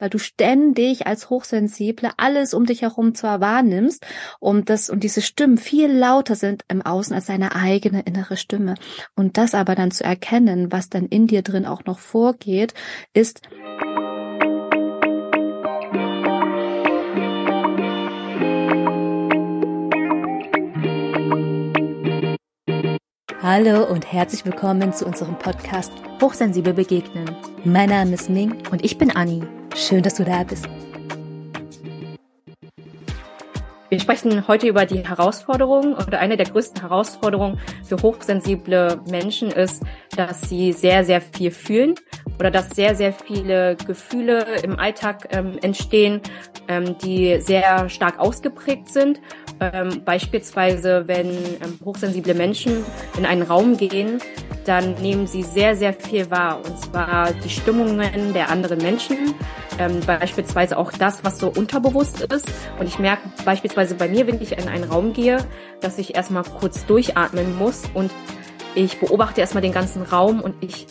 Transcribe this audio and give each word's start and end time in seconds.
weil 0.00 0.10
du 0.10 0.18
ständig 0.18 1.06
als 1.06 1.30
Hochsensible 1.30 2.10
alles 2.16 2.54
um 2.54 2.66
dich 2.66 2.82
herum 2.82 3.14
zwar 3.14 3.40
wahrnimmst 3.40 4.04
und 4.40 4.68
das 4.70 4.90
und 4.90 5.04
diese 5.04 5.22
Stimmen 5.22 5.58
viel 5.58 5.92
lauter 5.92 6.34
sind 6.34 6.64
im 6.68 6.82
Außen 6.82 7.14
als 7.14 7.26
deine 7.26 7.54
eigene 7.54 8.02
innere 8.02 8.36
Stimme. 8.36 8.74
Und 9.14 9.36
das 9.36 9.54
aber 9.54 9.74
dann 9.76 9.92
zu 9.92 10.02
erkennen, 10.02 10.72
was 10.72 10.88
dann 10.88 11.06
in 11.06 11.26
dir 11.26 11.42
drin 11.42 11.66
auch 11.66 11.84
noch 11.84 11.98
vorgeht, 12.00 12.74
ist 13.12 13.42
Hallo 23.42 23.84
und 23.90 24.12
herzlich 24.12 24.44
willkommen 24.44 24.92
zu 24.92 25.06
unserem 25.06 25.38
Podcast 25.38 25.92
Hochsensibel 26.20 26.74
begegnen. 26.74 27.34
Mein 27.64 27.88
Name 27.88 28.12
ist 28.14 28.28
Ming 28.28 28.62
und 28.70 28.84
ich 28.84 28.98
bin 28.98 29.10
Anni. 29.10 29.42
Schön, 29.74 30.02
dass 30.02 30.14
du 30.14 30.24
da 30.24 30.42
bist. 30.42 30.68
Wir 33.90 33.98
sprechen 33.98 34.46
heute 34.46 34.68
über 34.68 34.86
die 34.86 35.06
Herausforderungen 35.06 35.94
oder 35.94 36.20
eine 36.20 36.36
der 36.36 36.46
größten 36.46 36.80
Herausforderungen 36.80 37.58
für 37.82 38.00
hochsensible 38.00 39.00
Menschen 39.10 39.50
ist, 39.50 39.82
dass 40.14 40.42
sie 40.42 40.72
sehr, 40.72 41.04
sehr 41.04 41.20
viel 41.20 41.50
fühlen 41.50 41.96
oder 42.40 42.50
dass 42.50 42.70
sehr, 42.70 42.96
sehr 42.96 43.12
viele 43.12 43.76
Gefühle 43.76 44.46
im 44.62 44.78
Alltag 44.78 45.28
ähm, 45.30 45.58
entstehen, 45.60 46.22
ähm, 46.68 46.96
die 47.04 47.38
sehr 47.40 47.90
stark 47.90 48.18
ausgeprägt 48.18 48.90
sind. 48.90 49.20
Ähm, 49.60 50.02
beispielsweise, 50.06 51.04
wenn 51.06 51.28
ähm, 51.28 51.78
hochsensible 51.84 52.32
Menschen 52.32 52.82
in 53.18 53.26
einen 53.26 53.42
Raum 53.42 53.76
gehen, 53.76 54.20
dann 54.64 54.94
nehmen 54.94 55.26
sie 55.26 55.42
sehr, 55.42 55.76
sehr 55.76 55.92
viel 55.92 56.30
wahr. 56.30 56.60
Und 56.64 56.78
zwar 56.78 57.32
die 57.32 57.50
Stimmungen 57.50 58.32
der 58.32 58.48
anderen 58.48 58.78
Menschen, 58.78 59.34
ähm, 59.78 60.00
beispielsweise 60.06 60.78
auch 60.78 60.92
das, 60.92 61.22
was 61.22 61.38
so 61.38 61.48
unterbewusst 61.48 62.22
ist. 62.22 62.50
Und 62.78 62.86
ich 62.86 62.98
merke 62.98 63.22
beispielsweise 63.44 63.94
bei 63.96 64.08
mir, 64.08 64.26
wenn 64.26 64.40
ich 64.40 64.52
in 64.52 64.66
einen 64.66 64.84
Raum 64.84 65.12
gehe, 65.12 65.46
dass 65.82 65.98
ich 65.98 66.14
erstmal 66.14 66.44
kurz 66.44 66.86
durchatmen 66.86 67.58
muss 67.58 67.82
und 67.92 68.10
ich 68.74 68.98
beobachte 68.98 69.40
erstmal 69.40 69.62
den 69.62 69.72
ganzen 69.72 70.02
Raum 70.02 70.40
und 70.40 70.54
ich 70.60 70.86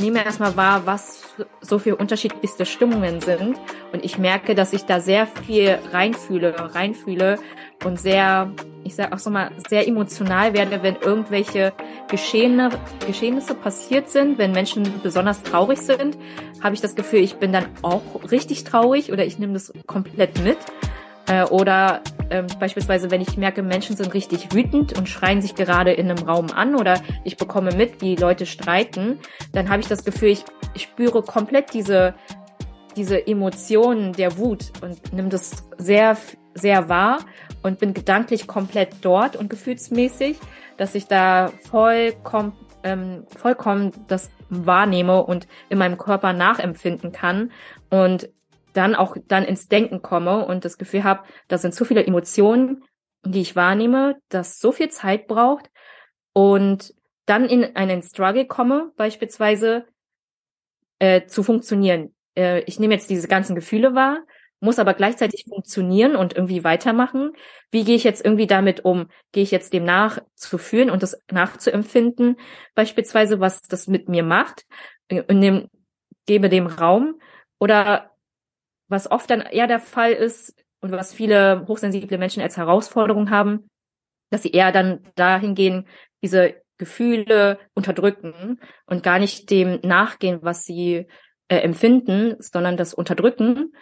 nehme 0.00 0.24
erstmal 0.24 0.56
wahr, 0.56 0.82
was 0.86 1.22
so 1.60 1.78
viele 1.78 1.96
unterschiedlichste 1.96 2.66
Stimmungen 2.66 3.20
sind. 3.20 3.56
Und 3.92 4.04
ich 4.04 4.18
merke, 4.18 4.54
dass 4.54 4.72
ich 4.72 4.84
da 4.84 5.00
sehr 5.00 5.26
viel 5.26 5.78
reinfühle, 5.92 6.74
reinfühle 6.74 7.38
und 7.84 7.98
sehr, 7.98 8.50
ich 8.84 8.94
sag 8.94 9.12
auch 9.12 9.18
so 9.18 9.30
mal, 9.30 9.50
sehr 9.68 9.86
emotional 9.86 10.54
werde, 10.54 10.82
wenn 10.82 10.96
irgendwelche 10.96 11.72
Geschehene, 12.08 12.70
Geschehnisse 13.06 13.54
passiert 13.54 14.10
sind, 14.10 14.38
wenn 14.38 14.52
Menschen 14.52 15.00
besonders 15.02 15.42
traurig 15.42 15.80
sind, 15.80 16.16
habe 16.62 16.74
ich 16.74 16.80
das 16.80 16.94
Gefühl, 16.94 17.20
ich 17.20 17.36
bin 17.36 17.52
dann 17.52 17.66
auch 17.82 18.02
richtig 18.30 18.64
traurig 18.64 19.12
oder 19.12 19.24
ich 19.24 19.38
nehme 19.38 19.54
das 19.54 19.72
komplett 19.86 20.42
mit. 20.42 20.58
Äh, 21.26 21.44
oder 21.44 22.02
ähm, 22.30 22.46
beispielsweise, 22.58 23.10
wenn 23.10 23.20
ich 23.20 23.36
merke, 23.36 23.62
Menschen 23.62 23.96
sind 23.96 24.14
richtig 24.14 24.54
wütend 24.54 24.96
und 24.96 25.08
schreien 25.08 25.42
sich 25.42 25.54
gerade 25.54 25.92
in 25.92 26.10
einem 26.10 26.26
Raum 26.26 26.46
an 26.54 26.76
oder 26.76 27.00
ich 27.24 27.36
bekomme 27.36 27.74
mit, 27.74 28.00
wie 28.00 28.16
Leute 28.16 28.46
streiten, 28.46 29.18
dann 29.52 29.68
habe 29.68 29.80
ich 29.80 29.88
das 29.88 30.04
Gefühl, 30.04 30.30
ich, 30.30 30.44
ich 30.74 30.82
spüre 30.82 31.22
komplett 31.22 31.74
diese, 31.74 32.14
diese 32.96 33.26
Emotionen 33.26 34.12
der 34.12 34.38
Wut 34.38 34.72
und 34.80 35.12
nimm 35.12 35.28
das 35.28 35.68
sehr, 35.78 36.16
sehr 36.54 36.88
wahr 36.88 37.18
und 37.62 37.78
bin 37.78 37.94
gedanklich 37.94 38.46
komplett 38.46 38.94
dort 39.02 39.36
und 39.36 39.50
gefühlsmäßig, 39.50 40.38
dass 40.76 40.94
ich 40.94 41.06
da 41.06 41.52
vollkommen, 41.68 42.52
ähm, 42.84 43.24
vollkommen 43.36 43.92
das 44.08 44.30
wahrnehme 44.48 45.22
und 45.22 45.46
in 45.68 45.78
meinem 45.78 45.98
Körper 45.98 46.32
nachempfinden 46.32 47.12
kann. 47.12 47.50
Und 47.90 48.30
dann 48.72 48.94
auch 48.94 49.16
dann 49.28 49.44
ins 49.44 49.68
Denken 49.68 50.02
komme 50.02 50.44
und 50.46 50.64
das 50.64 50.78
Gefühl 50.78 51.04
habe, 51.04 51.24
da 51.48 51.58
sind 51.58 51.74
so 51.74 51.84
viele 51.84 52.04
Emotionen, 52.04 52.84
die 53.24 53.40
ich 53.40 53.56
wahrnehme, 53.56 54.16
das 54.28 54.60
so 54.60 54.72
viel 54.72 54.88
Zeit 54.90 55.26
braucht 55.26 55.70
und 56.32 56.94
dann 57.26 57.44
in 57.46 57.76
einen 57.76 58.02
Struggle 58.02 58.46
komme, 58.46 58.92
beispielsweise 58.96 59.86
äh, 60.98 61.26
zu 61.26 61.42
funktionieren. 61.42 62.14
Äh, 62.36 62.60
ich 62.64 62.80
nehme 62.80 62.94
jetzt 62.94 63.10
diese 63.10 63.28
ganzen 63.28 63.54
Gefühle 63.54 63.94
wahr, 63.94 64.20
muss 64.60 64.78
aber 64.78 64.94
gleichzeitig 64.94 65.46
funktionieren 65.48 66.16
und 66.16 66.34
irgendwie 66.34 66.64
weitermachen. 66.64 67.32
Wie 67.70 67.84
gehe 67.84 67.96
ich 67.96 68.04
jetzt 68.04 68.24
irgendwie 68.24 68.46
damit 68.46 68.84
um? 68.84 69.08
Gehe 69.32 69.42
ich 69.42 69.50
jetzt 69.50 69.72
dem 69.72 69.84
nach 69.84 70.18
zu 70.34 70.58
fühlen 70.58 70.90
und 70.90 71.02
das 71.02 71.18
nachzuempfinden, 71.30 72.36
beispielsweise, 72.74 73.40
was 73.40 73.62
das 73.62 73.86
mit 73.86 74.08
mir 74.08 74.22
macht, 74.22 74.64
äh, 75.08 75.22
und 75.22 75.40
dem, 75.40 75.68
gebe 76.26 76.48
dem 76.48 76.66
Raum? 76.66 77.20
Oder 77.58 78.09
was 78.90 79.10
oft 79.10 79.30
dann 79.30 79.40
eher 79.40 79.66
der 79.66 79.80
Fall 79.80 80.12
ist 80.12 80.54
und 80.80 80.92
was 80.92 81.14
viele 81.14 81.64
hochsensible 81.66 82.18
Menschen 82.18 82.42
als 82.42 82.56
Herausforderung 82.56 83.30
haben, 83.30 83.70
dass 84.30 84.42
sie 84.42 84.50
eher 84.50 84.72
dann 84.72 85.00
dahin 85.14 85.54
gehen, 85.54 85.86
diese 86.22 86.60
Gefühle 86.78 87.58
unterdrücken 87.74 88.60
und 88.86 89.02
gar 89.02 89.18
nicht 89.18 89.50
dem 89.50 89.80
nachgehen, 89.82 90.40
was 90.42 90.64
sie 90.64 91.06
äh, 91.48 91.56
empfinden, 91.56 92.36
sondern 92.40 92.76
das 92.76 92.94
unterdrücken 92.94 93.72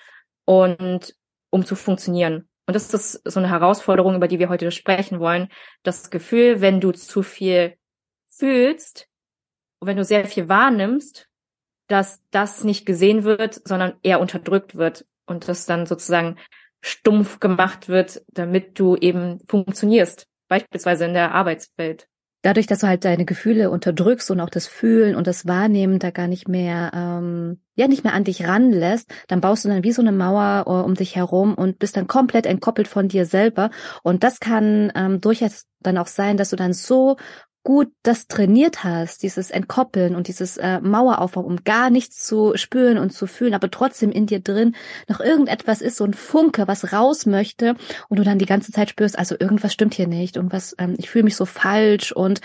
und 0.44 1.14
um 1.50 1.64
zu 1.64 1.76
funktionieren. 1.76 2.48
Und 2.66 2.74
das 2.74 2.92
ist 2.92 3.22
so 3.24 3.40
eine 3.40 3.48
Herausforderung, 3.48 4.16
über 4.16 4.28
die 4.28 4.38
wir 4.38 4.50
heute 4.50 4.70
sprechen 4.70 5.20
wollen. 5.20 5.48
Das 5.84 6.10
Gefühl, 6.10 6.60
wenn 6.60 6.80
du 6.80 6.92
zu 6.92 7.22
viel 7.22 7.76
fühlst, 8.28 9.08
wenn 9.80 9.96
du 9.96 10.04
sehr 10.04 10.26
viel 10.26 10.48
wahrnimmst, 10.48 11.27
dass 11.88 12.22
das 12.30 12.64
nicht 12.64 12.86
gesehen 12.86 13.24
wird, 13.24 13.60
sondern 13.66 13.94
eher 14.02 14.20
unterdrückt 14.20 14.76
wird 14.76 15.06
und 15.26 15.48
das 15.48 15.66
dann 15.66 15.86
sozusagen 15.86 16.36
stumpf 16.80 17.40
gemacht 17.40 17.88
wird, 17.88 18.22
damit 18.28 18.78
du 18.78 18.96
eben 18.96 19.40
funktionierst, 19.48 20.26
beispielsweise 20.48 21.06
in 21.06 21.14
der 21.14 21.34
Arbeitswelt. 21.34 22.08
Dadurch, 22.42 22.68
dass 22.68 22.78
du 22.78 22.86
halt 22.86 23.04
deine 23.04 23.24
Gefühle 23.24 23.68
unterdrückst 23.68 24.30
und 24.30 24.40
auch 24.40 24.48
das 24.48 24.68
Fühlen 24.68 25.16
und 25.16 25.26
das 25.26 25.48
Wahrnehmen 25.48 25.98
da 25.98 26.12
gar 26.12 26.28
nicht 26.28 26.46
mehr, 26.46 26.92
ähm, 26.94 27.60
ja, 27.74 27.88
nicht 27.88 28.04
mehr 28.04 28.12
an 28.12 28.22
dich 28.22 28.46
ranlässt, 28.46 29.10
dann 29.26 29.40
baust 29.40 29.64
du 29.64 29.68
dann 29.68 29.82
wie 29.82 29.90
so 29.90 30.02
eine 30.02 30.12
Mauer 30.12 30.64
uh, 30.68 30.84
um 30.84 30.94
dich 30.94 31.16
herum 31.16 31.54
und 31.54 31.80
bist 31.80 31.96
dann 31.96 32.06
komplett 32.06 32.46
entkoppelt 32.46 32.86
von 32.86 33.08
dir 33.08 33.26
selber. 33.26 33.70
Und 34.04 34.22
das 34.22 34.38
kann 34.38 34.92
ähm, 34.94 35.20
durchaus 35.20 35.64
dann 35.80 35.98
auch 35.98 36.06
sein, 36.06 36.36
dass 36.36 36.50
du 36.50 36.56
dann 36.56 36.72
so 36.72 37.16
gut 37.62 37.88
das 38.02 38.28
trainiert 38.28 38.84
hast, 38.84 39.22
dieses 39.22 39.50
Entkoppeln 39.50 40.14
und 40.14 40.28
dieses 40.28 40.56
äh, 40.56 40.80
Maueraufbau, 40.80 41.42
um 41.42 41.64
gar 41.64 41.90
nichts 41.90 42.24
zu 42.24 42.52
spüren 42.56 42.98
und 42.98 43.12
zu 43.12 43.26
fühlen, 43.26 43.54
aber 43.54 43.70
trotzdem 43.70 44.10
in 44.10 44.26
dir 44.26 44.40
drin 44.40 44.74
noch 45.08 45.20
irgendetwas 45.20 45.82
ist, 45.82 45.96
so 45.96 46.04
ein 46.04 46.14
Funke, 46.14 46.66
was 46.68 46.92
raus 46.92 47.26
möchte 47.26 47.74
und 48.08 48.18
du 48.18 48.24
dann 48.24 48.38
die 48.38 48.46
ganze 48.46 48.72
Zeit 48.72 48.90
spürst, 48.90 49.18
also 49.18 49.36
irgendwas 49.38 49.72
stimmt 49.72 49.94
hier 49.94 50.08
nicht 50.08 50.38
und 50.38 50.52
was, 50.52 50.74
ähm, 50.78 50.94
ich 50.98 51.10
fühle 51.10 51.24
mich 51.24 51.36
so 51.36 51.44
falsch 51.44 52.12
und 52.12 52.40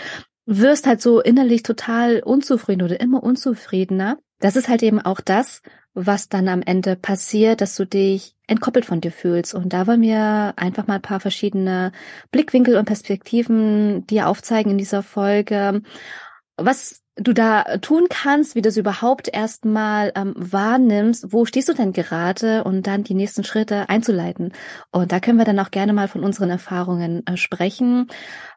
wirst 0.46 0.86
halt 0.86 1.00
so 1.00 1.20
innerlich 1.20 1.62
total 1.62 2.20
unzufrieden 2.20 2.82
oder 2.82 3.00
immer 3.00 3.22
unzufriedener. 3.22 4.18
Das 4.40 4.56
ist 4.56 4.68
halt 4.68 4.82
eben 4.82 5.00
auch 5.00 5.20
das, 5.20 5.62
was 5.94 6.28
dann 6.28 6.48
am 6.48 6.60
Ende 6.60 6.96
passiert, 6.96 7.60
dass 7.60 7.76
du 7.76 7.86
dich 7.86 8.33
entkoppelt 8.46 8.84
von 8.84 9.00
dir 9.00 9.12
fühlst. 9.12 9.54
Und 9.54 9.72
da 9.72 9.86
wollen 9.86 10.02
wir 10.02 10.54
einfach 10.56 10.86
mal 10.86 10.96
ein 10.96 11.02
paar 11.02 11.20
verschiedene 11.20 11.92
Blickwinkel 12.30 12.76
und 12.76 12.84
Perspektiven 12.84 14.06
dir 14.06 14.28
aufzeigen 14.28 14.72
in 14.72 14.78
dieser 14.78 15.02
Folge. 15.02 15.82
Was 16.56 17.03
du 17.16 17.32
da 17.32 17.78
tun 17.78 18.06
kannst, 18.10 18.56
wie 18.56 18.62
du 18.62 18.68
das 18.68 18.76
überhaupt 18.76 19.28
erstmal 19.32 20.12
ähm, 20.16 20.34
wahrnimmst, 20.36 21.32
wo 21.32 21.44
stehst 21.44 21.68
du 21.68 21.72
denn 21.72 21.92
gerade 21.92 22.64
und 22.64 22.86
dann 22.88 23.04
die 23.04 23.14
nächsten 23.14 23.44
Schritte 23.44 23.88
einzuleiten. 23.88 24.52
Und 24.90 25.12
da 25.12 25.20
können 25.20 25.38
wir 25.38 25.44
dann 25.44 25.60
auch 25.60 25.70
gerne 25.70 25.92
mal 25.92 26.08
von 26.08 26.24
unseren 26.24 26.50
Erfahrungen 26.50 27.24
äh, 27.26 27.36
sprechen, 27.36 28.08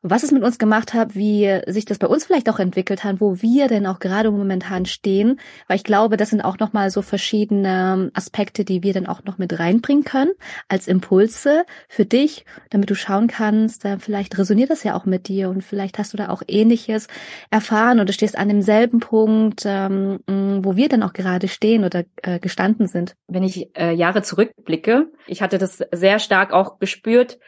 was 0.02 0.24
es 0.24 0.32
mit 0.32 0.44
uns 0.44 0.58
gemacht 0.58 0.94
hat, 0.94 1.16
wie 1.16 1.62
sich 1.68 1.86
das 1.86 2.00
bei 2.00 2.08
uns 2.08 2.26
vielleicht 2.26 2.50
auch 2.50 2.60
entwickelt 2.60 3.04
hat, 3.04 3.22
wo 3.22 3.42
wir 3.42 3.68
denn 3.68 3.86
auch 3.86 4.00
gerade 4.00 4.32
momentan 4.32 4.86
stehen, 4.86 5.40
weil 5.68 5.78
ich 5.78 5.84
glaube, 5.84 6.18
das 6.18 6.32
sind 6.32 6.42
auch 6.42 6.58
nochmal 6.58 6.90
so 6.90 7.04
verschiedene 7.04 8.10
Aspekte, 8.14 8.66
die 8.66 8.82
wir 8.82 8.94
dann 8.94 9.06
auch 9.06 9.24
noch 9.24 9.38
mit 9.38 9.60
reinbringen 9.60 10.04
können 10.04 10.32
als 10.68 10.88
Impulse 10.88 11.66
für 11.90 12.06
dich, 12.06 12.46
damit 12.72 12.90
du 12.90 12.96
schauen 12.96 13.28
kannst, 13.28 13.86
äh, 13.86 14.00
vielleicht 14.00 14.38
resoniert 14.38 14.72
das 14.72 14.84
ja 14.84 14.96
auch 14.96 15.06
mit 15.06 15.28
dir 15.28 15.50
und 15.50 15.64
vielleicht 15.64 16.00
hast 16.00 16.14
du 16.14 16.18
da 16.18 16.30
auch 16.30 16.42
ähnliches 16.48 17.08
erfahren 17.52 18.00
oder 18.00 18.14
stehst 18.14 18.38
an 18.38 18.47
an 18.48 18.56
demselben 18.56 19.00
Punkt, 19.00 19.64
ähm, 19.66 20.20
wo 20.28 20.76
wir 20.76 20.88
dann 20.88 21.04
auch 21.04 21.14
gerade 21.14 21.48
stehen 21.48 21.84
oder 21.84 22.06
äh, 22.22 22.40
gestanden 22.40 22.88
sind. 22.88 23.16
Wenn 23.28 23.44
ich 23.44 23.76
äh, 23.78 23.92
Jahre 23.92 24.22
zurückblicke, 24.22 25.12
ich 25.28 25.42
hatte 25.42 25.58
das 25.58 25.84
sehr 25.92 26.20
stark 26.20 26.54
auch 26.54 26.80
gespürt, 26.80 27.40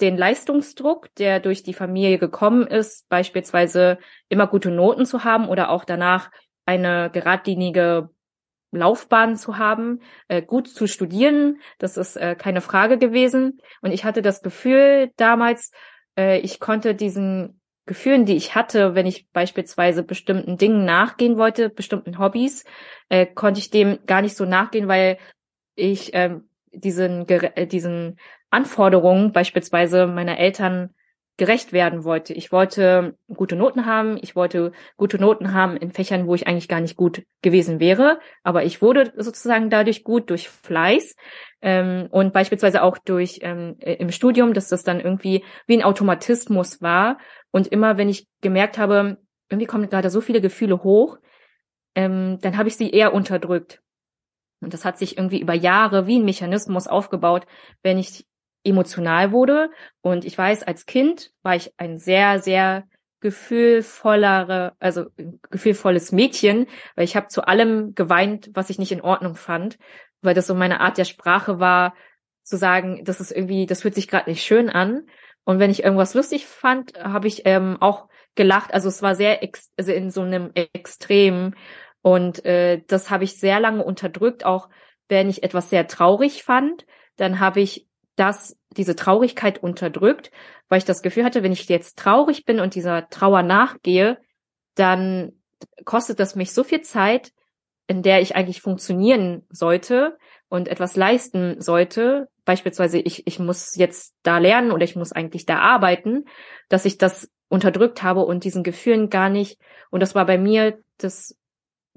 den 0.00 0.16
Leistungsdruck, 0.16 1.14
der 1.16 1.40
durch 1.40 1.62
die 1.62 1.74
Familie 1.74 2.18
gekommen 2.18 2.66
ist, 2.66 3.08
beispielsweise 3.08 3.98
immer 4.28 4.46
gute 4.46 4.70
Noten 4.70 5.06
zu 5.06 5.24
haben 5.24 5.48
oder 5.48 5.70
auch 5.70 5.84
danach 5.84 6.30
eine 6.64 7.10
geradlinige 7.12 8.10
Laufbahn 8.72 9.36
zu 9.36 9.58
haben, 9.58 10.00
äh, 10.28 10.42
gut 10.42 10.68
zu 10.68 10.86
studieren, 10.86 11.60
das 11.78 11.96
ist 11.96 12.16
äh, 12.16 12.34
keine 12.34 12.60
Frage 12.60 12.98
gewesen. 12.98 13.60
Und 13.80 13.92
ich 13.92 14.04
hatte 14.04 14.22
das 14.22 14.42
Gefühl 14.42 15.12
damals, 15.16 15.70
äh, 16.18 16.40
ich 16.40 16.60
konnte 16.60 16.94
diesen 16.94 17.60
Gefühlen, 17.86 18.26
die 18.26 18.36
ich 18.36 18.54
hatte, 18.54 18.94
wenn 18.94 19.06
ich 19.06 19.30
beispielsweise 19.30 20.02
bestimmten 20.02 20.58
Dingen 20.58 20.84
nachgehen 20.84 21.38
wollte, 21.38 21.70
bestimmten 21.70 22.18
Hobbys, 22.18 22.64
äh, 23.08 23.26
konnte 23.26 23.60
ich 23.60 23.70
dem 23.70 24.00
gar 24.06 24.22
nicht 24.22 24.36
so 24.36 24.44
nachgehen, 24.44 24.88
weil 24.88 25.18
ich 25.76 26.10
ähm, 26.12 26.48
diesen, 26.72 27.28
äh, 27.28 27.66
diesen 27.66 28.18
Anforderungen 28.50 29.32
beispielsweise 29.32 30.06
meiner 30.06 30.38
Eltern 30.38 30.90
gerecht 31.36 31.72
werden 31.72 32.04
wollte. 32.04 32.32
Ich 32.32 32.50
wollte 32.50 33.16
gute 33.28 33.56
Noten 33.56 33.84
haben. 33.84 34.18
Ich 34.22 34.34
wollte 34.34 34.72
gute 34.96 35.18
Noten 35.18 35.52
haben 35.52 35.76
in 35.76 35.92
Fächern, 35.92 36.26
wo 36.26 36.34
ich 36.34 36.46
eigentlich 36.46 36.68
gar 36.68 36.80
nicht 36.80 36.96
gut 36.96 37.24
gewesen 37.42 37.78
wäre. 37.78 38.20
Aber 38.42 38.64
ich 38.64 38.80
wurde 38.80 39.12
sozusagen 39.16 39.68
dadurch 39.68 40.02
gut 40.02 40.30
durch 40.30 40.48
Fleiß 40.48 41.14
ähm, 41.60 42.08
und 42.10 42.32
beispielsweise 42.32 42.82
auch 42.82 42.96
durch 42.96 43.40
ähm, 43.42 43.76
im 43.80 44.10
Studium, 44.12 44.54
dass 44.54 44.68
das 44.68 44.82
dann 44.82 45.00
irgendwie 45.00 45.44
wie 45.66 45.76
ein 45.76 45.84
Automatismus 45.84 46.80
war. 46.80 47.18
Und 47.56 47.68
immer, 47.68 47.96
wenn 47.96 48.10
ich 48.10 48.28
gemerkt 48.42 48.76
habe, 48.76 49.16
irgendwie 49.48 49.66
kommen 49.66 49.88
gerade 49.88 50.10
so 50.10 50.20
viele 50.20 50.42
Gefühle 50.42 50.82
hoch, 50.82 51.16
ähm, 51.94 52.36
dann 52.42 52.58
habe 52.58 52.68
ich 52.68 52.76
sie 52.76 52.90
eher 52.90 53.14
unterdrückt. 53.14 53.80
Und 54.60 54.74
das 54.74 54.84
hat 54.84 54.98
sich 54.98 55.16
irgendwie 55.16 55.40
über 55.40 55.54
Jahre 55.54 56.06
wie 56.06 56.18
ein 56.18 56.26
Mechanismus 56.26 56.86
aufgebaut, 56.86 57.46
wenn 57.82 57.96
ich 57.96 58.26
emotional 58.62 59.32
wurde. 59.32 59.70
Und 60.02 60.26
ich 60.26 60.36
weiß, 60.36 60.64
als 60.64 60.84
Kind 60.84 61.30
war 61.42 61.56
ich 61.56 61.72
ein 61.78 61.98
sehr, 61.98 62.40
sehr 62.40 62.84
gefühlvollere, 63.20 64.74
also 64.78 65.06
gefühlvolles 65.50 66.12
Mädchen, 66.12 66.66
weil 66.94 67.06
ich 67.06 67.16
habe 67.16 67.28
zu 67.28 67.48
allem 67.48 67.94
geweint, 67.94 68.50
was 68.52 68.68
ich 68.68 68.78
nicht 68.78 68.92
in 68.92 69.00
Ordnung 69.00 69.34
fand, 69.34 69.78
weil 70.20 70.34
das 70.34 70.46
so 70.46 70.54
meine 70.54 70.80
Art 70.80 70.98
der 70.98 71.06
Sprache 71.06 71.58
war, 71.58 71.94
zu 72.42 72.58
sagen, 72.58 73.02
das 73.06 73.22
ist 73.22 73.30
irgendwie, 73.30 73.64
das 73.64 73.80
fühlt 73.80 73.94
sich 73.94 74.08
gerade 74.08 74.28
nicht 74.28 74.44
schön 74.44 74.68
an. 74.68 75.06
Und 75.46 75.60
wenn 75.60 75.70
ich 75.70 75.84
irgendwas 75.84 76.14
lustig 76.14 76.44
fand, 76.44 76.98
habe 76.98 77.28
ich 77.28 77.42
ähm, 77.44 77.76
auch 77.80 78.08
gelacht. 78.34 78.74
Also 78.74 78.88
es 78.88 79.00
war 79.00 79.14
sehr 79.14 79.44
ex 79.44 79.70
also 79.76 79.92
in 79.92 80.10
so 80.10 80.22
einem 80.22 80.50
Extrem. 80.54 81.54
Und 82.02 82.44
äh, 82.44 82.82
das 82.88 83.10
habe 83.10 83.22
ich 83.22 83.38
sehr 83.38 83.60
lange 83.60 83.84
unterdrückt, 83.84 84.44
auch 84.44 84.68
wenn 85.08 85.30
ich 85.30 85.44
etwas 85.44 85.70
sehr 85.70 85.86
traurig 85.86 86.42
fand, 86.42 86.84
dann 87.14 87.38
habe 87.38 87.60
ich 87.60 87.86
das, 88.16 88.58
diese 88.76 88.96
Traurigkeit 88.96 89.62
unterdrückt, 89.62 90.32
weil 90.68 90.78
ich 90.78 90.84
das 90.84 91.00
Gefühl 91.00 91.24
hatte, 91.24 91.44
wenn 91.44 91.52
ich 91.52 91.68
jetzt 91.68 91.96
traurig 91.96 92.44
bin 92.44 92.58
und 92.58 92.74
dieser 92.74 93.08
Trauer 93.08 93.44
nachgehe, 93.44 94.18
dann 94.74 95.32
kostet 95.84 96.18
das 96.18 96.34
mich 96.34 96.52
so 96.52 96.64
viel 96.64 96.80
Zeit, 96.80 97.32
in 97.86 98.02
der 98.02 98.20
ich 98.20 98.34
eigentlich 98.34 98.62
funktionieren 98.62 99.46
sollte 99.48 100.18
und 100.48 100.68
etwas 100.68 100.96
leisten 100.96 101.60
sollte. 101.60 102.28
Beispielsweise, 102.44 102.98
ich, 102.98 103.26
ich 103.26 103.38
muss 103.38 103.74
jetzt 103.76 104.14
da 104.22 104.38
lernen 104.38 104.70
oder 104.70 104.84
ich 104.84 104.96
muss 104.96 105.12
eigentlich 105.12 105.46
da 105.46 105.58
arbeiten, 105.58 106.24
dass 106.68 106.84
ich 106.84 106.98
das 106.98 107.30
unterdrückt 107.48 108.02
habe 108.02 108.24
und 108.24 108.44
diesen 108.44 108.62
Gefühlen 108.62 109.10
gar 109.10 109.28
nicht, 109.28 109.58
und 109.90 110.00
das 110.00 110.14
war 110.14 110.26
bei 110.26 110.38
mir 110.38 110.78
das, 110.98 111.36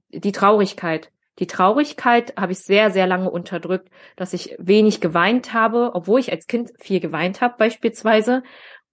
die 0.09 0.31
Traurigkeit. 0.31 1.11
Die 1.39 1.47
Traurigkeit 1.47 2.33
habe 2.37 2.51
ich 2.51 2.59
sehr, 2.59 2.91
sehr 2.91 3.07
lange 3.07 3.31
unterdrückt, 3.31 3.89
dass 4.17 4.33
ich 4.33 4.55
wenig 4.59 4.99
geweint 4.99 5.53
habe, 5.53 5.91
obwohl 5.93 6.19
ich 6.19 6.31
als 6.31 6.47
Kind 6.47 6.71
viel 6.79 6.99
geweint 6.99 7.41
habe 7.41 7.55
beispielsweise. 7.57 8.43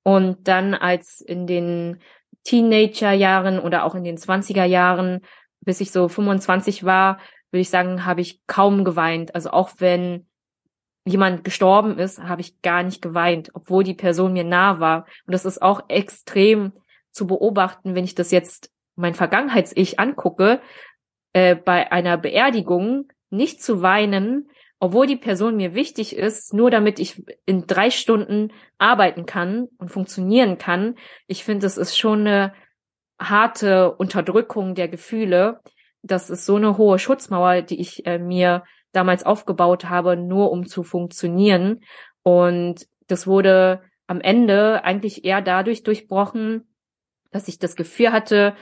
Und 0.05 0.47
dann 0.47 0.75
als 0.75 1.21
in 1.21 1.49
den 1.49 2.01
Teenagerjahren 2.45 3.59
oder 3.59 3.85
auch 3.85 3.97
in 3.97 4.05
den 4.05 4.17
20er 4.17 4.65
Jahren, 4.65 5.23
bis 5.61 5.81
ich 5.81 5.91
so 5.91 6.09
25 6.09 6.85
war, 6.85 7.19
würde 7.57 7.63
ich 7.63 7.71
sagen, 7.71 8.05
habe 8.05 8.21
ich 8.21 8.47
kaum 8.47 8.85
geweint. 8.85 9.35
Also 9.35 9.51
auch 9.51 9.71
wenn 9.79 10.27
jemand 11.07 11.43
gestorben 11.43 11.99
ist, 11.99 12.23
habe 12.23 12.43
ich 12.43 12.61
gar 12.61 12.83
nicht 12.83 13.01
geweint, 13.01 13.51
obwohl 13.55 13.83
die 13.83 13.95
Person 13.95 14.35
mir 14.35 14.45
nah 14.45 14.79
war. 14.79 15.07
Und 15.27 15.33
das 15.33 15.47
ist 15.47 15.63
auch 15.63 15.85
extrem 15.89 16.73
zu 17.13 17.27
beobachten, 17.27 17.95
wenn 17.95 18.05
ich 18.05 18.15
das 18.15 18.31
jetzt 18.31 18.71
mein 18.95 19.15
Vergangenheits-Ich 19.15 19.99
angucke, 19.99 20.61
äh, 21.33 21.55
bei 21.55 21.91
einer 21.93 22.19
Beerdigung 22.19 23.09
nicht 23.31 23.63
zu 23.63 23.81
weinen, 23.81 24.51
obwohl 24.79 25.07
die 25.07 25.17
Person 25.17 25.57
mir 25.57 25.75
wichtig 25.75 26.15
ist, 26.15 26.53
nur 26.53 26.71
damit 26.71 26.99
ich 26.99 27.25
in 27.47 27.67
drei 27.67 27.91
Stunden 27.91 28.53
arbeiten 28.77 29.25
kann 29.25 29.69
und 29.79 29.91
funktionieren 29.91 30.59
kann. 30.59 30.97
Ich 31.27 31.45
finde, 31.45 31.67
es 31.67 31.79
ist 31.79 31.97
schon 31.97 32.21
eine 32.21 32.53
harte 33.19 33.93
Unterdrückung 33.95 34.75
der 34.75 34.89
Gefühle. 34.89 35.61
Das 36.07 36.31
ist 36.31 36.47
so 36.47 36.57
eine 36.57 36.79
hohe 36.79 36.99
Schutzmauer, 36.99 37.63
die 37.63 37.81
ich 37.81 38.07
äh, 38.07 38.19
mir 38.19 38.65
damals 38.93 39.25
aufgebaut 39.25 39.87
habe, 39.87 40.17
nur 40.17 40.51
um 40.51 40.67
zu 40.67 40.83
funktionieren. 40.83 41.81
Und 42.23 42.87
das 43.09 43.27
wurde 43.27 43.83
am 44.07 44.21
Ende 44.21 44.85
eigentlich 44.85 45.25
eher 45.25 45.43
dadurch 45.43 45.83
durchbrochen, 45.83 46.69
dass 47.31 47.49
ich 47.49 47.59
das 47.59 47.77
Gefühl 47.77 48.13
hatte, 48.13 48.55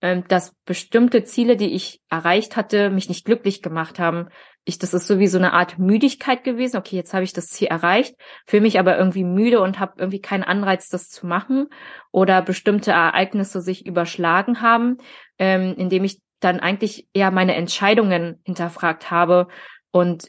ähm, 0.00 0.24
dass 0.28 0.54
bestimmte 0.64 1.24
Ziele, 1.24 1.56
die 1.56 1.74
ich 1.74 2.00
erreicht 2.08 2.56
hatte, 2.56 2.90
mich 2.90 3.08
nicht 3.08 3.24
glücklich 3.24 3.62
gemacht 3.62 3.98
haben. 3.98 4.28
Ich, 4.64 4.78
das 4.78 4.94
ist 4.94 5.08
so 5.08 5.18
wie 5.18 5.26
so 5.26 5.38
eine 5.38 5.52
Art 5.52 5.78
Müdigkeit 5.78 6.44
gewesen. 6.44 6.76
Okay, 6.76 6.96
jetzt 6.96 7.14
habe 7.14 7.24
ich 7.24 7.32
das 7.32 7.48
Ziel 7.48 7.68
erreicht, 7.68 8.14
fühle 8.46 8.62
mich 8.62 8.78
aber 8.78 8.96
irgendwie 8.96 9.24
müde 9.24 9.60
und 9.60 9.80
habe 9.80 9.94
irgendwie 9.98 10.20
keinen 10.20 10.44
Anreiz, 10.44 10.88
das 10.88 11.08
zu 11.08 11.26
machen. 11.26 11.68
Oder 12.12 12.42
bestimmte 12.42 12.92
Ereignisse 12.92 13.60
sich 13.60 13.86
überschlagen 13.86 14.60
haben, 14.60 14.98
ähm, 15.38 15.74
indem 15.76 16.04
ich 16.04 16.20
dann 16.42 16.60
eigentlich 16.60 17.08
eher 17.12 17.30
meine 17.30 17.54
Entscheidungen 17.54 18.40
hinterfragt 18.44 19.10
habe. 19.10 19.48
Und 19.90 20.28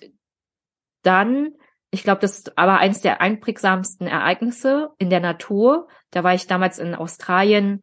dann, 1.02 1.54
ich 1.92 2.04
glaube, 2.04 2.22
das 2.22 2.40
ist 2.40 2.58
aber 2.58 2.78
eines 2.78 3.02
der 3.02 3.22
einprägsamsten 3.22 4.08
Ereignisse 4.08 4.90
in 5.00 5.10
der 5.10 5.20
Natur. 5.20 5.88
Da 6.12 6.24
war 6.24 6.34
ich 6.34 6.48
damals 6.48 6.80
in 6.80 6.96
Australien 6.96 7.82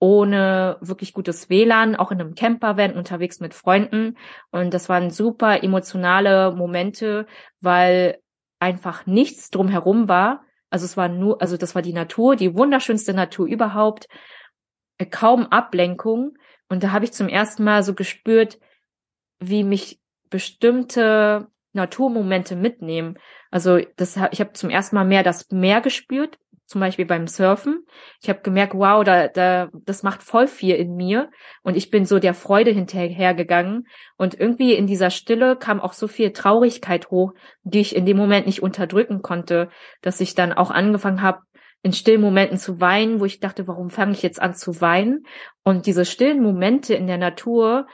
ohne 0.00 0.76
wirklich 0.80 1.12
gutes 1.12 1.50
WLAN, 1.50 1.96
auch 1.96 2.12
in 2.12 2.20
einem 2.20 2.34
Campervan 2.34 2.96
unterwegs 2.96 3.40
mit 3.40 3.54
Freunden. 3.54 4.16
Und 4.50 4.74
das 4.74 4.88
waren 4.88 5.10
super 5.10 5.62
emotionale 5.62 6.52
Momente, 6.52 7.26
weil 7.60 8.18
einfach 8.60 9.06
nichts 9.06 9.50
drumherum 9.50 10.08
war. 10.08 10.44
Also 10.70 10.84
es 10.84 10.96
war 10.96 11.08
nur, 11.08 11.40
also 11.40 11.56
das 11.56 11.74
war 11.74 11.82
die 11.82 11.92
Natur, 11.92 12.36
die 12.36 12.56
wunderschönste 12.56 13.14
Natur 13.14 13.46
überhaupt, 13.46 14.08
kaum 15.10 15.46
Ablenkung. 15.46 16.36
Und 16.68 16.82
da 16.82 16.92
habe 16.92 17.04
ich 17.04 17.12
zum 17.12 17.28
ersten 17.28 17.64
Mal 17.64 17.82
so 17.82 17.94
gespürt, 17.94 18.58
wie 19.40 19.64
mich 19.64 20.00
bestimmte 20.30 21.48
Naturmomente 21.72 22.56
mitnehmen. 22.56 23.18
Also 23.50 23.78
das, 23.96 24.18
ich 24.30 24.40
habe 24.40 24.52
zum 24.52 24.70
ersten 24.70 24.96
Mal 24.96 25.04
mehr 25.04 25.22
das 25.22 25.50
Meer 25.50 25.80
gespürt, 25.80 26.38
zum 26.68 26.82
Beispiel 26.82 27.06
beim 27.06 27.26
Surfen. 27.26 27.86
Ich 28.20 28.28
habe 28.28 28.40
gemerkt, 28.40 28.74
wow, 28.74 29.02
da, 29.02 29.28
da, 29.28 29.70
das 29.72 30.02
macht 30.02 30.22
voll 30.22 30.46
viel 30.46 30.74
in 30.74 30.96
mir. 30.96 31.30
Und 31.62 31.76
ich 31.76 31.90
bin 31.90 32.04
so 32.04 32.18
der 32.18 32.34
Freude 32.34 32.70
hinterhergegangen. 32.72 33.86
Und 34.18 34.38
irgendwie 34.38 34.74
in 34.74 34.86
dieser 34.86 35.08
Stille 35.08 35.56
kam 35.56 35.80
auch 35.80 35.94
so 35.94 36.08
viel 36.08 36.32
Traurigkeit 36.32 37.10
hoch, 37.10 37.32
die 37.62 37.80
ich 37.80 37.96
in 37.96 38.04
dem 38.04 38.18
Moment 38.18 38.46
nicht 38.46 38.62
unterdrücken 38.62 39.22
konnte, 39.22 39.70
dass 40.02 40.20
ich 40.20 40.34
dann 40.34 40.52
auch 40.52 40.70
angefangen 40.70 41.22
habe, 41.22 41.40
in 41.82 41.92
stillen 41.92 42.20
Momenten 42.20 42.58
zu 42.58 42.80
weinen, 42.80 43.20
wo 43.20 43.24
ich 43.24 43.40
dachte, 43.40 43.68
warum 43.68 43.90
fange 43.90 44.12
ich 44.12 44.22
jetzt 44.22 44.40
an 44.40 44.54
zu 44.54 44.80
weinen? 44.80 45.24
Und 45.62 45.86
diese 45.86 46.04
stillen 46.04 46.42
Momente 46.42 46.94
in 46.94 47.06
der 47.06 47.18
Natur, 47.18 47.86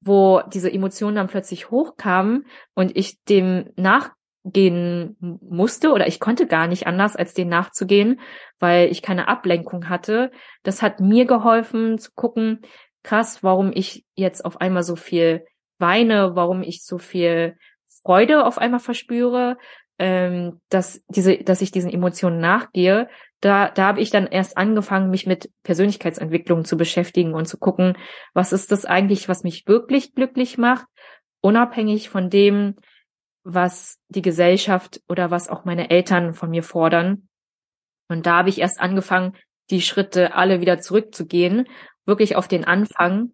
wo 0.00 0.42
diese 0.52 0.72
Emotionen 0.72 1.16
dann 1.16 1.26
plötzlich 1.26 1.70
hochkamen 1.70 2.46
und 2.74 2.96
ich 2.96 3.22
dem 3.24 3.70
nach 3.76 4.10
gehen 4.44 5.16
musste 5.18 5.90
oder 5.90 6.06
ich 6.06 6.20
konnte 6.20 6.46
gar 6.46 6.68
nicht 6.68 6.86
anders, 6.86 7.16
als 7.16 7.34
den 7.34 7.48
nachzugehen, 7.48 8.20
weil 8.60 8.90
ich 8.90 9.02
keine 9.02 9.26
Ablenkung 9.26 9.88
hatte. 9.88 10.30
Das 10.62 10.82
hat 10.82 11.00
mir 11.00 11.26
geholfen 11.26 11.98
zu 11.98 12.12
gucken, 12.14 12.60
krass, 13.02 13.42
warum 13.42 13.72
ich 13.74 14.04
jetzt 14.14 14.44
auf 14.44 14.60
einmal 14.60 14.84
so 14.84 14.94
viel 14.94 15.44
weine, 15.78 16.36
warum 16.36 16.62
ich 16.62 16.84
so 16.84 16.98
viel 16.98 17.56
Freude 18.02 18.46
auf 18.46 18.58
einmal 18.58 18.80
verspüre, 18.80 19.58
ähm, 19.98 20.60
dass 20.68 21.02
diese, 21.08 21.38
dass 21.38 21.62
ich 21.62 21.70
diesen 21.70 21.90
Emotionen 21.90 22.40
nachgehe. 22.40 23.08
Da, 23.40 23.70
da 23.70 23.86
habe 23.86 24.00
ich 24.00 24.10
dann 24.10 24.26
erst 24.26 24.56
angefangen, 24.56 25.10
mich 25.10 25.26
mit 25.26 25.50
Persönlichkeitsentwicklung 25.62 26.64
zu 26.64 26.76
beschäftigen 26.76 27.34
und 27.34 27.46
zu 27.46 27.58
gucken, 27.58 27.96
was 28.34 28.52
ist 28.52 28.72
das 28.72 28.84
eigentlich, 28.84 29.28
was 29.28 29.42
mich 29.42 29.66
wirklich 29.66 30.14
glücklich 30.14 30.58
macht, 30.58 30.86
unabhängig 31.40 32.08
von 32.08 32.30
dem, 32.30 32.76
was 33.44 33.98
die 34.08 34.22
Gesellschaft 34.22 35.00
oder 35.08 35.30
was 35.30 35.48
auch 35.48 35.64
meine 35.64 35.90
Eltern 35.90 36.34
von 36.34 36.50
mir 36.50 36.62
fordern. 36.62 37.28
Und 38.08 38.26
da 38.26 38.38
habe 38.38 38.48
ich 38.48 38.60
erst 38.60 38.80
angefangen, 38.80 39.34
die 39.70 39.80
Schritte 39.80 40.34
alle 40.34 40.60
wieder 40.60 40.80
zurückzugehen, 40.80 41.66
wirklich 42.04 42.36
auf 42.36 42.48
den 42.48 42.64
Anfang 42.64 43.32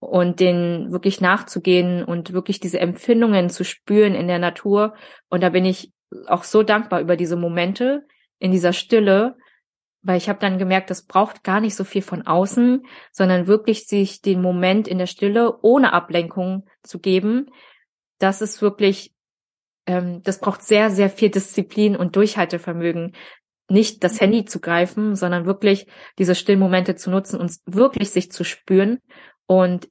und 0.00 0.40
den 0.40 0.92
wirklich 0.92 1.20
nachzugehen 1.20 2.04
und 2.04 2.32
wirklich 2.32 2.60
diese 2.60 2.80
Empfindungen 2.80 3.50
zu 3.50 3.64
spüren 3.64 4.14
in 4.14 4.28
der 4.28 4.38
Natur. 4.38 4.94
Und 5.28 5.42
da 5.42 5.50
bin 5.50 5.64
ich 5.64 5.92
auch 6.26 6.44
so 6.44 6.62
dankbar 6.62 7.00
über 7.00 7.16
diese 7.16 7.36
Momente 7.36 8.06
in 8.38 8.50
dieser 8.50 8.72
Stille, 8.72 9.36
weil 10.02 10.16
ich 10.16 10.28
habe 10.28 10.38
dann 10.38 10.58
gemerkt, 10.58 10.90
das 10.90 11.06
braucht 11.06 11.44
gar 11.44 11.60
nicht 11.60 11.74
so 11.74 11.84
viel 11.84 12.02
von 12.02 12.26
außen, 12.26 12.86
sondern 13.12 13.46
wirklich 13.46 13.86
sich 13.86 14.22
den 14.22 14.40
Moment 14.40 14.88
in 14.88 14.98
der 14.98 15.06
Stille 15.06 15.58
ohne 15.62 15.92
Ablenkung 15.92 16.66
zu 16.82 17.00
geben. 17.00 17.50
Das 18.18 18.40
ist 18.40 18.62
wirklich 18.62 19.14
ähm, 19.88 20.22
das 20.22 20.38
braucht 20.38 20.62
sehr, 20.62 20.90
sehr 20.90 21.08
viel 21.10 21.30
Disziplin 21.30 21.96
und 21.96 22.14
Durchhaltevermögen, 22.14 23.16
nicht 23.70 24.04
das 24.04 24.14
mhm. 24.14 24.18
Handy 24.18 24.44
zu 24.44 24.60
greifen, 24.60 25.16
sondern 25.16 25.46
wirklich 25.46 25.86
diese 26.18 26.34
Stillmomente 26.34 26.94
zu 26.94 27.10
nutzen 27.10 27.40
und 27.40 27.56
wirklich 27.66 28.10
sich 28.10 28.30
zu 28.30 28.44
spüren. 28.44 29.00
Und 29.46 29.88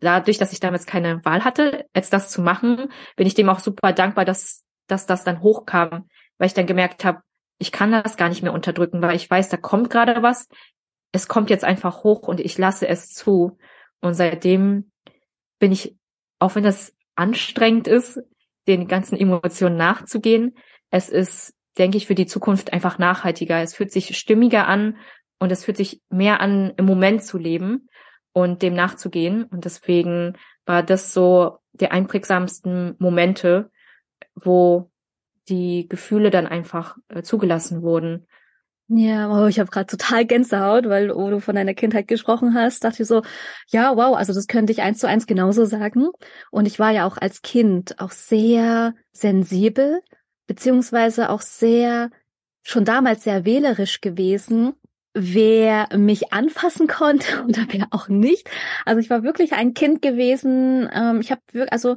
dadurch, 0.00 0.38
dass 0.38 0.52
ich 0.52 0.60
damals 0.60 0.86
keine 0.86 1.24
Wahl 1.24 1.44
hatte, 1.44 1.86
als 1.92 2.08
das 2.08 2.30
zu 2.30 2.40
machen, 2.40 2.88
bin 3.16 3.26
ich 3.26 3.34
dem 3.34 3.48
auch 3.48 3.58
super 3.58 3.92
dankbar, 3.92 4.24
dass, 4.24 4.61
dass 4.86 5.06
das 5.06 5.24
dann 5.24 5.42
hochkam, 5.42 6.08
weil 6.38 6.46
ich 6.46 6.54
dann 6.54 6.66
gemerkt 6.66 7.04
habe, 7.04 7.22
ich 7.58 7.72
kann 7.72 7.92
das 7.92 8.16
gar 8.16 8.28
nicht 8.28 8.42
mehr 8.42 8.52
unterdrücken, 8.52 9.02
weil 9.02 9.16
ich 9.16 9.30
weiß, 9.30 9.48
da 9.48 9.56
kommt 9.56 9.90
gerade 9.90 10.22
was. 10.22 10.48
Es 11.12 11.28
kommt 11.28 11.50
jetzt 11.50 11.64
einfach 11.64 12.02
hoch 12.02 12.26
und 12.26 12.40
ich 12.40 12.58
lasse 12.58 12.88
es 12.88 13.08
zu. 13.08 13.58
Und 14.00 14.14
seitdem 14.14 14.90
bin 15.58 15.70
ich, 15.70 15.96
auch 16.40 16.54
wenn 16.54 16.64
das 16.64 16.94
anstrengend 17.14 17.86
ist, 17.86 18.20
den 18.66 18.88
ganzen 18.88 19.16
Emotionen 19.16 19.76
nachzugehen, 19.76 20.56
es 20.90 21.08
ist, 21.08 21.54
denke 21.78 21.96
ich, 21.96 22.06
für 22.06 22.14
die 22.14 22.26
Zukunft 22.26 22.72
einfach 22.72 22.98
nachhaltiger. 22.98 23.62
Es 23.62 23.74
fühlt 23.74 23.92
sich 23.92 24.16
stimmiger 24.16 24.66
an 24.66 24.96
und 25.38 25.50
es 25.50 25.64
fühlt 25.64 25.76
sich 25.76 26.00
mehr 26.10 26.40
an, 26.40 26.72
im 26.76 26.84
Moment 26.84 27.24
zu 27.24 27.38
leben 27.38 27.88
und 28.32 28.62
dem 28.62 28.74
nachzugehen. 28.74 29.44
Und 29.44 29.64
deswegen 29.64 30.36
war 30.66 30.82
das 30.82 31.12
so 31.12 31.58
der 31.72 31.92
einprägsamsten 31.92 32.94
Momente, 32.98 33.70
wo 34.34 34.90
die 35.48 35.88
Gefühle 35.88 36.30
dann 36.30 36.46
einfach 36.46 36.96
äh, 37.08 37.22
zugelassen 37.22 37.82
wurden. 37.82 38.26
Ja, 38.88 39.30
wow, 39.30 39.48
ich 39.48 39.58
habe 39.58 39.70
gerade 39.70 39.86
total 39.86 40.26
Gänsehaut, 40.26 40.86
weil 40.86 41.10
oh, 41.10 41.30
du 41.30 41.40
von 41.40 41.54
deiner 41.54 41.72
Kindheit 41.72 42.08
gesprochen 42.08 42.54
hast, 42.54 42.84
dachte 42.84 43.02
ich 43.02 43.08
so, 43.08 43.22
ja, 43.68 43.96
wow, 43.96 44.16
also 44.16 44.34
das 44.34 44.48
könnte 44.48 44.72
ich 44.72 44.82
eins 44.82 44.98
zu 44.98 45.08
eins 45.08 45.26
genauso 45.26 45.64
sagen. 45.64 46.08
Und 46.50 46.66
ich 46.66 46.78
war 46.78 46.90
ja 46.90 47.06
auch 47.06 47.16
als 47.16 47.40
Kind 47.42 47.98
auch 48.00 48.10
sehr 48.10 48.94
sensibel, 49.12 50.02
beziehungsweise 50.46 51.30
auch 51.30 51.40
sehr, 51.40 52.10
schon 52.62 52.84
damals 52.84 53.24
sehr 53.24 53.44
wählerisch 53.44 54.00
gewesen 54.00 54.74
wer 55.14 55.88
mich 55.96 56.32
anfassen 56.32 56.86
konnte 56.86 57.44
oder 57.48 57.66
wer 57.70 57.88
auch 57.90 58.08
nicht. 58.08 58.48
Also 58.84 59.00
ich 59.00 59.10
war 59.10 59.22
wirklich 59.22 59.52
ein 59.52 59.74
Kind 59.74 60.02
gewesen. 60.02 60.88
Ähm, 60.92 61.20
ich 61.20 61.30
habe 61.30 61.42
wirklich, 61.52 61.72
also 61.72 61.96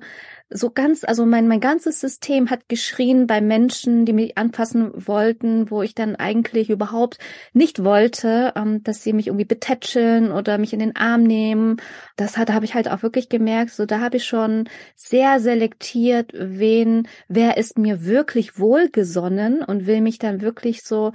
so 0.49 0.69
ganz, 0.69 1.03
also 1.03 1.25
mein 1.25 1.47
mein 1.47 1.59
ganzes 1.59 1.99
System 1.99 2.49
hat 2.49 2.69
geschrien 2.69 3.25
bei 3.25 3.41
Menschen, 3.41 4.05
die 4.05 4.13
mich 4.13 4.37
anfassen 4.37 4.91
wollten, 5.07 5.71
wo 5.71 5.81
ich 5.81 5.95
dann 5.95 6.15
eigentlich 6.15 6.69
überhaupt 6.69 7.17
nicht 7.53 7.83
wollte, 7.83 8.53
ähm, 8.55 8.83
dass 8.83 9.01
sie 9.03 9.13
mich 9.13 9.27
irgendwie 9.27 9.45
betätscheln 9.45 10.31
oder 10.31 10.57
mich 10.57 10.73
in 10.73 10.79
den 10.79 10.95
Arm 10.95 11.23
nehmen. 11.23 11.77
Das 12.15 12.37
hat 12.37 12.51
habe 12.51 12.65
ich 12.65 12.75
halt 12.75 12.89
auch 12.89 13.01
wirklich 13.01 13.29
gemerkt. 13.29 13.71
So 13.71 13.85
da 13.85 13.99
habe 13.99 14.17
ich 14.17 14.25
schon 14.25 14.69
sehr 14.95 15.39
selektiert, 15.39 16.31
wen, 16.35 17.07
wer 17.27 17.57
ist 17.57 17.77
mir 17.77 18.05
wirklich 18.05 18.59
wohlgesonnen 18.59 19.63
und 19.63 19.87
will 19.87 20.01
mich 20.01 20.19
dann 20.19 20.41
wirklich 20.41 20.83
so 20.83 21.11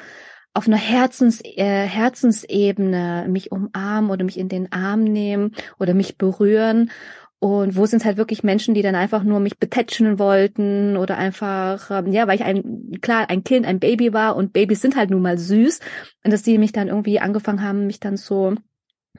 auf 0.52 0.66
einer 0.66 0.76
Herzens, 0.76 1.40
äh, 1.44 1.86
Herzensebene 1.86 3.26
mich 3.28 3.52
umarmen 3.52 4.10
oder 4.10 4.24
mich 4.24 4.38
in 4.38 4.48
den 4.48 4.72
Arm 4.72 5.04
nehmen 5.04 5.54
oder 5.78 5.94
mich 5.94 6.18
berühren. 6.18 6.90
Und 7.40 7.74
wo 7.74 7.86
sind 7.86 8.00
es 8.00 8.04
halt 8.04 8.18
wirklich 8.18 8.42
Menschen, 8.44 8.74
die 8.74 8.82
dann 8.82 8.94
einfach 8.94 9.22
nur 9.22 9.40
mich 9.40 9.58
betätschen 9.58 10.18
wollten 10.18 10.98
oder 10.98 11.16
einfach, 11.16 11.90
ähm, 11.90 12.12
ja, 12.12 12.28
weil 12.28 12.36
ich 12.36 12.44
ein, 12.44 12.98
klar, 13.00 13.30
ein 13.30 13.44
Kind, 13.44 13.66
ein 13.66 13.80
Baby 13.80 14.12
war 14.12 14.36
und 14.36 14.52
Babys 14.52 14.82
sind 14.82 14.94
halt 14.94 15.08
nun 15.10 15.22
mal 15.22 15.38
süß. 15.38 15.80
Und 16.22 16.32
dass 16.32 16.42
die 16.42 16.58
mich 16.58 16.72
dann 16.72 16.88
irgendwie 16.88 17.18
angefangen 17.18 17.62
haben, 17.62 17.86
mich 17.86 17.98
dann 17.98 18.18
so 18.18 18.54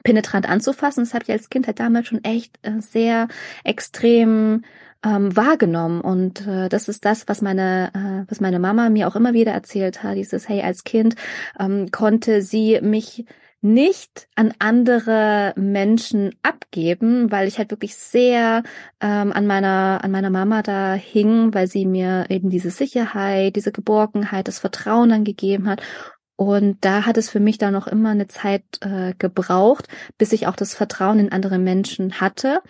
penetrant 0.04 0.48
anzufassen. 0.48 1.02
Das 1.04 1.14
habe 1.14 1.24
ich 1.24 1.32
als 1.32 1.50
Kind 1.50 1.66
halt 1.66 1.80
damals 1.80 2.06
schon 2.06 2.22
echt 2.22 2.58
äh, 2.62 2.80
sehr 2.80 3.26
extrem 3.64 4.62
ähm, 5.04 5.34
wahrgenommen 5.36 6.00
und 6.00 6.46
äh, 6.46 6.68
das 6.68 6.88
ist 6.88 7.04
das, 7.04 7.26
was 7.26 7.42
meine 7.42 7.90
äh, 7.92 8.30
was 8.30 8.40
meine 8.40 8.60
Mama 8.60 8.88
mir 8.88 9.08
auch 9.08 9.16
immer 9.16 9.32
wieder 9.32 9.52
erzählt 9.52 10.02
hat. 10.02 10.16
Dieses 10.16 10.48
Hey 10.48 10.62
als 10.62 10.84
Kind 10.84 11.16
ähm, 11.58 11.90
konnte 11.90 12.40
sie 12.40 12.80
mich 12.82 13.26
nicht 13.62 14.28
an 14.34 14.52
andere 14.58 15.54
Menschen 15.56 16.34
abgeben, 16.42 17.30
weil 17.30 17.48
ich 17.48 17.58
halt 17.58 17.70
wirklich 17.70 17.96
sehr 17.96 18.64
ähm, 19.00 19.32
an 19.32 19.46
meiner 19.46 20.00
an 20.02 20.10
meiner 20.10 20.30
Mama 20.30 20.62
da 20.62 20.94
hing, 20.94 21.54
weil 21.54 21.68
sie 21.68 21.86
mir 21.86 22.26
eben 22.28 22.50
diese 22.50 22.70
Sicherheit, 22.70 23.56
diese 23.56 23.72
Geborgenheit, 23.72 24.48
das 24.48 24.58
Vertrauen 24.58 25.10
dann 25.10 25.24
gegeben 25.24 25.68
hat 25.68 25.80
und 26.42 26.78
da 26.82 27.06
hat 27.06 27.16
es 27.16 27.30
für 27.30 27.40
mich 27.40 27.58
dann 27.58 27.72
noch 27.72 27.86
immer 27.86 28.10
eine 28.10 28.28
Zeit 28.28 28.62
äh, 28.80 29.14
gebraucht, 29.18 29.88
bis 30.18 30.32
ich 30.32 30.46
auch 30.46 30.56
das 30.56 30.74
Vertrauen 30.74 31.18
in 31.18 31.32
andere 31.32 31.58
Menschen 31.58 32.20
hatte. 32.20 32.60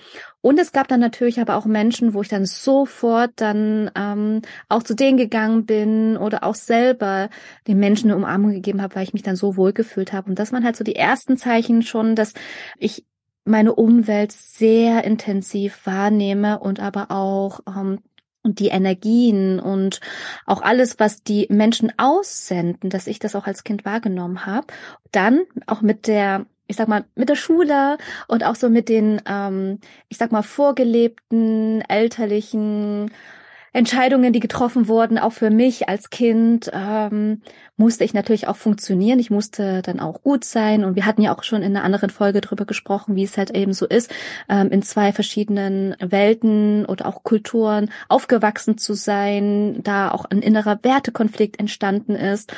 Und 0.40 0.58
es 0.58 0.72
gab 0.72 0.88
dann 0.88 1.00
natürlich 1.00 1.40
aber 1.40 1.56
auch 1.56 1.66
Menschen, 1.66 2.14
wo 2.14 2.22
ich 2.22 2.28
dann 2.28 2.46
sofort 2.46 3.30
dann 3.36 3.90
ähm, 3.94 4.42
auch 4.68 4.82
zu 4.82 4.94
denen 4.94 5.16
gegangen 5.16 5.66
bin 5.66 6.16
oder 6.16 6.44
auch 6.44 6.56
selber 6.56 7.30
den 7.68 7.78
Menschen 7.78 8.10
eine 8.10 8.16
Umarmung 8.16 8.52
gegeben 8.52 8.82
habe, 8.82 8.96
weil 8.96 9.04
ich 9.04 9.12
mich 9.12 9.22
dann 9.22 9.36
so 9.36 9.56
wohl 9.56 9.72
gefühlt 9.72 10.12
habe. 10.12 10.28
Und 10.30 10.38
das 10.38 10.52
waren 10.52 10.64
halt 10.64 10.76
so 10.76 10.84
die 10.84 10.96
ersten 10.96 11.36
Zeichen 11.36 11.82
schon, 11.82 12.16
dass 12.16 12.34
ich 12.78 13.04
meine 13.44 13.74
Umwelt 13.74 14.32
sehr 14.32 15.04
intensiv 15.04 15.80
wahrnehme 15.84 16.60
und 16.60 16.80
aber 16.80 17.10
auch 17.10 17.60
ähm, 17.66 17.98
und 18.42 18.58
die 18.58 18.68
Energien 18.68 19.60
und 19.60 20.00
auch 20.46 20.62
alles, 20.62 20.98
was 20.98 21.22
die 21.22 21.46
Menschen 21.50 21.92
aussenden, 21.98 22.90
dass 22.90 23.06
ich 23.06 23.18
das 23.18 23.36
auch 23.36 23.46
als 23.46 23.64
Kind 23.64 23.84
wahrgenommen 23.84 24.46
habe. 24.46 24.66
Dann 25.12 25.42
auch 25.66 25.82
mit 25.82 26.06
der 26.06 26.46
ich 26.68 26.76
sag 26.76 26.88
mal, 26.88 27.04
mit 27.16 27.28
der 27.28 27.36
Schule 27.36 27.98
und 28.28 28.44
auch 28.44 28.54
so 28.54 28.70
mit 28.70 28.88
den, 28.88 29.20
ähm, 29.26 29.78
ich 30.08 30.16
sag 30.16 30.32
mal, 30.32 30.42
vorgelebten, 30.42 31.82
elterlichen 31.82 33.10
Entscheidungen, 33.74 34.34
die 34.34 34.40
getroffen 34.40 34.86
wurden, 34.86 35.18
auch 35.18 35.32
für 35.32 35.48
mich 35.48 35.88
als 35.88 36.10
Kind, 36.10 36.70
ähm, 36.74 37.40
musste 37.76 38.04
ich 38.04 38.12
natürlich 38.12 38.46
auch 38.46 38.56
funktionieren. 38.56 39.18
Ich 39.18 39.30
musste 39.30 39.80
dann 39.80 39.98
auch 39.98 40.22
gut 40.22 40.44
sein. 40.44 40.84
Und 40.84 40.94
wir 40.94 41.06
hatten 41.06 41.22
ja 41.22 41.34
auch 41.34 41.42
schon 41.42 41.62
in 41.62 41.74
einer 41.74 41.84
anderen 41.84 42.10
Folge 42.10 42.42
drüber 42.42 42.66
gesprochen, 42.66 43.16
wie 43.16 43.24
es 43.24 43.38
halt 43.38 43.56
eben 43.56 43.72
so 43.72 43.86
ist, 43.86 44.12
ähm, 44.50 44.70
in 44.70 44.82
zwei 44.82 45.12
verschiedenen 45.12 45.96
Welten 46.00 46.84
oder 46.84 47.06
auch 47.06 47.22
Kulturen 47.22 47.90
aufgewachsen 48.08 48.76
zu 48.76 48.92
sein, 48.92 49.82
da 49.82 50.10
auch 50.10 50.26
ein 50.26 50.42
innerer 50.42 50.78
Wertekonflikt 50.82 51.58
entstanden 51.58 52.14
ist. 52.14 52.52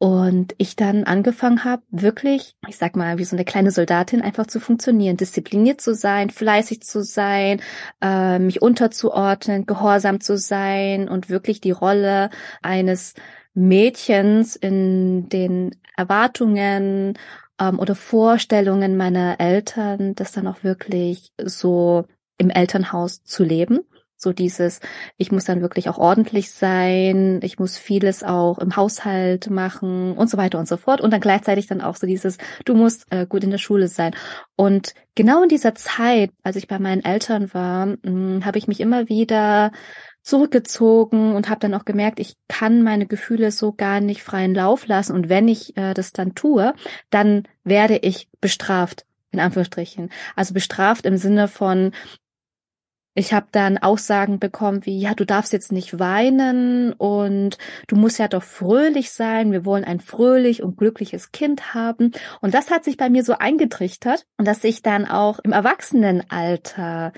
Und 0.00 0.54
ich 0.58 0.76
dann 0.76 1.02
angefangen 1.02 1.64
habe, 1.64 1.82
wirklich, 1.90 2.54
ich 2.68 2.76
sag 2.76 2.94
mal, 2.94 3.18
wie 3.18 3.24
so 3.24 3.34
eine 3.34 3.44
kleine 3.44 3.72
Soldatin 3.72 4.22
einfach 4.22 4.46
zu 4.46 4.60
funktionieren, 4.60 5.16
diszipliniert 5.16 5.80
zu 5.80 5.92
sein, 5.92 6.30
fleißig 6.30 6.82
zu 6.82 7.02
sein, 7.02 7.60
äh, 8.00 8.38
mich 8.38 8.62
unterzuordnen, 8.62 9.66
gehorsam 9.66 10.20
zu 10.20 10.38
sein 10.38 11.08
und 11.08 11.30
wirklich 11.30 11.60
die 11.60 11.72
Rolle 11.72 12.30
eines 12.62 13.14
Mädchens 13.54 14.54
in 14.54 15.28
den 15.30 15.74
Erwartungen 15.96 17.18
ähm, 17.60 17.80
oder 17.80 17.96
Vorstellungen 17.96 18.96
meiner 18.96 19.40
Eltern, 19.40 20.14
das 20.14 20.30
dann 20.30 20.46
auch 20.46 20.62
wirklich 20.62 21.32
so 21.42 22.04
im 22.38 22.50
Elternhaus 22.50 23.24
zu 23.24 23.42
leben. 23.42 23.80
So 24.20 24.32
dieses, 24.32 24.80
ich 25.16 25.30
muss 25.30 25.44
dann 25.44 25.60
wirklich 25.60 25.88
auch 25.88 25.96
ordentlich 25.96 26.50
sein, 26.50 27.38
ich 27.44 27.60
muss 27.60 27.78
vieles 27.78 28.24
auch 28.24 28.58
im 28.58 28.74
Haushalt 28.74 29.48
machen 29.48 30.14
und 30.14 30.28
so 30.28 30.36
weiter 30.36 30.58
und 30.58 30.66
so 30.66 30.76
fort. 30.76 31.00
Und 31.00 31.12
dann 31.12 31.20
gleichzeitig 31.20 31.68
dann 31.68 31.80
auch 31.80 31.94
so 31.94 32.06
dieses, 32.06 32.36
du 32.64 32.74
musst 32.74 33.06
äh, 33.10 33.26
gut 33.26 33.44
in 33.44 33.50
der 33.50 33.58
Schule 33.58 33.86
sein. 33.86 34.16
Und 34.56 34.92
genau 35.14 35.44
in 35.44 35.48
dieser 35.48 35.76
Zeit, 35.76 36.32
als 36.42 36.56
ich 36.56 36.66
bei 36.66 36.80
meinen 36.80 37.04
Eltern 37.04 37.54
war, 37.54 37.96
hm, 38.04 38.44
habe 38.44 38.58
ich 38.58 38.66
mich 38.66 38.80
immer 38.80 39.08
wieder 39.08 39.70
zurückgezogen 40.22 41.36
und 41.36 41.48
habe 41.48 41.60
dann 41.60 41.74
auch 41.74 41.84
gemerkt, 41.84 42.18
ich 42.18 42.34
kann 42.48 42.82
meine 42.82 43.06
Gefühle 43.06 43.52
so 43.52 43.72
gar 43.72 44.00
nicht 44.00 44.24
freien 44.24 44.54
Lauf 44.54 44.88
lassen. 44.88 45.14
Und 45.14 45.28
wenn 45.28 45.46
ich 45.46 45.76
äh, 45.76 45.94
das 45.94 46.12
dann 46.12 46.34
tue, 46.34 46.74
dann 47.10 47.44
werde 47.62 47.98
ich 47.98 48.28
bestraft 48.40 49.04
in 49.30 49.40
Anführungsstrichen. 49.40 50.10
Also 50.36 50.54
bestraft 50.54 51.06
im 51.06 51.16
Sinne 51.16 51.48
von, 51.48 51.92
ich 53.18 53.32
habe 53.32 53.48
dann 53.50 53.78
Aussagen 53.78 54.38
bekommen 54.38 54.86
wie, 54.86 54.98
ja, 55.00 55.12
du 55.12 55.26
darfst 55.26 55.52
jetzt 55.52 55.72
nicht 55.72 55.98
weinen 55.98 56.92
und 56.92 57.58
du 57.88 57.96
musst 57.96 58.18
ja 58.18 58.28
doch 58.28 58.44
fröhlich 58.44 59.10
sein. 59.10 59.50
Wir 59.50 59.64
wollen 59.64 59.84
ein 59.84 59.98
fröhlich 59.98 60.62
und 60.62 60.76
glückliches 60.76 61.32
Kind 61.32 61.74
haben. 61.74 62.12
Und 62.40 62.54
das 62.54 62.70
hat 62.70 62.84
sich 62.84 62.96
bei 62.96 63.10
mir 63.10 63.24
so 63.24 63.34
eingetrichtert 63.34 64.24
und 64.36 64.46
dass 64.46 64.62
ich 64.62 64.82
dann 64.82 65.04
auch 65.04 65.40
im 65.40 65.52
Erwachsenenalter 65.52 67.12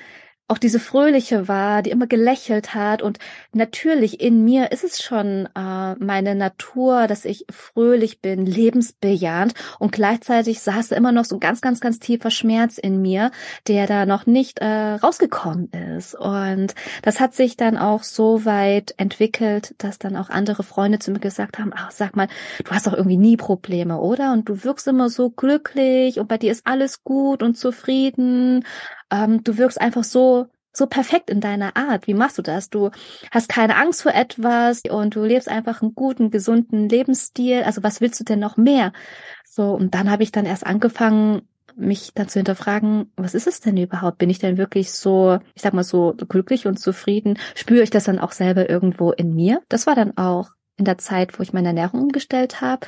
auch 0.51 0.59
diese 0.59 0.81
Fröhliche 0.81 1.47
war, 1.47 1.83
die 1.83 1.91
immer 1.91 2.09
gelächelt 2.09 2.75
hat. 2.75 3.03
Und 3.03 3.19
natürlich 3.53 4.21
in 4.21 4.45
mir 4.45 4.73
ist 4.73 4.83
es 4.83 5.01
schon 5.01 5.49
äh, 5.55 5.95
meine 5.95 6.35
Natur, 6.35 7.07
dass 7.07 7.25
ich 7.25 7.47
fröhlich 7.51 8.21
bin, 8.21 8.47
lebensbejahend. 8.47 9.55
Und 9.79 9.93
gleichzeitig 9.93 10.61
saß 10.61 10.91
immer 10.91 11.13
noch 11.13 11.25
so 11.25 11.37
ein 11.37 11.41
ganz, 11.41 11.61
ganz, 11.61 11.81
ganz 11.81 12.01
tiefer 12.01 12.33
Schmerz 12.33 12.79
in 12.79 13.01
mir, 13.01 13.31
der 13.69 13.87
da 13.87 14.07
noch 14.07 14.27
nicht 14.27 14.59
äh, 14.59 14.95
rausgekommen 14.95 15.71
ist. 15.97 16.17
Und 16.17 16.75
das 17.03 17.21
hat 17.21 17.35
sich 17.35 17.57
dann 17.57 17.79
auch 17.79 18.03
so 18.03 18.45
weit 18.45 18.95
entwickelt, 18.97 19.77
dass 19.79 20.01
dann 20.01 20.17
auch 20.17 20.31
andere 20.31 20.65
Freunde 20.65 20.99
zu 20.99 21.13
mir 21.13 21.21
gesagt 21.21 21.61
haben, 21.61 21.73
ach, 21.75 21.93
sag 21.93 22.17
mal, 22.17 22.27
du 22.65 22.73
hast 22.73 22.89
doch 22.89 22.95
irgendwie 22.95 23.19
nie 23.19 23.37
Probleme, 23.37 24.01
oder? 24.01 24.33
Und 24.33 24.49
du 24.49 24.65
wirkst 24.65 24.89
immer 24.89 25.11
so 25.11 25.31
glücklich 25.31 26.19
und 26.19 26.29
bei 26.29 26.39
dir 26.39 26.51
ist 26.51 26.67
alles 26.67 27.05
gut 27.05 27.45
und 27.45 27.57
zufrieden 27.57 28.65
ähm, 29.11 29.43
du 29.45 29.59
wirkst 29.59 29.81
einfach 29.81 30.05
so 30.05 30.47
so 30.73 30.87
perfekt 30.87 31.31
in 31.31 31.41
deiner 31.41 31.77
Art. 31.77 32.07
Wie 32.07 32.15
machst 32.15 32.39
du 32.39 32.43
das? 32.43 32.71
Du 32.71 32.91
hast 33.31 33.49
keine 33.49 33.77
Angst 33.77 34.03
vor 34.03 34.15
etwas 34.15 34.83
und 34.89 35.17
du 35.17 35.25
lebst 35.25 35.49
einfach 35.49 35.83
einen 35.83 35.95
guten, 35.95 36.31
gesunden 36.31 36.89
Lebensstil. 36.89 37.63
Also 37.65 37.83
was 37.83 38.01
willst 38.01 38.21
du 38.21 38.25
denn 38.25 38.39
noch 38.39 38.57
mehr? 38.57 38.93
So, 39.45 39.73
und 39.73 39.95
dann 39.95 40.11
habe 40.11 40.23
ich 40.23 40.33
dann 40.33 40.47
erst 40.47 40.65
angefangen, 40.65 41.43
mich 41.77 42.13
dann 42.15 42.29
zu 42.29 42.39
hinterfragen, 42.39 43.13
was 43.17 43.35
ist 43.35 43.47
es 43.47 43.61
denn 43.61 43.77
überhaupt? 43.77 44.19
Bin 44.19 44.31
ich 44.31 44.39
denn 44.39 44.59
wirklich 44.59 44.93
so, 44.93 45.39
ich 45.55 45.63
sag 45.63 45.73
mal 45.73 45.85
so 45.85 46.15
glücklich 46.29 46.67
und 46.67 46.79
zufrieden? 46.79 47.39
Spüre 47.55 47.83
ich 47.83 47.91
das 47.91 48.05
dann 48.05 48.19
auch 48.19 48.33
selber 48.33 48.69
irgendwo 48.69 49.13
in 49.13 49.35
mir? 49.35 49.63
Das 49.69 49.87
war 49.87 49.95
dann 49.95 50.17
auch 50.17 50.51
in 50.77 50.85
der 50.85 50.99
Zeit, 50.99 51.39
wo 51.39 51.43
ich 51.43 51.53
meine 51.53 51.69
Ernährung 51.69 52.03
umgestellt 52.03 52.61
habe 52.61 52.87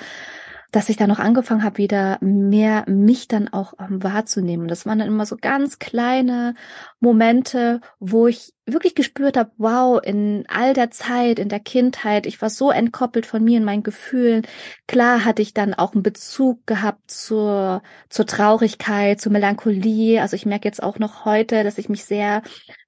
dass 0.73 0.89
ich 0.89 0.97
dann 0.97 1.11
noch 1.11 1.19
angefangen 1.19 1.63
habe, 1.63 1.77
wieder 1.77 2.19
mehr 2.23 2.85
mich 2.89 3.29
dann 3.29 3.53
auch 3.53 3.75
ähm, 3.79 4.03
wahrzunehmen. 4.03 4.69
Das 4.69 4.87
waren 4.87 4.99
dann 4.99 5.09
immer 5.09 5.27
so 5.27 5.37
ganz 5.41 5.79
kleine 5.79 6.55
Momente, 6.99 7.81
wo 8.01 8.27
ich 8.27 8.55
wirklich 8.65 8.95
gespürt 8.95 9.37
habe, 9.37 9.51
wow, 9.59 10.01
in 10.03 10.45
all 10.49 10.73
der 10.73 10.91
Zeit, 10.91 11.39
in 11.39 11.51
der 11.51 11.61
Kindheit, 11.61 12.27
ich 12.27 12.41
war 12.41 12.49
so 12.49 12.71
entkoppelt 12.71 13.27
von 13.27 13.45
mir 13.45 13.59
und 13.59 13.67
meinen 13.67 13.83
Gefühlen. 13.83 14.47
Klar 14.87 15.27
hatte 15.27 15.43
ich 15.43 15.53
dann 15.53 15.75
auch 15.75 15.93
einen 15.93 16.03
Bezug 16.03 16.67
gehabt 16.67 17.11
zur, 17.11 17.83
zur 18.09 18.27
Traurigkeit, 18.27 19.21
zur 19.21 19.33
Melancholie. 19.33 20.23
Also 20.23 20.37
ich 20.37 20.47
merke 20.47 20.69
jetzt 20.69 20.83
auch 20.83 20.99
noch 20.99 21.27
heute, 21.27 21.65
dass 21.65 21.77
ich 21.77 21.91
mich 21.91 22.05
sehr 22.05 22.43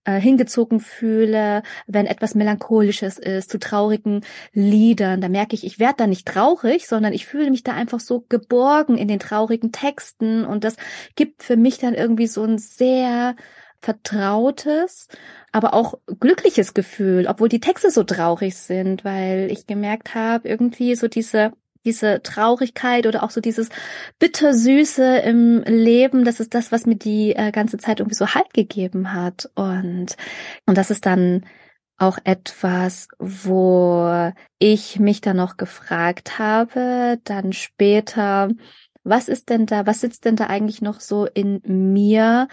äh, 0.04 0.20
hingezogen 0.20 0.80
fühle, 0.80 1.62
wenn 1.86 2.06
etwas 2.06 2.34
Melancholisches 2.34 3.18
ist, 3.18 3.50
zu 3.50 3.58
traurigen 3.58 4.24
Liedern. 4.52 5.20
Da 5.20 5.28
merke 5.28 5.54
ich, 5.54 5.64
ich 5.64 5.78
werde 5.78 5.96
da 5.98 6.06
nicht 6.06 6.26
traurig, 6.26 6.86
sondern 6.86 7.12
ich 7.12 7.26
fühle 7.26 7.50
mich 7.50 7.62
da 7.62 7.72
einfach 7.72 8.00
so 8.00 8.24
geborgen 8.28 8.96
in 8.96 9.08
den 9.08 9.18
traurigen 9.18 9.72
Texten. 9.72 10.44
Und 10.44 10.64
das 10.64 10.76
gibt 11.16 11.42
für 11.42 11.56
mich 11.56 11.78
dann 11.78 11.94
irgendwie 11.94 12.26
so 12.26 12.44
ein 12.44 12.58
sehr 12.58 13.36
vertrautes, 13.80 15.08
aber 15.52 15.74
auch 15.74 15.94
glückliches 16.18 16.74
Gefühl, 16.74 17.26
obwohl 17.28 17.48
die 17.48 17.60
Texte 17.60 17.90
so 17.90 18.02
traurig 18.02 18.56
sind, 18.56 19.04
weil 19.04 19.48
ich 19.50 19.66
gemerkt 19.66 20.14
habe, 20.14 20.48
irgendwie 20.48 20.94
so 20.96 21.06
diese 21.06 21.52
diese 21.84 22.22
Traurigkeit 22.22 23.06
oder 23.06 23.22
auch 23.22 23.30
so 23.30 23.40
dieses 23.40 23.68
bittersüße 24.18 25.18
im 25.18 25.62
Leben, 25.64 26.24
das 26.24 26.40
ist 26.40 26.54
das, 26.54 26.72
was 26.72 26.86
mir 26.86 26.96
die 26.96 27.34
äh, 27.36 27.52
ganze 27.52 27.78
Zeit 27.78 28.00
irgendwie 28.00 28.16
so 28.16 28.34
Halt 28.34 28.52
gegeben 28.54 29.12
hat. 29.12 29.50
Und 29.54 30.16
und 30.66 30.78
das 30.78 30.90
ist 30.90 31.06
dann 31.06 31.44
auch 31.96 32.18
etwas, 32.24 33.08
wo 33.18 34.32
ich 34.58 34.98
mich 34.98 35.20
dann 35.20 35.36
noch 35.36 35.56
gefragt 35.56 36.38
habe, 36.38 37.18
dann 37.24 37.52
später, 37.52 38.50
was 39.04 39.28
ist 39.28 39.48
denn 39.50 39.66
da, 39.66 39.86
was 39.86 40.00
sitzt 40.00 40.24
denn 40.24 40.36
da 40.36 40.46
eigentlich 40.46 40.82
noch 40.82 41.00
so 41.00 41.26
in 41.26 41.60
mir, 41.64 42.48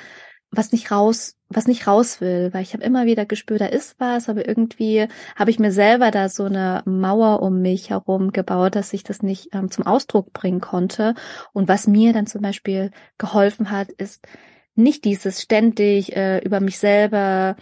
was 0.51 0.74
nicht 0.74 0.91
raus, 0.91 1.38
was 1.50 1.65
nicht 1.65 1.88
raus 1.88 2.20
will, 2.20 2.50
weil 2.53 2.63
ich 2.63 2.74
habe 2.74 2.84
immer 2.84 3.05
wieder 3.05 3.25
gespürt, 3.25 3.62
da 3.62 3.67
ist 3.67 3.96
was, 4.00 4.27
aber 4.27 4.48
irgendwie 4.48 5.08
habe 5.38 5.50
ich 5.50 5.60
mir 5.60 5.72
selber 5.72 6.12
da 6.12 6.27
so 6.27 6.43
eine 6.43 6.84
Mauer 6.86 7.41
um 7.41 7.62
mich 7.62 7.89
herum 7.89 8.31
gebaut, 8.31 8.75
dass 8.75 8.91
ich 8.91 9.03
das 9.03 9.24
nicht 9.24 9.50
ähm, 9.53 9.72
zum 9.72 9.86
Ausdruck 9.86 10.34
bringen 10.34 10.60
konnte. 10.60 11.15
Und 11.53 11.70
was 11.70 11.88
mir 11.88 12.12
dann 12.12 12.27
zum 12.27 12.41
Beispiel 12.41 12.91
geholfen 13.17 13.72
hat, 13.72 13.89
ist 13.91 14.27
nicht 14.75 15.05
dieses 15.05 15.41
ständig 15.41 16.15
äh, 16.15 16.39
über 16.39 16.60
mich 16.60 16.79
selber 16.79 17.55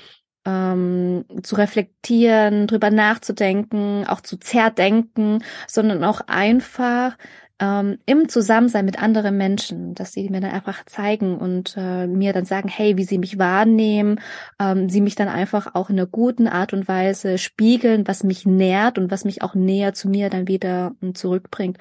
ähm, 0.46 1.26
zu 1.44 1.56
reflektieren, 1.56 2.66
drüber 2.66 2.90
nachzudenken, 2.90 4.06
auch 4.08 4.22
zu 4.22 4.38
zerdenken, 4.38 5.44
sondern 5.68 6.04
auch 6.04 6.22
einfach 6.28 7.18
ähm, 7.60 8.00
im 8.06 8.30
Zusammensein 8.30 8.86
mit 8.86 9.02
anderen 9.02 9.38
Menschen, 9.38 9.94
dass 9.94 10.14
sie 10.14 10.30
mir 10.30 10.42
dann 10.42 10.52
einfach 10.52 10.86
zeigen 10.86 11.38
und 11.38 11.76
äh, 11.78 12.08
mir 12.08 12.34
dann 12.34 12.46
sagen, 12.46 12.70
hey, 12.70 12.98
wie 12.98 13.04
sie 13.04 13.18
mich 13.18 13.38
wahrnehmen, 13.38 14.20
ähm, 14.60 14.90
sie 14.90 15.02
mich 15.02 15.16
dann 15.16 15.28
einfach 15.28 15.76
auch 15.76 15.90
in 15.90 16.00
einer 16.00 16.08
guten 16.08 16.48
Art 16.48 16.74
und 16.74 16.88
Weise 16.88 17.38
spiegeln, 17.38 18.08
was 18.08 18.24
mich 18.24 18.46
nährt 18.46 18.98
und 18.98 19.12
was 19.12 19.26
mich 19.26 19.42
auch 19.42 19.56
näher 19.56 19.94
zu 19.94 20.10
mir 20.10 20.30
dann 20.30 20.48
wieder 20.48 20.94
ähm, 21.02 21.16
zurückbringt. 21.16 21.78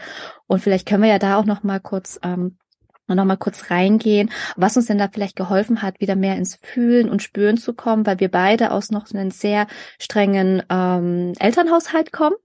Und 0.47 0.61
vielleicht 0.61 0.89
können 0.89 1.03
wir 1.03 1.11
ja 1.11 1.19
da 1.19 1.39
auch 1.39 1.45
noch 1.45 1.63
mal 1.63 1.81
kurz 1.81 2.19
ähm, 2.23 2.57
noch 3.07 3.25
mal 3.25 3.37
kurz 3.37 3.71
reingehen, 3.71 4.31
was 4.57 4.77
uns 4.77 4.85
denn 4.85 4.99
da 4.99 5.09
vielleicht 5.09 5.35
geholfen 5.35 5.81
hat, 5.81 5.99
wieder 5.99 6.15
mehr 6.15 6.37
ins 6.37 6.59
Fühlen 6.63 7.09
und 7.09 7.23
Spüren 7.23 7.57
zu 7.57 7.73
kommen, 7.73 8.05
weil 8.05 8.21
wir 8.21 8.31
beide 8.31 8.71
aus 8.71 8.91
noch 8.91 9.11
einem 9.11 9.31
sehr 9.31 9.67
strengen 9.99 10.63
ähm, 10.69 11.33
Elternhaushalt 11.39 12.13
kommen 12.13 12.37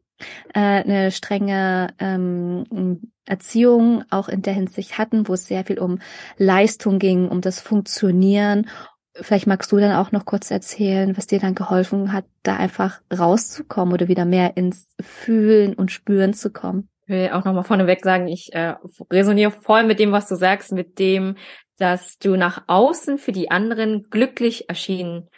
äh, 0.53 0.59
eine 0.59 1.11
strenge 1.11 1.93
ähm, 1.99 3.11
Erziehung 3.25 4.03
auch 4.09 4.29
in 4.29 4.41
der 4.41 4.53
Hinsicht 4.53 4.97
hatten, 4.97 5.27
wo 5.27 5.33
es 5.33 5.47
sehr 5.47 5.65
viel 5.65 5.79
um 5.79 5.99
Leistung 6.37 6.99
ging, 6.99 7.29
um 7.29 7.41
das 7.41 7.59
Funktionieren. 7.59 8.69
Vielleicht 9.15 9.47
magst 9.47 9.71
du 9.71 9.77
dann 9.77 9.95
auch 9.95 10.11
noch 10.11 10.25
kurz 10.25 10.49
erzählen, 10.49 11.15
was 11.15 11.27
dir 11.27 11.39
dann 11.39 11.55
geholfen 11.55 12.11
hat, 12.11 12.25
da 12.41 12.55
einfach 12.57 13.01
rauszukommen 13.15 13.93
oder 13.93 14.07
wieder 14.07 14.25
mehr 14.25 14.57
ins 14.57 14.95
Fühlen 14.99 15.75
und 15.75 15.91
Spüren 15.91 16.33
zu 16.33 16.51
kommen. 16.51 16.89
Ich 17.05 17.09
will 17.09 17.29
auch 17.31 17.43
nochmal 17.43 17.63
vorneweg 17.63 18.03
sagen, 18.03 18.27
ich 18.27 18.53
äh, 18.53 18.75
resoniere 19.11 19.51
voll 19.51 19.83
mit 19.83 19.99
dem, 19.99 20.11
was 20.11 20.27
du 20.27 20.35
sagst, 20.35 20.71
mit 20.71 20.99
dem, 20.99 21.35
dass 21.77 22.17
du 22.17 22.35
nach 22.37 22.63
außen 22.67 23.17
für 23.17 23.31
die 23.31 23.51
anderen 23.51 24.09
glücklich 24.09 24.69
erschienen 24.69 25.29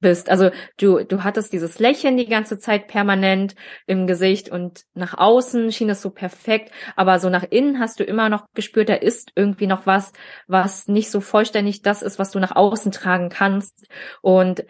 bist. 0.00 0.28
Also 0.28 0.50
du, 0.78 1.04
du 1.04 1.24
hattest 1.24 1.52
dieses 1.52 1.78
Lächeln 1.78 2.16
die 2.16 2.26
ganze 2.26 2.58
Zeit 2.58 2.88
permanent 2.88 3.54
im 3.86 4.06
Gesicht 4.06 4.50
und 4.50 4.84
nach 4.94 5.16
außen 5.16 5.72
schien 5.72 5.90
es 5.90 6.02
so 6.02 6.10
perfekt, 6.10 6.72
aber 6.96 7.18
so 7.18 7.30
nach 7.30 7.44
innen 7.48 7.80
hast 7.80 8.00
du 8.00 8.04
immer 8.04 8.28
noch 8.28 8.46
gespürt, 8.54 8.88
da 8.88 8.94
ist 8.94 9.32
irgendwie 9.34 9.66
noch 9.66 9.86
was, 9.86 10.12
was 10.46 10.88
nicht 10.88 11.10
so 11.10 11.20
vollständig 11.20 11.82
das 11.82 12.02
ist, 12.02 12.18
was 12.18 12.30
du 12.30 12.38
nach 12.38 12.54
außen 12.54 12.92
tragen 12.92 13.28
kannst. 13.28 13.86
Und 14.20 14.64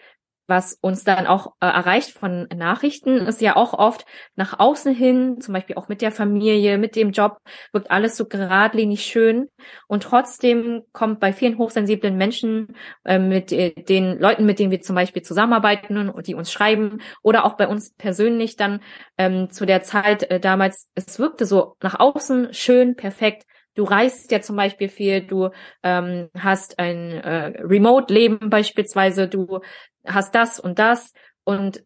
was 0.47 0.79
uns 0.81 1.05
dann 1.05 1.27
auch 1.27 1.55
äh, 1.61 1.67
erreicht 1.67 2.11
von 2.11 2.49
Nachrichten, 2.55 3.19
ist 3.19 3.41
ja 3.41 3.57
auch 3.57 3.73
oft 3.73 4.07
nach 4.37 4.59
außen 4.59 4.95
hin, 4.95 5.41
zum 5.41 5.55
Beispiel 5.55 5.77
auch 5.77 5.89
mit 5.89 6.03
der 6.03 6.13
Familie, 6.13 6.79
mit 6.79 6.97
dem 6.97 7.11
Job, 7.11 7.39
wirkt 7.73 7.91
alles 7.91 8.17
so 8.17 8.27
geradlinig 8.27 9.05
schön. 9.05 9.49
Und 9.87 10.05
trotzdem 10.05 10.83
kommt 10.93 11.21
bei 11.21 11.33
vielen 11.33 11.59
hochsensiblen 11.59 12.17
Menschen, 12.17 12.77
äh, 13.05 13.19
mit 13.19 13.53
äh, 13.53 13.73
den 13.75 14.19
Leuten, 14.19 14.47
mit 14.47 14.59
denen 14.59 14.71
wir 14.71 14.81
zum 14.81 14.97
Beispiel 14.97 15.23
zusammenarbeiten 15.23 16.09
und 16.09 16.27
die 16.27 16.35
uns 16.35 16.53
schreiben, 16.53 17.01
oder 17.23 17.45
auch 17.45 17.55
bei 17.55 17.69
uns 17.69 17.95
persönlich 17.95 18.57
dann 18.57 18.81
ähm, 19.19 19.51
zu 19.51 19.67
der 19.67 19.83
Zeit 19.83 20.31
äh, 20.31 20.41
damals, 20.41 20.89
es 20.95 21.19
wirkte 21.19 21.47
so 21.47 21.77
nach 21.83 21.99
außen 21.99 22.53
schön, 22.53 22.97
perfekt, 22.97 23.45
Du 23.77 23.85
reist 23.85 24.33
ja 24.33 24.41
zum 24.41 24.57
Beispiel 24.57 24.89
viel, 24.89 25.21
du 25.21 25.51
ähm, 25.83 26.31
hast 26.35 26.79
ein 26.79 27.13
äh, 27.13 27.61
Remote-Leben 27.63 28.49
beispielsweise, 28.49 29.29
du 29.29 29.61
hast 30.07 30.35
das 30.35 30.61
und 30.61 30.79
das. 30.79 31.12
Und 31.45 31.85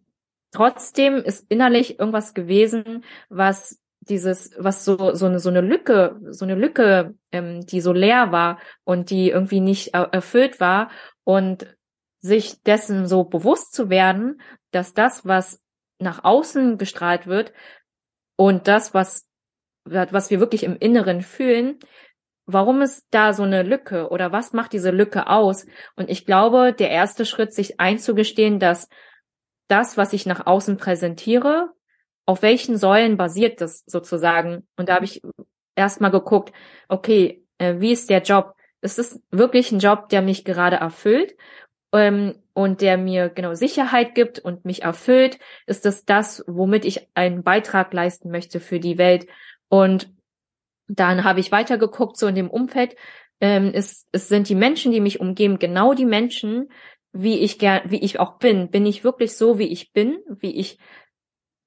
trotzdem 0.53 1.17
ist 1.17 1.51
innerlich 1.51 1.99
irgendwas 1.99 2.35
gewesen, 2.35 3.05
was 3.29 3.81
dieses, 4.01 4.53
was 4.59 4.85
so 4.85 5.15
so 5.15 5.27
eine 5.27 5.39
so 5.39 5.51
eine 5.51 5.61
Lücke, 5.61 6.19
so 6.31 6.45
eine 6.45 6.55
Lücke, 6.55 7.15
ähm, 7.33 7.61
die 7.67 7.81
so 7.81 7.93
leer 7.93 8.33
war 8.33 8.59
und 8.85 9.11
die 9.11 9.31
irgendwie 9.31 9.61
nicht 9.61 9.95
er 9.95 10.13
erfüllt 10.13 10.61
war. 10.61 10.91
Und 11.25 11.67
sich 12.21 12.63
dessen 12.63 13.07
so 13.07 13.25
bewusst 13.25 13.73
zu 13.73 13.89
werden, 13.89 14.41
dass 14.73 14.95
das, 14.95 15.27
was 15.27 15.61
nach 15.99 16.25
außen 16.25 16.79
gestrahlt 16.79 17.27
wird 17.27 17.53
und 18.37 18.69
das, 18.69 18.95
was 18.95 19.27
was 19.85 20.31
wir 20.31 20.41
wirklich 20.41 20.63
im 20.65 20.77
Inneren 20.77 21.23
fühlen, 21.23 21.79
warum 22.53 22.83
ist 22.83 23.07
da 23.11 23.33
so 23.33 23.43
eine 23.43 23.63
Lücke 23.63 24.09
oder 24.11 24.33
was 24.33 24.53
macht 24.53 24.73
diese 24.73 24.91
Lücke 24.91 25.29
aus? 25.29 25.67
Und 25.97 26.11
ich 26.11 26.27
glaube, 26.27 26.73
der 26.73 26.91
erste 26.91 27.25
Schritt, 27.25 27.53
sich 27.53 27.81
einzugestehen, 27.81 28.59
dass 28.59 28.89
das, 29.69 29.97
was 29.97 30.13
ich 30.13 30.27
nach 30.27 30.47
außen 30.47 30.77
präsentiere, 30.77 31.71
auf 32.27 32.43
welchen 32.43 32.77
Säulen 32.77 33.17
basiert 33.17 33.61
das 33.61 33.83
sozusagen? 33.87 34.67
Und 34.77 34.89
da 34.89 34.95
habe 34.95 35.05
ich 35.05 35.23
erstmal 35.75 36.11
geguckt, 36.11 36.53
okay, 36.89 37.45
äh, 37.59 37.77
wie 37.79 37.93
ist 37.93 38.11
der 38.11 38.23
Job? 38.23 38.55
Ist 38.83 38.99
es 38.99 39.21
wirklich 39.31 39.73
ein 39.73 39.79
Job, 39.79 40.09
der 40.09 40.23
mich 40.23 40.45
gerade 40.45 40.77
erfüllt? 40.77 41.37
Ähm, 41.93 42.35
und 42.53 42.83
der 42.83 42.99
mir 42.99 43.31
genau 43.31 43.55
Sicherheit 43.55 44.15
gibt 44.15 44.39
und 44.39 44.65
mich 44.65 44.83
erfüllt? 44.83 45.39
Ist 45.67 45.87
es 45.87 46.05
das, 46.05 46.45
womit 46.47 46.85
ich 46.85 47.09
einen 47.15 47.43
Beitrag 47.43 47.93
leisten 47.93 48.31
möchte 48.31 48.61
für 48.61 48.81
die 48.81 48.99
Welt? 48.99 49.27
Und 49.69 50.13
dann 50.91 51.25
habe 51.25 51.41
ich 51.41 51.53
weitergeguckt, 51.53 52.17
so 52.17 52.27
in 52.27 52.35
dem 52.35 52.51
Umfeld, 52.51 52.97
ähm, 53.41 53.71
es, 53.73 54.07
es 54.13 54.29
sind 54.29 54.49
die 54.49 54.55
Menschen, 54.55 54.93
die 54.93 55.01
mich 55.01 55.21
umgeben, 55.21 55.59
genau 55.59 55.95
die 55.95 56.05
Menschen, 56.05 56.71
wie 57.13 57.39
ich 57.39 57.59
gern, 57.59 57.83
wie 57.87 58.03
ich 58.03 58.21
auch 58.21 58.39
bin. 58.39 58.71
Bin 58.71 58.87
ich 58.87 59.05
wirklich 59.05 59.37
so, 59.37 59.59
wie 59.59 59.69
ich 59.69 59.93
bin, 59.93 60.19
wie 60.29 60.57
ich 60.57 60.79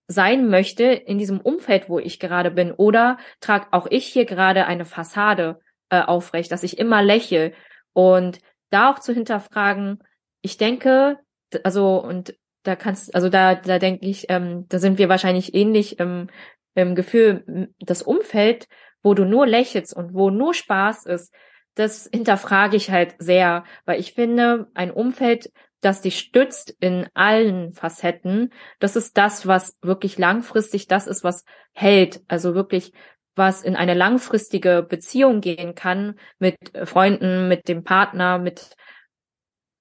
sein 0.07 0.49
möchte 0.49 0.83
in 0.83 1.17
diesem 1.17 1.39
Umfeld, 1.39 1.89
wo 1.89 1.99
ich 1.99 2.19
gerade 2.19 2.51
bin? 2.51 2.71
Oder 2.71 3.17
trage 3.39 3.67
auch 3.71 3.87
ich 3.89 4.05
hier 4.05 4.25
gerade 4.25 4.65
eine 4.65 4.85
Fassade 4.85 5.59
äh, 5.89 6.01
aufrecht, 6.01 6.51
dass 6.51 6.63
ich 6.63 6.77
immer 6.77 7.01
lächle? 7.01 7.53
Und 7.93 8.39
da 8.69 8.91
auch 8.91 8.99
zu 8.99 9.13
hinterfragen, 9.13 9.99
ich 10.41 10.57
denke, 10.57 11.19
also 11.63 11.97
und 11.97 12.35
da 12.63 12.75
kannst, 12.75 13.13
also 13.15 13.29
da, 13.29 13.55
da 13.55 13.79
denke 13.79 14.05
ich, 14.05 14.27
ähm, 14.29 14.65
da 14.69 14.79
sind 14.79 14.97
wir 14.97 15.09
wahrscheinlich 15.09 15.53
ähnlich 15.53 15.99
im, 15.99 16.29
im 16.75 16.95
Gefühl, 16.95 17.69
das 17.79 18.01
Umfeld 18.01 18.67
wo 19.03 19.13
du 19.13 19.25
nur 19.25 19.45
lächelst 19.45 19.95
und 19.95 20.13
wo 20.13 20.29
nur 20.29 20.53
Spaß 20.53 21.05
ist, 21.05 21.33
das 21.75 22.09
hinterfrage 22.11 22.77
ich 22.77 22.89
halt 22.89 23.15
sehr, 23.19 23.63
weil 23.85 23.99
ich 23.99 24.13
finde, 24.13 24.67
ein 24.73 24.91
Umfeld, 24.91 25.51
das 25.81 26.01
dich 26.01 26.17
stützt 26.17 26.75
in 26.79 27.07
allen 27.13 27.73
Facetten, 27.73 28.53
das 28.79 28.95
ist 28.95 29.17
das, 29.17 29.47
was 29.47 29.77
wirklich 29.81 30.17
langfristig 30.17 30.87
das 30.87 31.07
ist, 31.07 31.23
was 31.23 31.43
hält. 31.73 32.21
Also 32.27 32.55
wirklich 32.55 32.93
was 33.35 33.63
in 33.63 33.75
eine 33.75 33.95
langfristige 33.95 34.85
Beziehung 34.87 35.41
gehen 35.41 35.75
kann 35.75 36.19
mit 36.37 36.55
Freunden, 36.83 37.47
mit 37.47 37.67
dem 37.67 37.83
Partner, 37.83 38.37
mit 38.37 38.75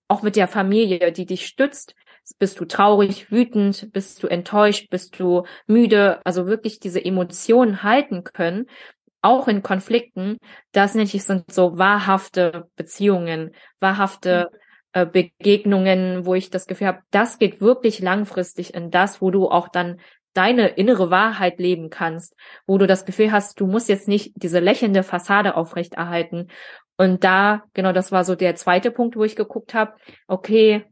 auch 0.09 0.23
mit 0.23 0.37
der 0.37 0.49
Familie, 0.49 1.13
die 1.13 1.27
dich 1.27 1.47
stützt. 1.47 1.95
Bist 2.39 2.61
du 2.61 2.65
traurig, 2.65 3.31
wütend, 3.31 3.93
bist 3.93 4.23
du 4.23 4.29
enttäuscht, 4.29 4.89
bist 4.91 5.19
du 5.19 5.45
müde, 5.67 6.21
also 6.25 6.47
wirklich 6.47 6.81
diese 6.81 7.05
Emotionen 7.05 7.83
halten 7.83 8.25
können, 8.25 8.67
auch 9.23 9.49
in 9.49 9.63
Konflikten, 9.63 10.37
das 10.73 10.95
nenne 10.95 11.09
ich 11.11 11.25
sind 11.25 11.51
so 11.51 11.79
wahrhafte 11.79 12.69
Beziehungen, 12.77 13.53
wahrhafte 13.81 14.51
äh, 14.93 15.07
Begegnungen, 15.07 16.27
wo 16.27 16.35
ich 16.35 16.51
das 16.51 16.67
Gefühl 16.67 16.89
habe, 16.89 17.03
das 17.11 17.39
geht 17.39 17.61
wirklich 17.61 18.01
langfristig 18.01 18.75
in 18.75 18.91
das, 18.91 19.23
wo 19.23 19.31
du 19.31 19.49
auch 19.49 19.69
dann 19.69 20.01
deine 20.35 20.69
innere 20.69 21.11
Wahrheit 21.11 21.59
leben 21.59 21.91
kannst, 21.91 22.35
wo 22.67 22.79
du 22.79 22.87
das 22.87 23.05
Gefühl 23.05 23.33
hast, 23.33 23.61
du 23.61 23.67
musst 23.67 23.89
jetzt 23.89 24.09
nicht 24.09 24.33
diese 24.37 24.61
lächelnde 24.61 25.03
Fassade 25.03 25.57
aufrechterhalten. 25.57 26.49
Und 26.97 27.25
da, 27.25 27.65
genau, 27.75 27.93
das 27.93 28.13
war 28.13 28.25
so 28.25 28.35
der 28.35 28.55
zweite 28.55 28.91
Punkt, 28.91 29.17
wo 29.17 29.25
ich 29.25 29.37
geguckt 29.37 29.75
habe, 29.75 29.95
okay, 30.27 30.85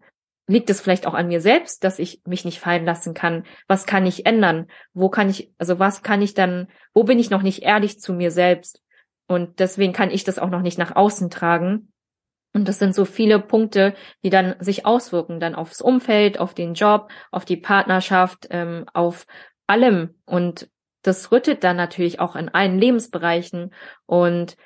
liegt 0.51 0.69
es 0.69 0.81
vielleicht 0.81 1.07
auch 1.07 1.15
an 1.15 1.29
mir 1.29 1.41
selbst, 1.41 1.85
dass 1.85 1.99
ich 1.99 2.23
mich 2.27 2.45
nicht 2.45 2.59
fallen 2.59 2.85
lassen 2.85 3.15
kann? 3.15 3.45
Was 3.69 3.87
kann 3.87 4.05
ich 4.05 4.27
ändern? 4.27 4.67
Wo 4.93 5.09
kann 5.09 5.31
ich, 5.31 5.53
also 5.59 5.79
was 5.79 6.03
kann 6.03 6.23
ich 6.23 6.35
dann, 6.35 6.67
wo 6.93 7.05
bin 7.05 7.19
ich 7.19 7.31
noch 7.31 7.43
nicht 7.43 7.63
ehrlich 7.63 8.01
zu 8.01 8.13
mir 8.13 8.31
selbst? 8.31 8.83
Und 9.29 9.61
deswegen 9.61 9.93
kann 9.93 10.11
ich 10.11 10.25
das 10.25 10.41
auch 10.41 10.51
noch 10.51 10.63
nicht 10.63 10.77
nach 10.77 10.97
außen 10.97 11.31
tragen. 11.31 11.93
Und 12.53 12.67
das 12.67 12.81
sind 12.81 12.97
so 12.97 13.05
viele 13.05 13.39
Punkte, 13.39 13.95
die 14.25 14.31
dann 14.31 14.57
sich 14.59 14.85
auswirken, 14.85 15.39
dann 15.39 15.55
aufs 15.55 15.81
Umfeld, 15.81 16.41
auf 16.41 16.53
den 16.53 16.75
Job, 16.75 17.13
auf 17.31 17.45
die 17.45 17.57
Partnerschaft, 17.57 18.49
ähm, 18.51 18.87
auf 18.93 19.27
allem. 19.69 20.21
Und 20.25 20.69
das 21.03 21.31
rüttet 21.31 21.63
dann 21.63 21.77
natürlich 21.77 22.19
auch 22.19 22.35
in 22.35 22.49
allen 22.49 22.77
Lebensbereichen. 22.77 23.73
Und 24.05 24.57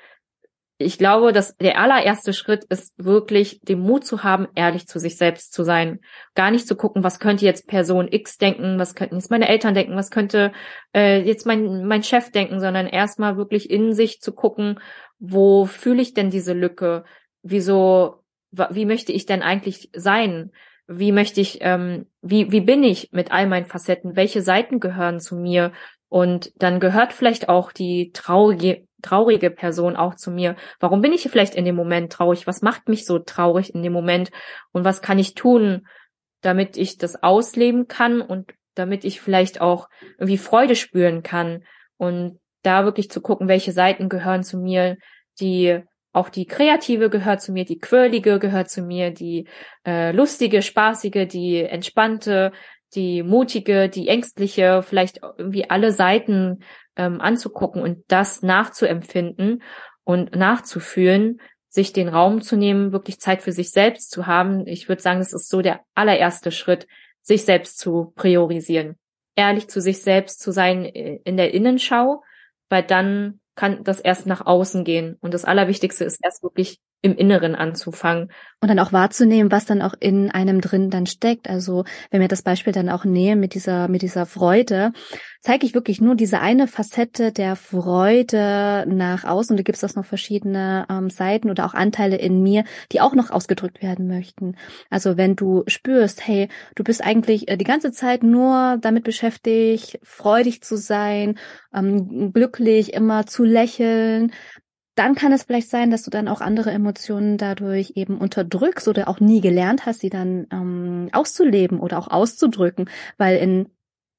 ich 0.77 0.97
glaube, 0.97 1.31
dass 1.31 1.55
der 1.57 1.79
allererste 1.79 2.33
Schritt 2.33 2.65
ist 2.65 2.93
wirklich 2.97 3.61
den 3.61 3.79
Mut 3.79 4.05
zu 4.05 4.23
haben, 4.23 4.47
ehrlich 4.55 4.87
zu 4.87 4.99
sich 4.99 5.17
selbst 5.17 5.53
zu 5.53 5.63
sein. 5.63 5.99
Gar 6.33 6.51
nicht 6.51 6.67
zu 6.67 6.75
gucken, 6.75 7.03
was 7.03 7.19
könnte 7.19 7.45
jetzt 7.45 7.67
Person 7.67 8.07
X 8.11 8.37
denken, 8.37 8.77
was 8.77 8.95
könnten 8.95 9.15
jetzt 9.15 9.31
meine 9.31 9.47
Eltern 9.47 9.73
denken, 9.73 9.95
was 9.95 10.11
könnte 10.11 10.51
äh, 10.93 11.21
jetzt 11.21 11.45
mein, 11.45 11.85
mein 11.85 12.03
Chef 12.03 12.31
denken, 12.31 12.59
sondern 12.59 12.87
erstmal 12.87 13.37
wirklich 13.37 13.69
in 13.69 13.93
sich 13.93 14.19
zu 14.19 14.33
gucken, 14.33 14.79
wo 15.19 15.65
fühle 15.65 16.01
ich 16.01 16.13
denn 16.13 16.29
diese 16.29 16.53
Lücke? 16.53 17.05
wieso, 17.45 18.23
wie 18.51 18.85
möchte 18.85 19.11
ich 19.13 19.25
denn 19.25 19.41
eigentlich 19.41 19.89
sein? 19.95 20.51
Wie 20.87 21.11
möchte 21.11 21.41
ich, 21.41 21.59
ähm, 21.61 22.07
wie, 22.21 22.51
wie 22.51 22.61
bin 22.61 22.83
ich 22.83 23.09
mit 23.11 23.31
all 23.31 23.47
meinen 23.47 23.65
Facetten? 23.65 24.15
Welche 24.15 24.41
Seiten 24.41 24.79
gehören 24.79 25.19
zu 25.19 25.35
mir? 25.35 25.71
Und 26.15 26.53
dann 26.55 26.79
gehört 26.79 27.11
vielleicht 27.11 27.49
auch 27.49 27.73
die 27.73 28.11
traurige, 28.13 28.87
traurige 29.01 29.51
Person 29.51 29.97
auch 29.97 30.15
zu 30.15 30.31
mir. 30.31 30.55
Warum 30.79 31.01
bin 31.01 31.11
ich 31.11 31.23
vielleicht 31.23 31.55
in 31.55 31.65
dem 31.65 31.75
Moment 31.75 32.09
traurig? 32.09 32.47
Was 32.47 32.61
macht 32.61 32.87
mich 32.87 33.05
so 33.05 33.19
traurig 33.19 33.75
in 33.75 33.83
dem 33.83 33.91
Moment? 33.91 34.31
Und 34.71 34.85
was 34.85 35.01
kann 35.01 35.19
ich 35.19 35.33
tun, 35.33 35.85
damit 36.39 36.77
ich 36.77 36.97
das 36.97 37.21
ausleben 37.21 37.89
kann 37.89 38.21
und 38.21 38.53
damit 38.75 39.03
ich 39.03 39.19
vielleicht 39.19 39.59
auch 39.59 39.89
irgendwie 40.17 40.37
Freude 40.37 40.77
spüren 40.77 41.21
kann? 41.21 41.65
Und 41.97 42.39
da 42.61 42.85
wirklich 42.85 43.11
zu 43.11 43.19
gucken, 43.19 43.49
welche 43.49 43.73
Seiten 43.73 44.07
gehören 44.07 44.43
zu 44.45 44.57
mir, 44.57 44.95
die 45.41 45.81
auch 46.13 46.29
die 46.29 46.45
kreative 46.45 47.09
gehört 47.09 47.41
zu 47.41 47.51
mir, 47.51 47.65
die 47.65 47.79
quirlige 47.79 48.39
gehört 48.39 48.69
zu 48.69 48.81
mir, 48.81 49.11
die 49.11 49.49
äh, 49.85 50.13
lustige, 50.13 50.61
spaßige, 50.61 51.27
die 51.27 51.61
entspannte, 51.61 52.53
die 52.93 53.23
mutige, 53.23 53.89
die 53.89 54.07
ängstliche, 54.07 54.83
vielleicht 54.83 55.21
irgendwie 55.37 55.69
alle 55.69 55.91
Seiten 55.91 56.59
ähm, 56.95 57.19
anzugucken 57.19 57.81
und 57.81 58.03
das 58.07 58.41
nachzuempfinden 58.41 59.63
und 60.03 60.35
nachzufühlen, 60.35 61.41
sich 61.67 61.91
den 61.91 62.07
Raum 62.07 62.41
zu 62.41 62.55
nehmen, 62.55 62.93
wirklich 62.93 63.19
Zeit 63.19 63.41
für 63.41 63.51
sich 63.51 63.71
selbst 63.71 64.11
zu 64.11 64.27
haben. 64.27 64.65
Ich 64.65 64.87
würde 64.87 65.01
sagen, 65.01 65.19
das 65.19 65.33
ist 65.33 65.49
so 65.49 65.61
der 65.61 65.81
allererste 65.93 66.51
Schritt, 66.51 66.87
sich 67.21 67.43
selbst 67.43 67.79
zu 67.79 68.13
priorisieren. 68.15 68.97
Ehrlich 69.35 69.67
zu 69.67 69.81
sich 69.81 70.01
selbst 70.01 70.39
zu 70.39 70.51
sein 70.51 70.85
äh, 70.85 71.19
in 71.25 71.35
der 71.35 71.53
Innenschau, 71.53 72.23
weil 72.69 72.83
dann 72.83 73.41
kann 73.55 73.83
das 73.83 73.99
erst 73.99 74.25
nach 74.25 74.45
außen 74.45 74.83
gehen. 74.83 75.17
Und 75.21 75.33
das 75.33 75.45
Allerwichtigste 75.45 76.05
ist 76.05 76.19
erst 76.23 76.43
wirklich 76.43 76.79
im 77.01 77.15
Inneren 77.15 77.55
anzufangen. 77.55 78.31
Und 78.61 78.69
dann 78.69 78.79
auch 78.79 78.93
wahrzunehmen, 78.93 79.51
was 79.51 79.65
dann 79.65 79.83
auch 79.83 79.93
in 79.99 80.31
einem 80.31 80.59
drin 80.59 80.89
dann 80.89 81.05
steckt. 81.05 81.47
Also 81.49 81.83
wenn 82.09 82.21
wir 82.21 82.27
das 82.27 82.41
Beispiel 82.41 82.73
dann 82.73 82.89
auch 82.89 83.05
nehmen 83.05 83.39
mit 83.39 83.53
dieser, 83.53 83.87
mit 83.87 84.01
dieser 84.01 84.25
Freude, 84.25 84.91
zeige 85.45 85.67
ich 85.67 85.75
wirklich 85.75 86.01
nur 86.01 86.15
diese 86.15 86.39
eine 86.39 86.67
Facette 86.67 87.31
der 87.31 87.55
Freude 87.55 88.85
nach 88.87 89.23
außen. 89.23 89.53
Und 89.53 89.57
da 89.57 89.63
gibt 89.63 89.77
es 89.77 89.83
auch 89.83 89.95
noch 89.95 90.05
verschiedene 90.05 90.87
ähm, 90.89 91.11
Seiten 91.11 91.51
oder 91.51 91.67
auch 91.67 91.75
Anteile 91.75 92.15
in 92.15 92.41
mir, 92.41 92.63
die 92.91 93.01
auch 93.01 93.13
noch 93.13 93.29
ausgedrückt 93.29 93.83
werden 93.83 94.07
möchten. 94.07 94.55
Also 94.89 95.15
wenn 95.15 95.35
du 95.35 95.63
spürst, 95.67 96.25
hey, 96.25 96.49
du 96.73 96.83
bist 96.83 97.05
eigentlich 97.05 97.47
äh, 97.47 97.57
die 97.57 97.65
ganze 97.65 97.91
Zeit 97.91 98.23
nur 98.23 98.79
damit 98.81 99.03
beschäftigt, 99.03 99.99
freudig 100.01 100.63
zu 100.63 100.75
sein, 100.75 101.37
ähm, 101.75 102.33
glücklich, 102.33 102.93
immer 102.93 103.27
zu 103.27 103.43
lächeln, 103.43 104.31
dann 104.95 105.15
kann 105.15 105.33
es 105.33 105.43
vielleicht 105.43 105.69
sein, 105.69 105.91
dass 105.91 106.03
du 106.03 106.09
dann 106.09 106.27
auch 106.27 106.41
andere 106.41 106.71
Emotionen 106.71 107.37
dadurch 107.37 107.93
eben 107.95 108.17
unterdrückst 108.17 108.87
oder 108.87 109.07
auch 109.07 109.19
nie 109.19 109.41
gelernt 109.41 109.85
hast, 109.85 109.99
sie 109.99 110.09
dann 110.09 110.47
ähm, 110.51 111.09
auszuleben 111.11 111.79
oder 111.79 111.99
auch 111.99 112.07
auszudrücken, 112.07 112.89
weil 113.17 113.37
in, 113.37 113.69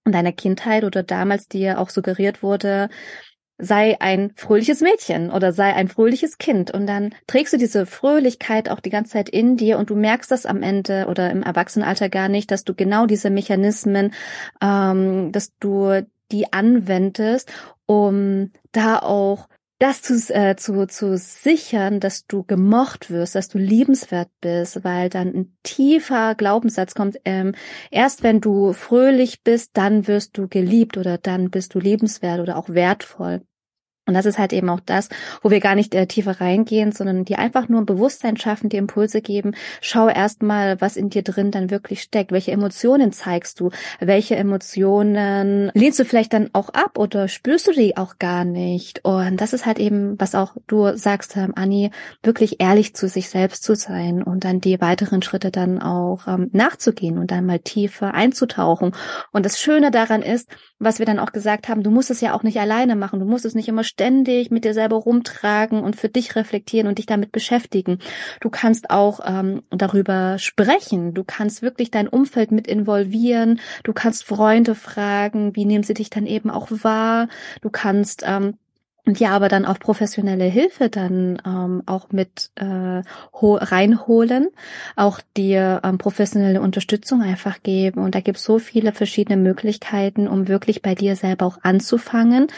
in 0.04 0.12
deiner 0.12 0.32
Kindheit 0.32 0.84
oder 0.84 1.02
damals 1.02 1.48
dir 1.48 1.80
auch 1.80 1.88
suggeriert 1.88 2.42
wurde, 2.42 2.90
sei 3.58 3.98
ein 4.00 4.32
fröhliches 4.36 4.82
Mädchen 4.82 5.30
oder 5.30 5.52
sei 5.52 5.72
ein 5.74 5.88
fröhliches 5.88 6.36
Kind. 6.36 6.70
Und 6.70 6.86
dann 6.86 7.14
trägst 7.26 7.54
du 7.54 7.56
diese 7.56 7.86
Fröhlichkeit 7.86 8.68
auch 8.68 8.80
die 8.80 8.90
ganze 8.90 9.12
Zeit 9.12 9.30
in 9.30 9.56
dir 9.56 9.78
und 9.78 9.88
du 9.88 9.94
merkst 9.96 10.30
das 10.30 10.44
am 10.44 10.62
Ende 10.62 11.06
oder 11.08 11.30
im 11.30 11.42
Erwachsenenalter 11.42 12.10
gar 12.10 12.28
nicht, 12.28 12.50
dass 12.50 12.64
du 12.64 12.74
genau 12.74 13.06
diese 13.06 13.30
Mechanismen, 13.30 14.12
ähm, 14.60 15.32
dass 15.32 15.56
du 15.58 16.06
die 16.32 16.52
anwendest, 16.52 17.50
um 17.86 18.50
da 18.72 18.98
auch 18.98 19.48
das 19.78 20.00
zu, 20.00 20.14
äh, 20.34 20.56
zu, 20.56 20.86
zu 20.86 21.18
sichern, 21.18 22.00
dass 22.00 22.26
du 22.26 22.42
gemocht 22.44 23.10
wirst, 23.10 23.34
dass 23.34 23.48
du 23.48 23.58
liebenswert 23.58 24.30
bist, 24.40 24.84
weil 24.84 25.10
dann 25.10 25.28
ein 25.34 25.58
tiefer 25.62 26.34
Glaubenssatz 26.34 26.94
kommt, 26.94 27.18
ähm, 27.24 27.54
erst 27.90 28.22
wenn 28.22 28.40
du 28.40 28.72
fröhlich 28.72 29.42
bist, 29.42 29.72
dann 29.74 30.06
wirst 30.06 30.38
du 30.38 30.48
geliebt 30.48 30.96
oder 30.96 31.18
dann 31.18 31.50
bist 31.50 31.74
du 31.74 31.78
liebenswert 31.78 32.40
oder 32.40 32.56
auch 32.56 32.70
wertvoll. 32.70 33.42
Und 34.06 34.14
das 34.14 34.24
ist 34.24 34.38
halt 34.38 34.52
eben 34.52 34.68
auch 34.70 34.80
das, 34.80 35.08
wo 35.42 35.50
wir 35.50 35.60
gar 35.60 35.74
nicht 35.74 35.94
äh, 35.94 36.06
tiefer 36.06 36.40
reingehen, 36.40 36.92
sondern 36.92 37.24
dir 37.24 37.40
einfach 37.40 37.68
nur 37.68 37.80
ein 37.80 37.86
Bewusstsein 37.86 38.36
schaffen, 38.36 38.68
dir 38.68 38.78
Impulse 38.78 39.20
geben. 39.20 39.54
Schau 39.80 40.08
erstmal, 40.08 40.80
was 40.80 40.96
in 40.96 41.10
dir 41.10 41.22
drin 41.22 41.50
dann 41.50 41.70
wirklich 41.70 42.02
steckt. 42.02 42.30
Welche 42.30 42.52
Emotionen 42.52 43.12
zeigst 43.12 43.58
du? 43.58 43.70
Welche 43.98 44.36
Emotionen 44.36 45.70
lehnst 45.74 45.98
du 45.98 46.04
vielleicht 46.04 46.32
dann 46.32 46.50
auch 46.52 46.68
ab 46.68 46.98
oder 46.98 47.26
spürst 47.26 47.66
du 47.66 47.72
die 47.72 47.96
auch 47.96 48.18
gar 48.18 48.44
nicht? 48.44 49.04
Und 49.04 49.40
das 49.40 49.52
ist 49.52 49.66
halt 49.66 49.80
eben, 49.80 50.18
was 50.20 50.36
auch 50.36 50.56
du 50.68 50.96
sagst, 50.96 51.36
ähm, 51.36 51.52
Anni, 51.56 51.90
wirklich 52.22 52.60
ehrlich 52.60 52.94
zu 52.94 53.08
sich 53.08 53.28
selbst 53.28 53.64
zu 53.64 53.74
sein 53.74 54.22
und 54.22 54.44
dann 54.44 54.60
die 54.60 54.80
weiteren 54.80 55.22
Schritte 55.22 55.50
dann 55.50 55.82
auch 55.82 56.28
ähm, 56.28 56.48
nachzugehen 56.52 57.18
und 57.18 57.32
dann 57.32 57.44
mal 57.44 57.58
tiefer 57.58 58.14
einzutauchen. 58.14 58.92
Und 59.32 59.44
das 59.44 59.60
Schöne 59.60 59.90
daran 59.90 60.22
ist, 60.22 60.48
was 60.78 60.98
wir 60.98 61.06
dann 61.06 61.18
auch 61.18 61.32
gesagt 61.32 61.68
haben, 61.68 61.82
du 61.82 61.90
musst 61.90 62.10
es 62.10 62.20
ja 62.20 62.34
auch 62.34 62.42
nicht 62.42 62.60
alleine 62.60 62.96
machen. 62.96 63.18
Du 63.18 63.26
musst 63.26 63.44
es 63.44 63.54
nicht 63.54 63.68
immer 63.68 63.84
ständig 63.96 64.50
mit 64.50 64.66
dir 64.66 64.74
selber 64.74 64.96
rumtragen 64.96 65.80
und 65.82 65.96
für 65.96 66.10
dich 66.10 66.36
reflektieren 66.36 66.86
und 66.86 66.98
dich 66.98 67.06
damit 67.06 67.32
beschäftigen. 67.32 67.98
Du 68.40 68.50
kannst 68.50 68.90
auch 68.90 69.20
ähm, 69.24 69.62
darüber 69.70 70.38
sprechen. 70.38 71.14
Du 71.14 71.24
kannst 71.24 71.62
wirklich 71.62 71.90
dein 71.90 72.06
Umfeld 72.06 72.52
mit 72.52 72.66
involvieren. 72.66 73.58
Du 73.84 73.94
kannst 73.94 74.24
Freunde 74.24 74.74
fragen, 74.74 75.56
wie 75.56 75.64
nehmen 75.64 75.82
sie 75.82 75.94
dich 75.94 76.10
dann 76.10 76.26
eben 76.26 76.50
auch 76.50 76.68
wahr. 76.70 77.28
Du 77.62 77.70
kannst 77.70 78.22
ähm, 78.26 78.58
und 79.06 79.20
ja, 79.20 79.30
aber 79.30 79.48
dann 79.48 79.64
auch 79.64 79.78
professionelle 79.78 80.46
Hilfe 80.46 80.88
dann 80.88 81.40
ähm, 81.46 81.84
auch 81.86 82.10
mit 82.10 82.50
äh, 82.56 83.02
reinholen, 83.32 84.48
auch 84.96 85.20
dir 85.36 85.80
ähm, 85.84 85.96
professionelle 85.96 86.60
Unterstützung 86.60 87.22
einfach 87.22 87.62
geben. 87.62 88.02
Und 88.02 88.16
da 88.16 88.20
gibt 88.20 88.38
es 88.38 88.44
so 88.44 88.58
viele 88.58 88.90
verschiedene 88.90 89.40
Möglichkeiten, 89.40 90.26
um 90.26 90.48
wirklich 90.48 90.82
bei 90.82 90.96
dir 90.96 91.14
selber 91.14 91.46
auch 91.46 91.58
anzufangen 91.62 92.48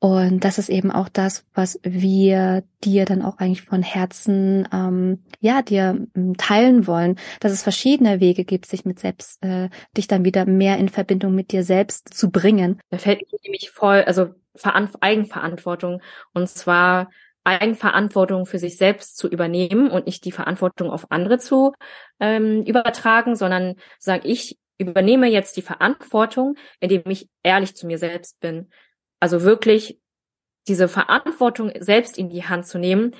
und 0.00 0.44
das 0.44 0.58
ist 0.58 0.68
eben 0.68 0.92
auch 0.92 1.08
das, 1.08 1.44
was 1.54 1.80
wir 1.82 2.62
dir 2.84 3.04
dann 3.04 3.22
auch 3.22 3.38
eigentlich 3.38 3.62
von 3.62 3.82
Herzen, 3.82 4.68
ähm, 4.72 5.24
ja, 5.40 5.60
dir 5.62 6.06
ähm, 6.14 6.36
teilen 6.36 6.86
wollen, 6.86 7.18
dass 7.40 7.50
es 7.50 7.64
verschiedene 7.64 8.20
Wege 8.20 8.44
gibt, 8.44 8.66
sich 8.66 8.84
mit 8.84 9.00
selbst, 9.00 9.42
äh, 9.42 9.70
dich 9.96 10.06
dann 10.06 10.24
wieder 10.24 10.46
mehr 10.46 10.78
in 10.78 10.88
Verbindung 10.88 11.34
mit 11.34 11.50
dir 11.50 11.64
selbst 11.64 12.14
zu 12.14 12.30
bringen. 12.30 12.80
Da 12.90 12.98
fällt 12.98 13.22
mir 13.22 13.38
nämlich 13.42 13.70
voll, 13.70 14.02
also 14.02 14.28
Veran 14.54 14.88
Eigenverantwortung 15.00 16.00
und 16.32 16.48
zwar 16.48 17.10
Eigenverantwortung 17.42 18.46
für 18.46 18.58
sich 18.60 18.76
selbst 18.76 19.16
zu 19.16 19.28
übernehmen 19.28 19.90
und 19.90 20.06
nicht 20.06 20.24
die 20.24 20.32
Verantwortung 20.32 20.90
auf 20.90 21.10
andere 21.10 21.38
zu 21.38 21.72
ähm, 22.20 22.62
übertragen, 22.62 23.34
sondern 23.34 23.74
sage 23.98 24.28
ich 24.28 24.58
übernehme 24.76 25.26
jetzt 25.26 25.56
die 25.56 25.62
Verantwortung, 25.62 26.54
indem 26.78 27.02
ich 27.06 27.28
ehrlich 27.42 27.74
zu 27.74 27.88
mir 27.88 27.98
selbst 27.98 28.38
bin 28.38 28.68
also 29.20 29.42
wirklich 29.42 30.00
diese 30.68 30.88
Verantwortung 30.88 31.72
selbst 31.80 32.18
in 32.18 32.28
die 32.28 32.44
Hand 32.44 32.66
zu 32.66 32.78
nehmen 32.78 33.14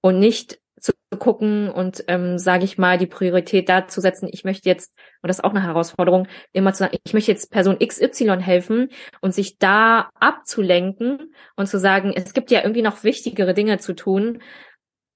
und 0.00 0.18
nicht 0.18 0.60
zu 0.80 0.92
gucken 1.18 1.70
und, 1.70 2.04
ähm, 2.08 2.38
sage 2.38 2.64
ich 2.64 2.76
mal, 2.76 2.98
die 2.98 3.06
Priorität 3.06 3.68
da 3.68 3.86
zu 3.86 4.00
setzen, 4.00 4.28
ich 4.32 4.42
möchte 4.42 4.68
jetzt, 4.68 4.92
und 5.22 5.28
das 5.28 5.38
ist 5.38 5.44
auch 5.44 5.50
eine 5.50 5.62
Herausforderung, 5.62 6.26
immer 6.52 6.72
zu 6.72 6.80
sagen, 6.80 6.98
ich 7.04 7.14
möchte 7.14 7.30
jetzt 7.30 7.52
Person 7.52 7.78
XY 7.78 8.38
helfen 8.40 8.88
und 9.20 9.32
sich 9.32 9.58
da 9.58 10.10
abzulenken 10.18 11.34
und 11.54 11.66
zu 11.66 11.78
sagen, 11.78 12.12
es 12.14 12.34
gibt 12.34 12.50
ja 12.50 12.62
irgendwie 12.62 12.82
noch 12.82 13.04
wichtigere 13.04 13.54
Dinge 13.54 13.78
zu 13.78 13.94
tun, 13.94 14.42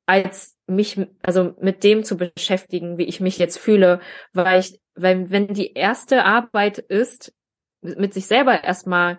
als 0.06 0.56
mich, 0.68 1.00
also 1.22 1.54
mit 1.60 1.82
dem 1.82 2.04
zu 2.04 2.16
beschäftigen, 2.16 2.96
wie 2.96 3.04
ich 3.04 3.20
mich 3.20 3.38
jetzt 3.38 3.58
fühle, 3.58 4.00
weil 4.32 4.60
ich, 4.60 4.80
weil 4.94 5.30
wenn 5.30 5.48
die 5.48 5.72
erste 5.72 6.24
Arbeit 6.24 6.78
ist, 6.78 7.34
mit 7.82 8.14
sich 8.14 8.26
selber 8.26 8.62
erstmal 8.62 9.18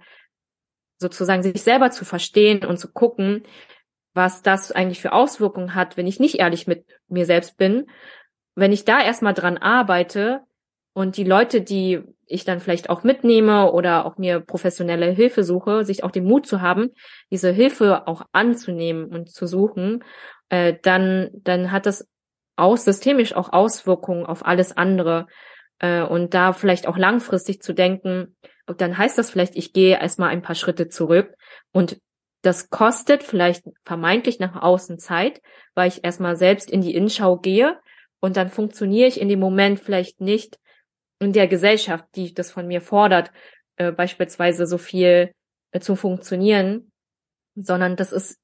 sozusagen 0.97 1.43
sich 1.43 1.61
selber 1.61 1.91
zu 1.91 2.05
verstehen 2.05 2.65
und 2.65 2.77
zu 2.77 2.91
gucken, 2.91 3.43
was 4.13 4.41
das 4.41 4.71
eigentlich 4.71 4.99
für 4.99 5.13
Auswirkungen 5.13 5.75
hat, 5.75 5.95
wenn 5.95 6.07
ich 6.07 6.19
nicht 6.19 6.39
ehrlich 6.39 6.67
mit 6.67 6.85
mir 7.07 7.25
selbst 7.25 7.57
bin. 7.57 7.87
Wenn 8.55 8.71
ich 8.71 8.83
da 8.83 8.99
erstmal 8.99 9.35
dran 9.35 9.57
arbeite 9.57 10.41
und 10.93 11.17
die 11.17 11.23
Leute, 11.23 11.61
die 11.61 12.01
ich 12.25 12.43
dann 12.43 12.59
vielleicht 12.59 12.89
auch 12.89 13.03
mitnehme 13.03 13.71
oder 13.71 14.05
auch 14.05 14.17
mir 14.17 14.39
professionelle 14.39 15.11
Hilfe 15.11 15.43
suche, 15.43 15.85
sich 15.85 16.03
auch 16.03 16.11
den 16.11 16.25
Mut 16.25 16.47
zu 16.47 16.61
haben, 16.61 16.89
diese 17.31 17.51
Hilfe 17.51 18.07
auch 18.07 18.23
anzunehmen 18.31 19.05
und 19.05 19.29
zu 19.29 19.45
suchen, 19.45 20.03
äh, 20.49 20.73
dann, 20.81 21.29
dann 21.33 21.71
hat 21.71 21.85
das 21.85 22.07
auch 22.55 22.75
systemisch 22.75 23.35
auch 23.35 23.53
Auswirkungen 23.53 24.25
auf 24.25 24.45
alles 24.45 24.75
andere. 24.75 25.27
Äh, 25.79 26.01
und 26.01 26.33
da 26.33 26.53
vielleicht 26.53 26.87
auch 26.87 26.97
langfristig 26.97 27.61
zu 27.61 27.73
denken, 27.73 28.35
dann 28.65 28.97
heißt 28.97 29.17
das 29.17 29.29
vielleicht, 29.29 29.55
ich 29.55 29.73
gehe 29.73 29.99
erstmal 29.99 30.29
ein 30.29 30.41
paar 30.41 30.55
Schritte 30.55 30.89
zurück 30.89 31.33
und 31.71 31.99
das 32.41 32.69
kostet 32.69 33.23
vielleicht 33.23 33.63
vermeintlich 33.83 34.39
nach 34.39 34.61
außen 34.61 34.99
Zeit, 34.99 35.41
weil 35.73 35.87
ich 35.87 36.03
erstmal 36.03 36.35
selbst 36.35 36.69
in 36.69 36.81
die 36.81 36.93
Innenschau 36.93 37.37
gehe 37.37 37.79
und 38.19 38.37
dann 38.37 38.49
funktioniere 38.49 39.07
ich 39.07 39.19
in 39.19 39.29
dem 39.29 39.39
Moment 39.39 39.79
vielleicht 39.79 40.21
nicht 40.21 40.59
in 41.19 41.33
der 41.33 41.47
Gesellschaft, 41.47 42.05
die 42.15 42.33
das 42.33 42.51
von 42.51 42.67
mir 42.67 42.81
fordert, 42.81 43.31
äh, 43.77 43.91
beispielsweise 43.91 44.67
so 44.67 44.77
viel 44.77 45.31
äh, 45.71 45.79
zu 45.79 45.95
funktionieren, 45.95 46.91
sondern 47.55 47.95
das 47.95 48.11
ist 48.11 48.39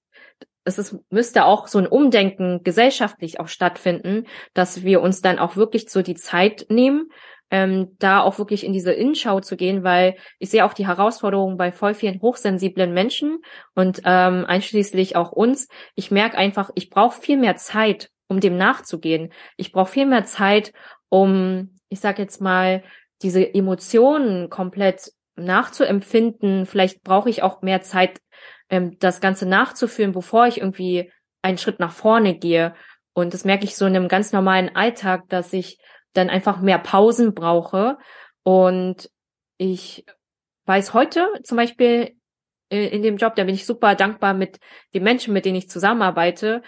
es 0.63 0.77
ist, 0.77 0.95
müsste 1.09 1.45
auch 1.45 1.67
so 1.67 1.79
ein 1.79 1.87
Umdenken 1.87 2.63
gesellschaftlich 2.63 3.39
auch 3.39 3.47
stattfinden, 3.47 4.25
dass 4.53 4.83
wir 4.83 5.01
uns 5.01 5.21
dann 5.21 5.39
auch 5.39 5.55
wirklich 5.55 5.89
so 5.89 6.01
die 6.01 6.15
Zeit 6.15 6.65
nehmen, 6.69 7.09
ähm, 7.51 7.95
da 7.99 8.21
auch 8.21 8.39
wirklich 8.39 8.65
in 8.65 8.73
diese 8.73 8.93
Innenschau 8.93 9.39
zu 9.39 9.55
gehen, 9.55 9.83
weil 9.83 10.15
ich 10.39 10.49
sehe 10.49 10.65
auch 10.65 10.73
die 10.73 10.87
Herausforderungen 10.87 11.57
bei 11.57 11.71
voll 11.71 11.93
vielen 11.93 12.21
hochsensiblen 12.21 12.93
Menschen 12.93 13.39
und 13.75 14.01
ähm, 14.05 14.45
einschließlich 14.47 15.15
auch 15.15 15.31
uns. 15.31 15.67
Ich 15.95 16.09
merke 16.09 16.37
einfach, 16.37 16.71
ich 16.75 16.89
brauche 16.89 17.21
viel 17.21 17.37
mehr 17.37 17.55
Zeit, 17.55 18.09
um 18.27 18.39
dem 18.39 18.57
nachzugehen. 18.57 19.31
Ich 19.57 19.71
brauche 19.71 19.91
viel 19.91 20.05
mehr 20.05 20.25
Zeit, 20.25 20.73
um, 21.09 21.75
ich 21.89 21.99
sage 21.99 22.23
jetzt 22.23 22.41
mal, 22.41 22.83
diese 23.21 23.53
Emotionen 23.53 24.49
komplett 24.49 25.11
nachzuempfinden. 25.35 26.65
Vielleicht 26.65 27.03
brauche 27.03 27.29
ich 27.29 27.43
auch 27.43 27.61
mehr 27.61 27.81
Zeit, 27.81 28.19
ähm, 28.69 28.97
das 28.99 29.21
Ganze 29.21 29.45
nachzuführen, 29.45 30.11
bevor 30.11 30.47
ich 30.47 30.59
irgendwie 30.59 31.11
einen 31.41 31.57
Schritt 31.57 31.79
nach 31.79 31.91
vorne 31.91 32.37
gehe. 32.37 32.73
Und 33.13 33.33
das 33.33 33.45
merke 33.45 33.65
ich 33.65 33.75
so 33.75 33.85
in 33.85 33.95
einem 33.95 34.07
ganz 34.07 34.31
normalen 34.31 34.75
Alltag, 34.75 35.29
dass 35.29 35.53
ich 35.53 35.77
dann 36.13 36.29
einfach 36.29 36.61
mehr 36.61 36.79
Pausen 36.79 37.33
brauche. 37.33 37.97
Und 38.43 39.09
ich 39.57 40.05
weiß 40.65 40.93
heute 40.93 41.27
zum 41.43 41.57
Beispiel 41.57 42.15
äh, 42.69 42.87
in 42.87 43.03
dem 43.03 43.17
Job, 43.17 43.35
da 43.35 43.43
bin 43.43 43.55
ich 43.55 43.65
super 43.65 43.95
dankbar 43.95 44.33
mit 44.33 44.59
den 44.93 45.03
Menschen, 45.03 45.33
mit 45.33 45.45
denen 45.45 45.57
ich 45.57 45.69
zusammenarbeite, 45.69 46.61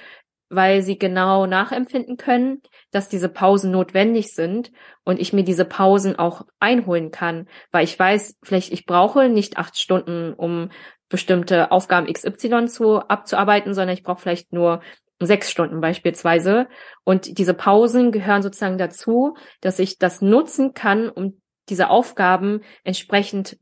weil 0.49 0.83
sie 0.83 0.99
genau 0.99 1.47
nachempfinden 1.47 2.17
können, 2.17 2.61
dass 2.91 3.09
diese 3.09 3.29
Pausen 3.29 3.71
notwendig 3.71 4.33
sind 4.33 4.71
und 5.03 5.19
ich 5.19 5.33
mir 5.33 5.43
diese 5.43 5.65
Pausen 5.65 6.17
auch 6.17 6.43
einholen 6.59 7.09
kann, 7.09 7.47
weil 7.71 7.83
ich 7.83 7.97
weiß, 7.97 8.37
vielleicht 8.43 8.71
ich 8.71 8.85
brauche 8.85 9.27
nicht 9.27 9.57
acht 9.57 9.77
Stunden, 9.77 10.33
um 10.33 10.69
bestimmte 11.09 11.71
Aufgaben 11.71 12.11
XY 12.11 12.65
zu 12.65 12.99
abzuarbeiten, 12.99 13.73
sondern 13.73 13.95
ich 13.95 14.03
brauche 14.03 14.21
vielleicht 14.21 14.53
nur 14.53 14.81
sechs 15.19 15.49
Stunden 15.49 15.81
beispielsweise. 15.81 16.67
Und 17.03 17.37
diese 17.37 17.53
Pausen 17.53 18.11
gehören 18.11 18.41
sozusagen 18.41 18.77
dazu, 18.77 19.35
dass 19.61 19.79
ich 19.79 19.97
das 19.97 20.21
nutzen 20.21 20.73
kann, 20.73 21.09
um 21.09 21.41
diese 21.69 21.89
Aufgaben 21.89 22.61
entsprechend 22.83 23.57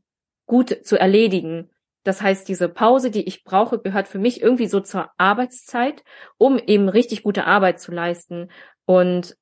gut 0.46 0.84
zu 0.84 0.98
erledigen. 0.98 1.70
Das 2.02 2.20
heißt, 2.20 2.48
diese 2.48 2.68
Pause, 2.68 3.10
die 3.10 3.26
ich 3.26 3.44
brauche, 3.44 3.78
gehört 3.78 4.08
für 4.08 4.18
mich 4.18 4.42
irgendwie 4.42 4.66
so 4.66 4.80
zur 4.80 5.10
Arbeitszeit, 5.16 6.04
um 6.36 6.58
eben 6.58 6.88
richtig 6.88 7.22
gute 7.22 7.46
Arbeit 7.46 7.80
zu 7.80 7.92
leisten. 7.92 8.50
Und 8.84 9.36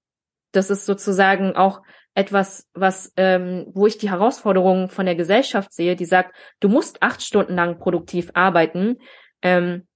das 0.53 0.71
ist 0.71 0.87
sozusagen 0.87 1.57
auch 1.57 1.83
etwas, 2.15 2.69
was, 2.75 3.13
ähm, 3.17 3.67
wo 3.73 3.87
ich 3.87 3.99
die 3.99 4.11
Herausforderungen 4.11 4.89
von 4.89 5.07
der 5.07 5.15
Gesellschaft 5.15 5.73
sehe, 5.73 5.97
die 5.97 6.05
sagt, 6.05 6.35
du 6.61 6.69
musst 6.69 7.03
acht 7.03 7.23
Stunden 7.23 7.55
lang 7.55 7.79
produktiv 7.79 8.31
arbeiten. 8.35 8.99
Ähm, 9.41 9.87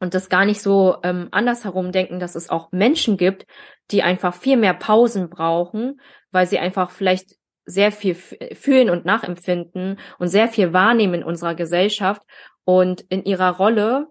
und 0.00 0.14
das 0.14 0.28
gar 0.28 0.44
nicht 0.44 0.60
so 0.60 0.96
ähm, 1.04 1.28
andersherum 1.30 1.92
denken, 1.92 2.18
dass 2.18 2.34
es 2.34 2.50
auch 2.50 2.72
Menschen 2.72 3.16
gibt, 3.16 3.46
die 3.92 4.02
einfach 4.02 4.34
viel 4.34 4.56
mehr 4.56 4.74
Pausen 4.74 5.30
brauchen, 5.30 6.00
weil 6.32 6.46
sie 6.46 6.58
einfach 6.58 6.90
vielleicht 6.90 7.36
sehr 7.64 7.92
viel 7.92 8.16
fühlen 8.16 8.90
und 8.90 9.04
nachempfinden 9.04 10.00
und 10.18 10.26
sehr 10.26 10.48
viel 10.48 10.72
wahrnehmen 10.72 11.14
in 11.14 11.24
unserer 11.24 11.54
Gesellschaft 11.54 12.22
und 12.64 13.02
in 13.02 13.24
ihrer 13.24 13.56
Rolle 13.56 14.08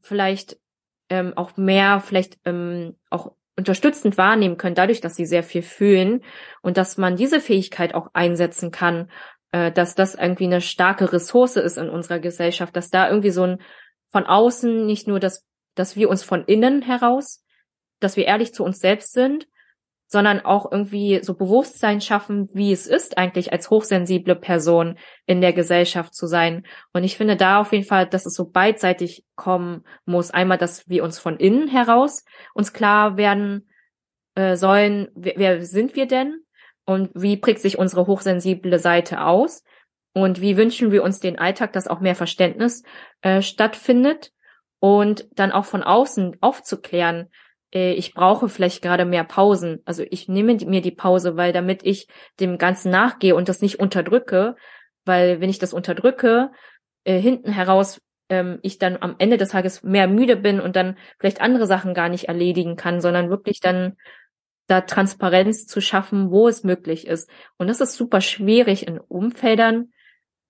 vielleicht 0.00 0.58
ähm, 1.08 1.32
auch 1.36 1.56
mehr, 1.56 2.00
vielleicht 2.00 2.38
ähm, 2.44 2.96
auch 3.10 3.32
unterstützend 3.56 4.16
wahrnehmen 4.18 4.56
können, 4.56 4.74
dadurch, 4.74 5.00
dass 5.00 5.14
sie 5.14 5.26
sehr 5.26 5.42
viel 5.42 5.62
fühlen 5.62 6.22
und 6.62 6.76
dass 6.76 6.96
man 6.96 7.16
diese 7.16 7.40
Fähigkeit 7.40 7.94
auch 7.94 8.08
einsetzen 8.14 8.70
kann, 8.70 9.10
äh, 9.52 9.70
dass 9.70 9.94
das 9.94 10.14
irgendwie 10.14 10.46
eine 10.46 10.60
starke 10.60 11.12
Ressource 11.12 11.56
ist 11.56 11.76
in 11.76 11.90
unserer 11.90 12.18
Gesellschaft, 12.18 12.74
dass 12.76 12.90
da 12.90 13.08
irgendwie 13.08 13.30
so 13.30 13.44
ein 13.44 13.62
von 14.10 14.26
außen 14.26 14.84
nicht 14.86 15.06
nur, 15.06 15.20
dass, 15.20 15.46
dass 15.74 15.96
wir 15.96 16.10
uns 16.10 16.22
von 16.22 16.44
innen 16.44 16.82
heraus, 16.82 17.44
dass 18.00 18.16
wir 18.16 18.26
ehrlich 18.26 18.52
zu 18.52 18.64
uns 18.64 18.78
selbst 18.78 19.12
sind, 19.12 19.46
sondern 20.12 20.44
auch 20.44 20.70
irgendwie 20.70 21.20
so 21.22 21.32
Bewusstsein 21.32 22.02
schaffen, 22.02 22.50
wie 22.52 22.70
es 22.70 22.86
ist, 22.86 23.16
eigentlich 23.16 23.50
als 23.50 23.70
hochsensible 23.70 24.36
Person 24.36 24.98
in 25.24 25.40
der 25.40 25.54
Gesellschaft 25.54 26.14
zu 26.14 26.26
sein. 26.26 26.66
Und 26.92 27.02
ich 27.02 27.16
finde 27.16 27.34
da 27.34 27.62
auf 27.62 27.72
jeden 27.72 27.86
Fall, 27.86 28.06
dass 28.06 28.26
es 28.26 28.34
so 28.34 28.50
beidseitig 28.50 29.24
kommen 29.36 29.84
muss. 30.04 30.30
Einmal, 30.30 30.58
dass 30.58 30.86
wir 30.86 31.02
uns 31.02 31.18
von 31.18 31.38
innen 31.38 31.66
heraus 31.66 32.26
uns 32.52 32.74
klar 32.74 33.16
werden 33.16 33.70
äh, 34.34 34.54
sollen, 34.54 35.08
wer, 35.14 35.32
wer 35.36 35.64
sind 35.64 35.96
wir 35.96 36.04
denn? 36.04 36.42
Und 36.84 37.10
wie 37.14 37.38
prägt 37.38 37.60
sich 37.60 37.78
unsere 37.78 38.06
hochsensible 38.06 38.78
Seite 38.78 39.24
aus? 39.24 39.64
Und 40.12 40.42
wie 40.42 40.58
wünschen 40.58 40.92
wir 40.92 41.04
uns 41.04 41.20
den 41.20 41.38
Alltag, 41.38 41.72
dass 41.72 41.88
auch 41.88 42.00
mehr 42.00 42.16
Verständnis 42.16 42.82
äh, 43.22 43.40
stattfindet 43.40 44.30
und 44.78 45.26
dann 45.32 45.52
auch 45.52 45.64
von 45.64 45.82
außen 45.82 46.36
aufzuklären, 46.42 47.30
äh, 47.72 47.92
ich 47.92 48.14
brauche 48.14 48.48
vielleicht 48.48 48.82
gerade 48.82 49.04
mehr 49.04 49.24
Pausen. 49.24 49.80
Also 49.84 50.04
ich 50.10 50.28
nehme 50.28 50.54
mir 50.54 50.80
die 50.80 50.90
Pause, 50.90 51.36
weil 51.36 51.52
damit 51.52 51.84
ich 51.84 52.06
dem 52.40 52.58
Ganzen 52.58 52.90
nachgehe 52.90 53.34
und 53.34 53.48
das 53.48 53.62
nicht 53.62 53.80
unterdrücke, 53.80 54.56
weil 55.04 55.40
wenn 55.40 55.50
ich 55.50 55.58
das 55.58 55.72
unterdrücke, 55.72 56.50
äh, 57.04 57.18
hinten 57.18 57.50
heraus 57.50 58.00
ähm, 58.28 58.58
ich 58.62 58.78
dann 58.78 58.98
am 59.00 59.16
Ende 59.18 59.36
des 59.36 59.50
Tages 59.50 59.82
mehr 59.82 60.08
müde 60.08 60.36
bin 60.36 60.60
und 60.60 60.76
dann 60.76 60.96
vielleicht 61.18 61.40
andere 61.40 61.66
Sachen 61.66 61.94
gar 61.94 62.08
nicht 62.08 62.28
erledigen 62.28 62.76
kann, 62.76 63.00
sondern 63.00 63.30
wirklich 63.30 63.60
dann 63.60 63.96
da 64.68 64.80
Transparenz 64.80 65.66
zu 65.66 65.80
schaffen, 65.80 66.30
wo 66.30 66.48
es 66.48 66.64
möglich 66.64 67.06
ist. 67.06 67.28
Und 67.58 67.66
das 67.66 67.80
ist 67.80 67.94
super 67.94 68.20
schwierig 68.20 68.86
in 68.86 68.98
Umfeldern, 68.98 69.92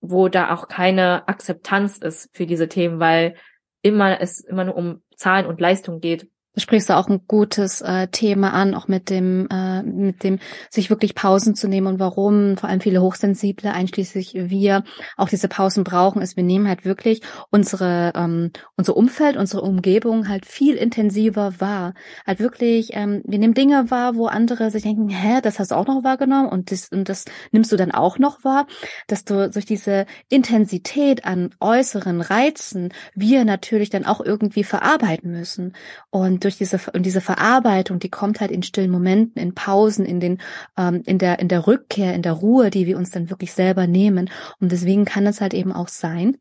wo 0.00 0.28
da 0.28 0.54
auch 0.54 0.68
keine 0.68 1.26
Akzeptanz 1.28 1.98
ist 1.98 2.28
für 2.32 2.46
diese 2.46 2.68
Themen, 2.68 3.00
weil 3.00 3.34
immer 3.82 4.20
es 4.20 4.40
immer 4.40 4.64
nur 4.64 4.76
um 4.76 5.02
Zahlen 5.16 5.46
und 5.46 5.60
Leistung 5.60 6.00
geht. 6.00 6.28
Da 6.54 6.60
sprichst 6.60 6.90
du 6.90 6.96
auch 6.96 7.08
ein 7.08 7.22
gutes 7.26 7.80
äh, 7.80 8.08
Thema 8.08 8.52
an, 8.52 8.74
auch 8.74 8.86
mit 8.86 9.08
dem, 9.08 9.48
äh, 9.50 9.82
mit 9.82 10.22
dem, 10.22 10.38
sich 10.68 10.90
wirklich 10.90 11.14
Pausen 11.14 11.54
zu 11.54 11.66
nehmen 11.66 11.86
und 11.86 11.98
warum 11.98 12.58
vor 12.58 12.68
allem 12.68 12.80
viele 12.80 13.00
Hochsensible, 13.00 13.72
einschließlich 13.72 14.34
wir, 14.34 14.84
auch 15.16 15.30
diese 15.30 15.48
Pausen 15.48 15.82
brauchen, 15.82 16.20
ist, 16.20 16.36
wir 16.36 16.44
nehmen 16.44 16.68
halt 16.68 16.84
wirklich 16.84 17.22
unsere, 17.50 18.12
ähm, 18.14 18.50
unser 18.76 18.96
Umfeld, 18.98 19.38
unsere 19.38 19.62
Umgebung 19.62 20.28
halt 20.28 20.44
viel 20.44 20.74
intensiver 20.74 21.58
wahr. 21.58 21.94
Halt 22.26 22.38
wirklich, 22.38 22.90
ähm, 22.92 23.22
wir 23.24 23.38
nehmen 23.38 23.54
Dinge 23.54 23.90
wahr, 23.90 24.16
wo 24.16 24.26
andere 24.26 24.70
sich 24.70 24.82
denken, 24.82 25.08
hä, 25.08 25.40
das 25.42 25.58
hast 25.58 25.70
du 25.70 25.74
auch 25.74 25.86
noch 25.86 26.04
wahrgenommen 26.04 26.48
und 26.48 26.70
das, 26.70 26.88
und 26.88 27.08
das 27.08 27.24
nimmst 27.52 27.72
du 27.72 27.76
dann 27.76 27.92
auch 27.92 28.18
noch 28.18 28.44
wahr, 28.44 28.66
dass 29.06 29.24
du 29.24 29.48
durch 29.48 29.64
diese 29.64 30.04
Intensität 30.28 31.24
an 31.24 31.54
äußeren 31.60 32.20
Reizen 32.20 32.92
wir 33.14 33.46
natürlich 33.46 33.88
dann 33.88 34.04
auch 34.04 34.20
irgendwie 34.20 34.64
verarbeiten 34.64 35.30
müssen. 35.30 35.74
Und 36.10 36.41
durch 36.44 36.58
diese 36.58 36.78
und 36.92 37.04
diese 37.04 37.20
Verarbeitung, 37.20 37.98
die 37.98 38.10
kommt 38.10 38.40
halt 38.40 38.50
in 38.50 38.62
stillen 38.62 38.90
Momenten, 38.90 39.40
in 39.40 39.54
Pausen, 39.54 40.04
in 40.04 40.20
den 40.20 40.38
ähm, 40.76 41.02
in 41.06 41.18
der 41.18 41.38
in 41.38 41.48
der 41.48 41.66
Rückkehr, 41.66 42.14
in 42.14 42.22
der 42.22 42.32
Ruhe, 42.32 42.70
die 42.70 42.86
wir 42.86 42.96
uns 42.96 43.10
dann 43.10 43.30
wirklich 43.30 43.52
selber 43.52 43.86
nehmen. 43.86 44.30
Und 44.60 44.72
deswegen 44.72 45.04
kann 45.04 45.26
es 45.26 45.40
halt 45.40 45.54
eben 45.54 45.72
auch 45.72 45.88
sein, 45.88 46.36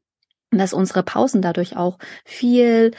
dass 0.51 0.73
unsere 0.73 1.03
Pausen 1.03 1.41
dadurch 1.41 1.77
auch 1.77 1.97
viel 2.25 2.91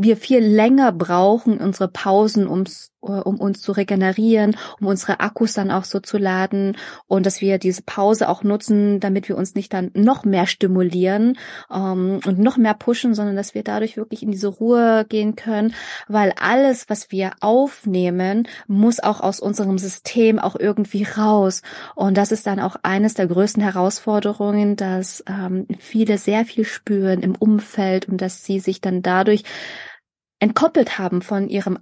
wir 0.00 0.16
viel 0.16 0.38
länger 0.38 0.92
brauchen, 0.92 1.58
unsere 1.58 1.88
Pausen, 1.88 2.46
ums, 2.46 2.92
um 3.00 3.40
uns 3.40 3.60
zu 3.60 3.72
regenerieren, 3.72 4.56
um 4.80 4.88
unsere 4.88 5.20
Akkus 5.20 5.54
dann 5.54 5.70
auch 5.70 5.84
so 5.84 6.00
zu 6.00 6.18
laden 6.18 6.76
und 7.06 7.26
dass 7.26 7.40
wir 7.40 7.58
diese 7.58 7.82
Pause 7.82 8.28
auch 8.28 8.42
nutzen, 8.42 9.00
damit 9.00 9.28
wir 9.28 9.36
uns 9.36 9.54
nicht 9.54 9.72
dann 9.72 9.90
noch 9.94 10.24
mehr 10.24 10.46
stimulieren 10.46 11.38
ähm, 11.72 12.20
und 12.26 12.38
noch 12.38 12.56
mehr 12.56 12.74
pushen, 12.74 13.14
sondern 13.14 13.36
dass 13.36 13.54
wir 13.54 13.62
dadurch 13.62 13.96
wirklich 13.96 14.22
in 14.22 14.32
diese 14.32 14.48
Ruhe 14.48 15.06
gehen 15.08 15.36
können, 15.36 15.74
weil 16.08 16.32
alles, 16.40 16.88
was 16.88 17.12
wir 17.12 17.32
aufnehmen, 17.40 18.48
muss 18.66 19.00
auch 19.00 19.20
aus 19.20 19.38
unserem 19.38 19.78
System 19.78 20.38
auch 20.38 20.56
irgendwie 20.56 21.04
raus. 21.04 21.62
Und 21.94 22.16
das 22.16 22.32
ist 22.32 22.46
dann 22.46 22.58
auch 22.58 22.76
eines 22.82 23.14
der 23.14 23.28
größten 23.28 23.62
Herausforderungen, 23.62 24.76
dass 24.76 25.22
ähm, 25.28 25.66
viele 25.78 26.18
sehr 26.18 26.44
viel 26.44 26.64
spüren 26.64 27.20
im 27.20 27.36
Umfeld 27.36 28.08
und 28.08 28.20
dass 28.20 28.44
sie 28.44 28.58
sich 28.58 28.80
dann 28.80 29.02
dadurch 29.02 29.44
entkoppelt 30.40 30.98
haben 30.98 31.22
von 31.22 31.48
ihrem 31.48 31.78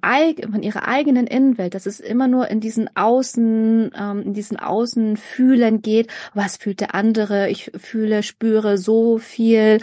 von 0.50 0.62
ihrer 0.62 0.88
eigenen 0.88 1.26
Innenwelt, 1.26 1.74
dass 1.74 1.86
es 1.86 2.00
immer 2.00 2.26
nur 2.26 2.48
in 2.48 2.60
diesen 2.60 2.88
Außen, 2.96 3.90
ähm, 3.98 4.22
in 4.22 4.34
diesen 4.34 4.58
Außenfühlen 4.58 5.82
geht. 5.82 6.10
Was 6.34 6.56
fühlt 6.56 6.80
der 6.80 6.94
andere? 6.94 7.50
Ich 7.50 7.70
fühle, 7.76 8.22
spüre 8.22 8.78
so 8.78 9.18
viel 9.18 9.78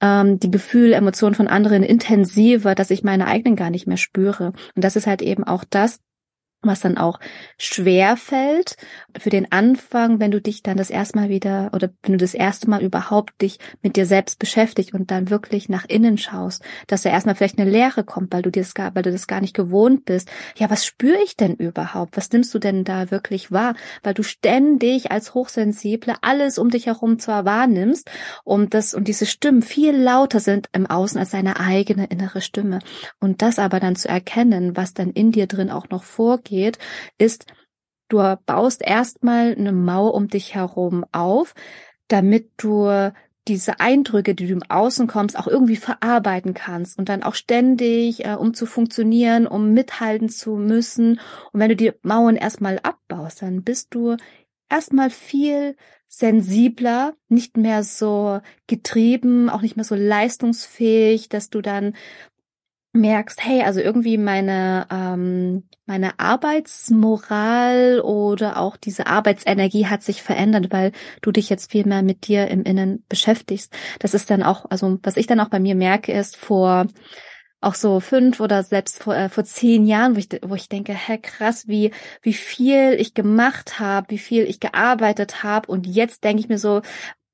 ähm, 0.00 0.40
die 0.40 0.50
Gefühle, 0.50 0.96
Emotionen 0.96 1.34
von 1.34 1.48
anderen 1.48 1.82
intensiver, 1.82 2.74
dass 2.74 2.90
ich 2.90 3.04
meine 3.04 3.26
eigenen 3.26 3.56
gar 3.56 3.70
nicht 3.70 3.86
mehr 3.86 3.96
spüre. 3.96 4.52
Und 4.74 4.84
das 4.84 4.96
ist 4.96 5.06
halt 5.06 5.22
eben 5.22 5.44
auch 5.44 5.64
das, 5.68 6.00
was 6.66 6.80
dann 6.80 6.98
auch 6.98 7.20
schwer 7.58 8.16
fällt 8.16 8.76
für 9.18 9.30
den 9.30 9.50
Anfang, 9.52 10.20
wenn 10.20 10.30
du 10.30 10.40
dich 10.40 10.62
dann 10.62 10.76
das 10.76 10.90
erste 10.90 11.18
Mal 11.18 11.28
wieder 11.28 11.70
oder 11.72 11.90
wenn 12.02 12.12
du 12.12 12.18
das 12.18 12.34
erste 12.34 12.68
Mal 12.68 12.82
überhaupt 12.82 13.40
dich 13.42 13.58
mit 13.82 13.96
dir 13.96 14.06
selbst 14.06 14.38
beschäftigt 14.38 14.94
und 14.94 15.10
dann 15.10 15.30
wirklich 15.30 15.68
nach 15.68 15.84
innen 15.88 16.18
schaust, 16.18 16.62
dass 16.86 17.02
da 17.02 17.10
erstmal 17.10 17.34
vielleicht 17.34 17.58
eine 17.58 17.70
Leere 17.70 18.04
kommt, 18.04 18.32
weil 18.32 18.42
du 18.42 18.50
dir 18.50 18.62
das 18.62 18.74
gar, 18.74 18.94
weil 18.94 19.02
du 19.02 19.12
das 19.12 19.26
gar 19.26 19.40
nicht 19.40 19.54
gewohnt 19.54 20.04
bist. 20.04 20.28
Ja, 20.56 20.70
was 20.70 20.84
spüre 20.84 21.18
ich 21.24 21.36
denn 21.36 21.54
überhaupt? 21.54 22.16
Was 22.16 22.30
nimmst 22.30 22.54
du 22.54 22.58
denn 22.58 22.84
da 22.84 23.10
wirklich 23.10 23.52
wahr? 23.52 23.74
Weil 24.02 24.14
du 24.14 24.22
ständig 24.22 25.10
als 25.10 25.34
Hochsensible 25.34 26.14
alles 26.22 26.58
um 26.58 26.70
dich 26.70 26.86
herum 26.86 27.18
zwar 27.18 27.44
wahrnimmst 27.44 28.10
und 28.44 28.74
das 28.74 28.94
und 28.94 29.08
diese 29.08 29.26
Stimmen 29.26 29.62
viel 29.62 29.96
lauter 29.96 30.40
sind 30.40 30.68
im 30.72 30.86
Außen 30.86 31.18
als 31.18 31.30
deine 31.30 31.60
eigene 31.60 32.06
innere 32.06 32.40
Stimme. 32.40 32.80
Und 33.20 33.42
das 33.42 33.58
aber 33.58 33.80
dann 33.80 33.96
zu 33.96 34.08
erkennen, 34.08 34.76
was 34.76 34.94
dann 34.94 35.10
in 35.10 35.32
dir 35.32 35.46
drin 35.46 35.70
auch 35.70 35.88
noch 35.90 36.04
vorgeht, 36.04 36.55
geht, 36.56 36.78
ist, 37.18 37.46
du 38.08 38.18
baust 38.46 38.82
erstmal 38.82 39.54
eine 39.54 39.72
Mauer 39.72 40.14
um 40.14 40.28
dich 40.28 40.54
herum 40.54 41.04
auf, 41.12 41.54
damit 42.08 42.50
du 42.56 43.12
diese 43.48 43.78
Eindrücke, 43.78 44.34
die 44.34 44.46
du 44.46 44.54
im 44.54 44.62
Außen 44.68 45.06
kommst, 45.06 45.38
auch 45.38 45.46
irgendwie 45.46 45.76
verarbeiten 45.76 46.52
kannst 46.54 46.98
und 46.98 47.08
dann 47.08 47.22
auch 47.22 47.34
ständig, 47.34 48.24
äh, 48.24 48.34
um 48.34 48.54
zu 48.54 48.66
funktionieren, 48.66 49.46
um 49.46 49.72
mithalten 49.72 50.28
zu 50.28 50.56
müssen. 50.56 51.20
Und 51.52 51.60
wenn 51.60 51.68
du 51.68 51.76
die 51.76 51.92
Mauern 52.02 52.36
erstmal 52.36 52.80
abbaust, 52.82 53.42
dann 53.42 53.62
bist 53.62 53.94
du 53.94 54.16
erstmal 54.68 55.10
viel 55.10 55.76
sensibler, 56.08 57.14
nicht 57.28 57.56
mehr 57.56 57.82
so 57.82 58.40
getrieben, 58.66 59.48
auch 59.48 59.62
nicht 59.62 59.76
mehr 59.76 59.84
so 59.84 59.94
leistungsfähig, 59.94 61.28
dass 61.28 61.50
du 61.50 61.60
dann 61.60 61.94
merkst, 62.96 63.44
hey, 63.44 63.62
also 63.62 63.80
irgendwie 63.80 64.18
meine, 64.18 64.86
ähm, 64.90 65.64
meine 65.86 66.18
Arbeitsmoral 66.18 68.00
oder 68.00 68.58
auch 68.58 68.76
diese 68.76 69.06
Arbeitsenergie 69.06 69.86
hat 69.86 70.02
sich 70.02 70.22
verändert, 70.22 70.72
weil 70.72 70.92
du 71.22 71.30
dich 71.32 71.48
jetzt 71.48 71.70
viel 71.70 71.86
mehr 71.86 72.02
mit 72.02 72.26
dir 72.26 72.48
im 72.48 72.62
Innen 72.64 73.04
beschäftigst. 73.08 73.72
Das 74.00 74.14
ist 74.14 74.30
dann 74.30 74.42
auch, 74.42 74.66
also 74.70 74.98
was 75.02 75.16
ich 75.16 75.26
dann 75.26 75.40
auch 75.40 75.50
bei 75.50 75.60
mir 75.60 75.74
merke, 75.74 76.12
ist 76.12 76.36
vor 76.36 76.86
auch 77.60 77.74
so 77.74 78.00
fünf 78.00 78.40
oder 78.40 78.62
selbst 78.62 79.02
vor, 79.02 79.16
äh, 79.16 79.28
vor 79.28 79.44
zehn 79.44 79.86
Jahren, 79.86 80.14
wo 80.14 80.20
ich, 80.20 80.28
wo 80.42 80.54
ich 80.54 80.68
denke, 80.68 80.94
hä, 80.94 81.18
krass, 81.18 81.66
wie, 81.66 81.90
wie 82.22 82.34
viel 82.34 82.94
ich 82.98 83.14
gemacht 83.14 83.80
habe, 83.80 84.10
wie 84.10 84.18
viel 84.18 84.44
ich 84.44 84.60
gearbeitet 84.60 85.42
habe. 85.42 85.70
Und 85.70 85.86
jetzt 85.86 86.22
denke 86.22 86.40
ich 86.40 86.48
mir 86.48 86.58
so, 86.58 86.82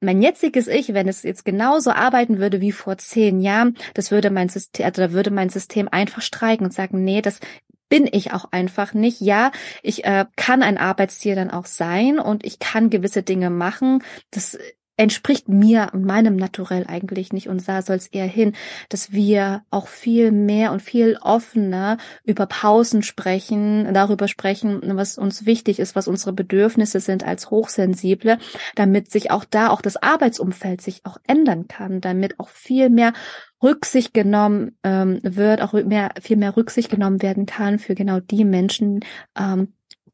mein 0.02 0.22
jetziges 0.22 0.68
Ich, 0.68 0.94
wenn 0.94 1.08
es 1.08 1.22
jetzt 1.22 1.44
genauso 1.44 1.90
arbeiten 1.90 2.38
würde 2.38 2.60
wie 2.60 2.72
vor 2.72 2.98
zehn 2.98 3.40
Jahren, 3.40 3.76
das 3.94 4.10
würde 4.10 4.30
mein 4.30 4.48
System, 4.48 4.86
also 4.86 5.02
da 5.02 5.12
würde 5.12 5.30
mein 5.30 5.48
System 5.48 5.88
einfach 5.90 6.22
streiken 6.22 6.66
und 6.66 6.72
sagen, 6.72 7.04
nee, 7.04 7.22
das 7.22 7.40
bin 7.88 8.08
ich 8.10 8.32
auch 8.32 8.46
einfach 8.52 8.94
nicht. 8.94 9.20
Ja, 9.20 9.52
ich 9.82 10.04
äh, 10.04 10.24
kann 10.36 10.62
ein 10.62 10.78
Arbeitstier 10.78 11.34
dann 11.34 11.50
auch 11.50 11.66
sein 11.66 12.18
und 12.18 12.44
ich 12.44 12.58
kann 12.58 12.88
gewisse 12.88 13.22
Dinge 13.22 13.50
machen. 13.50 14.02
Das 14.30 14.58
entspricht 14.96 15.48
mir 15.48 15.90
und 15.92 16.04
meinem 16.04 16.36
Naturell 16.36 16.84
eigentlich 16.86 17.32
nicht 17.32 17.48
und 17.48 17.66
da 17.66 17.80
soll 17.82 17.96
es 17.96 18.08
eher 18.08 18.26
hin, 18.26 18.52
dass 18.90 19.12
wir 19.12 19.62
auch 19.70 19.88
viel 19.88 20.32
mehr 20.32 20.70
und 20.72 20.82
viel 20.82 21.18
offener 21.20 21.96
über 22.24 22.46
Pausen 22.46 23.02
sprechen, 23.02 23.92
darüber 23.94 24.28
sprechen, 24.28 24.80
was 24.96 25.16
uns 25.16 25.46
wichtig 25.46 25.78
ist, 25.78 25.96
was 25.96 26.08
unsere 26.08 26.32
Bedürfnisse 26.32 27.00
sind 27.00 27.24
als 27.24 27.50
Hochsensible, 27.50 28.38
damit 28.74 29.10
sich 29.10 29.30
auch 29.30 29.44
da 29.44 29.70
auch 29.70 29.80
das 29.80 29.96
Arbeitsumfeld 29.96 30.82
sich 30.82 31.04
auch 31.04 31.16
ändern 31.26 31.68
kann, 31.68 32.00
damit 32.00 32.38
auch 32.38 32.48
viel 32.48 32.90
mehr 32.90 33.14
Rücksicht 33.62 34.12
genommen 34.12 34.76
ähm, 34.82 35.20
wird, 35.22 35.62
auch 35.62 35.72
mehr, 35.72 36.10
viel 36.20 36.36
mehr 36.36 36.56
Rücksicht 36.56 36.90
genommen 36.90 37.22
werden 37.22 37.46
kann 37.46 37.78
für 37.78 37.94
genau 37.94 38.20
die 38.20 38.44
Menschen, 38.44 39.00
ähm, 39.38 39.72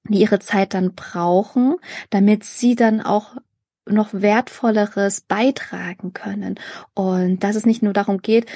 die 0.08 0.20
ihre 0.20 0.38
Zeit 0.38 0.74
dann 0.74 0.94
brauchen, 0.94 1.76
damit 2.10 2.44
sie 2.44 2.76
dann 2.76 3.00
auch 3.00 3.36
noch 3.90 4.10
wertvolleres 4.12 5.20
beitragen 5.22 6.12
können. 6.12 6.58
Und 6.94 7.44
dass 7.44 7.56
es 7.56 7.66
nicht 7.66 7.82
nur 7.82 7.92
darum 7.92 8.18
geht, 8.18 8.46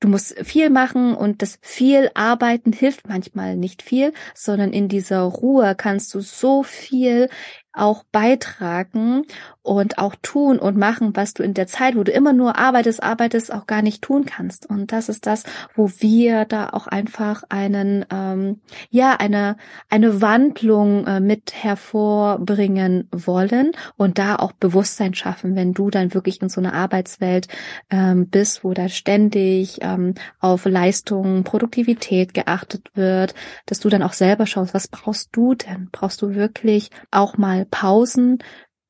du 0.00 0.08
musst 0.08 0.34
viel 0.44 0.68
machen 0.70 1.14
und 1.14 1.42
das 1.42 1.58
viel 1.62 2.10
arbeiten 2.14 2.72
hilft 2.72 3.08
manchmal 3.08 3.56
nicht 3.56 3.82
viel, 3.82 4.12
sondern 4.34 4.72
in 4.72 4.88
dieser 4.88 5.20
Ruhe 5.20 5.74
kannst 5.76 6.12
du 6.14 6.20
so 6.20 6.62
viel 6.62 7.28
auch 7.72 8.04
beitragen 8.12 9.24
und 9.62 9.98
auch 9.98 10.14
tun 10.20 10.58
und 10.58 10.76
machen, 10.76 11.14
was 11.14 11.34
du 11.34 11.42
in 11.42 11.54
der 11.54 11.66
Zeit, 11.66 11.96
wo 11.96 12.02
du 12.02 12.10
immer 12.10 12.32
nur 12.32 12.58
arbeitest, 12.58 13.02
arbeitest, 13.02 13.52
auch 13.52 13.66
gar 13.66 13.80
nicht 13.80 14.02
tun 14.02 14.24
kannst. 14.26 14.66
Und 14.66 14.92
das 14.92 15.08
ist 15.08 15.26
das, 15.26 15.44
wo 15.74 15.88
wir 15.98 16.44
da 16.44 16.70
auch 16.70 16.88
einfach 16.88 17.44
einen, 17.48 18.04
ähm, 18.10 18.60
ja, 18.90 19.14
eine, 19.14 19.56
eine 19.88 20.20
Wandlung 20.20 21.06
äh, 21.06 21.20
mit 21.20 21.52
hervorbringen 21.54 23.08
wollen 23.12 23.72
und 23.96 24.18
da 24.18 24.36
auch 24.36 24.52
Bewusstsein 24.52 25.14
schaffen, 25.14 25.54
wenn 25.54 25.72
du 25.72 25.90
dann 25.90 26.12
wirklich 26.12 26.42
in 26.42 26.48
so 26.48 26.60
einer 26.60 26.74
Arbeitswelt 26.74 27.46
ähm, 27.90 28.28
bist, 28.28 28.64
wo 28.64 28.74
da 28.74 28.88
ständig 28.88 29.78
ähm, 29.82 30.14
auf 30.40 30.64
Leistung, 30.64 31.44
Produktivität 31.44 32.34
geachtet 32.34 32.90
wird, 32.94 33.34
dass 33.66 33.80
du 33.80 33.88
dann 33.88 34.02
auch 34.02 34.12
selber 34.12 34.46
schaust, 34.46 34.74
was 34.74 34.88
brauchst 34.88 35.30
du 35.32 35.54
denn? 35.54 35.88
Brauchst 35.92 36.20
du 36.20 36.34
wirklich 36.34 36.90
auch 37.10 37.38
mal 37.38 37.61
Pausen, 37.64 38.38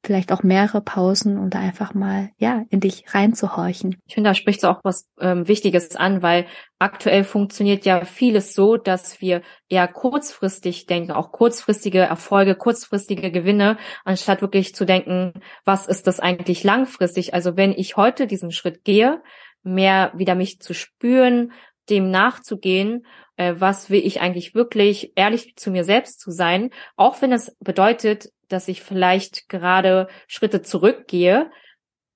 vielleicht 0.04 0.32
auch 0.32 0.42
mehrere 0.42 0.80
Pausen, 0.80 1.38
um 1.38 1.50
einfach 1.52 1.94
mal 1.94 2.30
ja 2.36 2.64
in 2.70 2.80
dich 2.80 3.04
reinzuhorchen. 3.08 3.96
Ich 4.06 4.14
finde, 4.14 4.30
da 4.30 4.34
spricht 4.34 4.62
du 4.62 4.68
auch 4.68 4.80
was 4.82 5.08
ähm, 5.20 5.46
Wichtiges 5.46 5.94
an, 5.94 6.22
weil 6.22 6.46
aktuell 6.78 7.22
funktioniert 7.22 7.84
ja 7.84 8.04
vieles 8.04 8.54
so, 8.54 8.76
dass 8.76 9.20
wir 9.20 9.42
eher 9.68 9.86
kurzfristig 9.86 10.86
denken, 10.86 11.12
auch 11.12 11.30
kurzfristige 11.30 12.00
Erfolge, 12.00 12.56
kurzfristige 12.56 13.30
Gewinne, 13.30 13.78
anstatt 14.04 14.42
wirklich 14.42 14.74
zu 14.74 14.84
denken, 14.84 15.32
was 15.64 15.86
ist 15.86 16.08
das 16.08 16.18
eigentlich 16.18 16.64
langfristig? 16.64 17.34
Also 17.34 17.56
wenn 17.56 17.72
ich 17.72 17.96
heute 17.96 18.26
diesen 18.26 18.50
Schritt 18.50 18.84
gehe, 18.84 19.22
mehr 19.62 20.12
wieder 20.16 20.34
mich 20.34 20.58
zu 20.60 20.74
spüren, 20.74 21.52
dem 21.92 22.10
nachzugehen 22.10 23.04
äh, 23.36 23.54
was 23.58 23.90
will 23.90 24.04
ich 24.04 24.20
eigentlich 24.20 24.54
wirklich, 24.54 25.12
ehrlich 25.16 25.56
zu 25.56 25.70
mir 25.70 25.84
selbst 25.84 26.20
zu 26.20 26.30
sein, 26.30 26.70
auch 26.96 27.22
wenn 27.22 27.32
es 27.32 27.56
bedeutet, 27.60 28.30
dass 28.48 28.68
ich 28.68 28.82
vielleicht 28.82 29.48
gerade 29.48 30.08
Schritte 30.26 30.62
zurückgehe. 30.62 31.50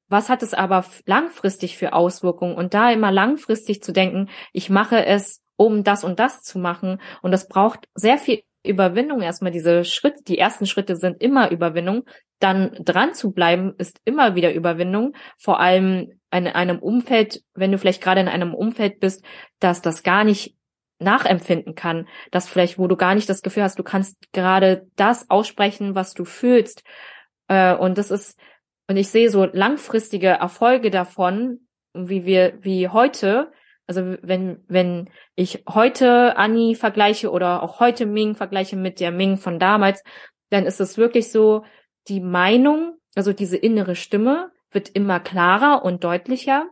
Was 0.09 0.29
hat 0.29 0.43
es 0.43 0.55
aber 0.55 0.85
langfristig 1.07 1.77
für 1.77 1.93
Auswirkungen? 1.93 2.55
Und 2.55 2.75
da 2.75 2.93
immer 2.93 3.11
langfristig 3.11 3.83
zu 3.83 3.93
denken, 3.93 4.29
ich 4.53 4.71
mache 4.71 5.05
es, 5.05 5.43
um 5.57 5.83
das 5.85 6.05
und 6.05 6.21
das 6.21 6.43
zu 6.43 6.59
machen. 6.59 7.01
Und 7.23 7.33
das 7.33 7.49
braucht 7.49 7.89
sehr 7.95 8.19
viel 8.19 8.43
Überwindung 8.63 9.23
erstmal 9.23 9.53
diese 9.53 9.85
Schritte, 9.85 10.23
die 10.25 10.39
ersten 10.39 10.67
Schritte 10.67 10.97
sind 10.97 11.23
immer 11.23 11.51
Überwindung, 11.51 12.05
dann 12.41 12.77
dran 12.81 13.15
zu 13.15 13.33
bleiben 13.33 13.75
ist 13.79 14.01
immer 14.05 14.35
wieder 14.35 14.53
Überwindung, 14.53 15.15
vor 15.39 15.61
allem 15.61 16.16
in 16.33 16.47
einem 16.49 16.79
Umfeld, 16.79 17.43
wenn 17.55 17.73
du 17.73 17.79
vielleicht 17.79 18.03
gerade 18.03 18.21
in 18.21 18.29
einem 18.29 18.55
Umfeld 18.55 19.01
bist, 19.01 19.25
dass 19.61 19.83
das 19.83 20.03
gar 20.03 20.25
nicht 20.25 20.57
nachempfinden 20.99 21.75
kann, 21.75 22.09
dass 22.31 22.49
vielleicht, 22.49 22.79
wo 22.79 22.87
du 22.89 22.97
gar 22.97 23.15
nicht 23.15 23.29
das 23.29 23.43
Gefühl 23.43 23.63
hast, 23.63 23.79
du 23.79 23.83
kannst 23.83 24.33
gerade 24.33 24.87
das 24.97 25.31
aussprechen, 25.31 25.95
was 25.95 26.15
du 26.15 26.25
fühlst. 26.25 26.83
Äh, 27.49 27.75
und 27.75 27.99
das 27.99 28.11
ist, 28.11 28.39
und 28.89 28.97
ich 28.97 29.09
sehe 29.09 29.31
so 29.31 29.45
langfristige 29.45 30.29
Erfolge 30.29 30.91
davon, 30.91 31.69
wie 31.93 32.25
wir, 32.25 32.59
wie 32.61 32.89
heute, 32.89 33.53
also 33.87 34.17
wenn, 34.23 34.65
wenn 34.69 35.11
ich 35.35 35.65
heute 35.69 36.37
Anni 36.37 36.75
vergleiche 36.75 37.31
oder 37.31 37.63
auch 37.63 37.79
heute 37.79 38.07
Ming 38.07 38.35
vergleiche 38.35 38.77
mit 38.77 39.01
der 39.01 39.13
Ming 39.13 39.37
von 39.37 39.59
damals, 39.59 40.03
dann 40.51 40.67
ist 40.67 40.81
es 40.81 40.99
wirklich 40.99 41.31
so, 41.31 41.65
die 42.09 42.21
Meinung, 42.21 42.97
also 43.15 43.33
diese 43.33 43.57
innere 43.57 43.97
Stimme 43.97 44.53
wird 44.77 44.91
immer 44.91 45.19
klarer 45.19 45.85
und 45.85 46.05
deutlicher 46.05 46.69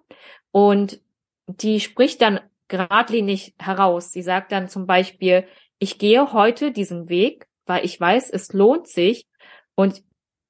Und 0.52 1.00
die 1.46 1.80
spricht 1.80 2.20
dann 2.20 2.38
geradlinig 2.68 3.54
heraus. 3.58 4.12
Sie 4.12 4.22
sagt 4.22 4.52
dann 4.52 4.68
zum 4.68 4.86
Beispiel, 4.86 5.46
ich 5.78 5.98
gehe 5.98 6.32
heute 6.32 6.70
diesen 6.70 7.08
Weg, 7.08 7.46
weil 7.66 7.84
ich 7.84 7.98
weiß, 7.98 8.30
es 8.30 8.52
lohnt 8.52 8.88
sich 8.88 9.26
und 9.74 10.02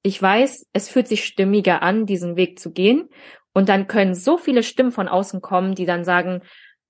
ich 0.03 0.21
weiß, 0.21 0.67
es 0.73 0.89
fühlt 0.89 1.07
sich 1.07 1.23
stimmiger 1.23 1.81
an, 1.81 2.05
diesen 2.05 2.35
Weg 2.35 2.59
zu 2.59 2.71
gehen. 2.71 3.09
Und 3.53 3.69
dann 3.69 3.87
können 3.87 4.15
so 4.15 4.37
viele 4.37 4.61
Stimmen 4.61 4.91
von 4.91 5.07
außen 5.07 5.41
kommen, 5.41 5.75
die 5.75 5.85
dann 5.85 6.03
sagen, 6.03 6.41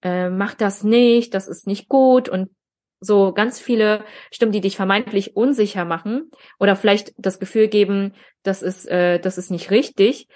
äh, 0.02 0.30
mach 0.30 0.56
das 0.56 0.84
nicht, 0.84 1.36
das 1.36 1.48
ist 1.48 1.68
nicht 1.68 1.88
gut 1.88 2.28
und 2.28 2.50
so 3.00 3.34
ganz 3.34 3.60
viele 3.60 4.04
Stimmen, 4.32 4.52
die 4.52 4.62
dich 4.62 4.76
vermeintlich 4.76 5.36
unsicher 5.36 5.86
machen 5.86 6.32
oder 6.60 6.76
vielleicht 6.76 7.14
das 7.18 7.40
Gefühl 7.40 7.68
geben, 7.68 8.14
das 8.44 8.62
ist, 8.62 8.86
äh, 8.88 9.20
das 9.20 9.38
ist 9.38 9.52
nicht 9.52 9.72
richtig. 9.72 10.28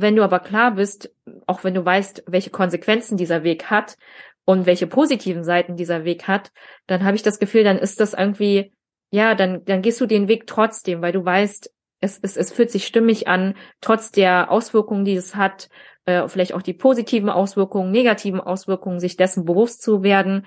Wenn 0.00 0.14
du 0.14 0.22
aber 0.22 0.38
klar 0.38 0.76
bist, 0.76 1.12
auch 1.48 1.64
wenn 1.64 1.74
du 1.74 1.84
weißt, 1.84 2.22
welche 2.28 2.50
Konsequenzen 2.50 3.16
dieser 3.16 3.42
Weg 3.42 3.64
hat 3.64 3.96
und 4.44 4.64
welche 4.64 4.86
positiven 4.86 5.42
Seiten 5.42 5.74
dieser 5.74 6.04
Weg 6.04 6.28
hat, 6.28 6.52
dann 6.86 7.02
habe 7.02 7.16
ich 7.16 7.24
das 7.24 7.40
Gefühl, 7.40 7.64
dann 7.64 7.78
ist 7.78 7.98
das 7.98 8.14
irgendwie, 8.14 8.72
ja, 9.10 9.34
dann, 9.34 9.64
dann 9.64 9.82
gehst 9.82 10.00
du 10.00 10.06
den 10.06 10.28
Weg 10.28 10.46
trotzdem, 10.46 11.02
weil 11.02 11.10
du 11.10 11.24
weißt, 11.24 11.74
es, 11.98 12.16
es, 12.22 12.36
es 12.36 12.52
fühlt 12.52 12.70
sich 12.70 12.86
stimmig 12.86 13.26
an, 13.26 13.56
trotz 13.80 14.12
der 14.12 14.52
Auswirkungen, 14.52 15.04
die 15.04 15.16
es 15.16 15.34
hat, 15.34 15.68
äh, 16.04 16.28
vielleicht 16.28 16.54
auch 16.54 16.62
die 16.62 16.74
positiven 16.74 17.28
Auswirkungen, 17.28 17.90
negativen 17.90 18.40
Auswirkungen, 18.40 19.00
sich 19.00 19.16
dessen 19.16 19.44
bewusst 19.44 19.82
zu 19.82 20.04
werden. 20.04 20.46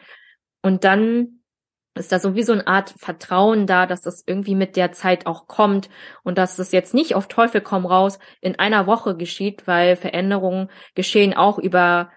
Und 0.62 0.86
dann 0.86 1.41
ist 1.96 2.12
da 2.12 2.20
sowieso 2.20 2.54
eine 2.54 2.68
Art 2.68 2.94
Vertrauen 2.98 3.68
da, 3.68 3.86
dass 3.86 4.02
das 4.02 4.24
irgendwie 4.26 4.56
mit 4.56 4.76
der 4.76 4.92
Zeit 4.94 5.26
auch 5.26 5.48
kommt 5.48 5.90
und 6.24 6.38
dass 6.38 6.56
das 6.56 6.72
jetzt 6.72 6.94
nicht 6.94 7.16
auf 7.16 7.28
Teufel 7.28 7.62
komm 7.62 7.86
raus 7.86 8.20
in 8.40 8.58
einer 8.58 8.88
Woche 8.88 9.18
geschieht, 9.18 9.68
weil 9.68 9.96
Veränderungen 9.96 10.70
geschehen 10.96 11.34
auch 11.34 11.60
über 11.60 12.12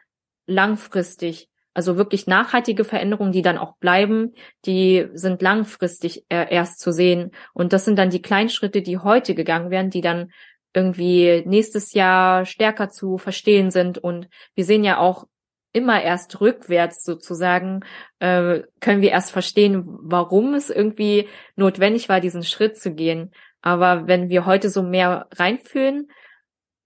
langfristig. 0.46 1.48
Also 1.76 1.96
wirklich 1.96 2.28
nachhaltige 2.28 2.84
Veränderungen, 2.84 3.32
die 3.32 3.42
dann 3.42 3.58
auch 3.58 3.76
bleiben, 3.78 4.34
die 4.64 5.08
sind 5.14 5.42
langfristig 5.42 6.24
erst 6.28 6.78
zu 6.78 6.92
sehen. 6.92 7.32
Und 7.52 7.72
das 7.72 7.84
sind 7.84 7.98
dann 7.98 8.10
die 8.10 8.22
Kleinschritte, 8.22 8.80
die 8.80 8.98
heute 8.98 9.34
gegangen 9.34 9.70
werden, 9.70 9.90
die 9.90 10.00
dann 10.00 10.30
irgendwie 10.72 11.42
nächstes 11.46 11.92
Jahr 11.92 12.46
stärker 12.46 12.90
zu 12.90 13.18
verstehen 13.18 13.72
sind. 13.72 13.98
Und 13.98 14.28
wir 14.54 14.64
sehen 14.64 14.84
ja 14.84 14.98
auch 14.98 15.26
immer 15.74 16.02
erst 16.02 16.40
rückwärts 16.40 17.04
sozusagen, 17.04 17.80
äh, 18.20 18.62
können 18.80 19.02
wir 19.02 19.10
erst 19.10 19.32
verstehen, 19.32 19.84
warum 19.86 20.54
es 20.54 20.70
irgendwie 20.70 21.28
notwendig 21.56 22.08
war, 22.08 22.20
diesen 22.20 22.44
Schritt 22.44 22.78
zu 22.78 22.94
gehen. 22.94 23.34
Aber 23.60 24.06
wenn 24.06 24.28
wir 24.30 24.46
heute 24.46 24.70
so 24.70 24.82
mehr 24.82 25.26
reinfühlen, 25.34 26.08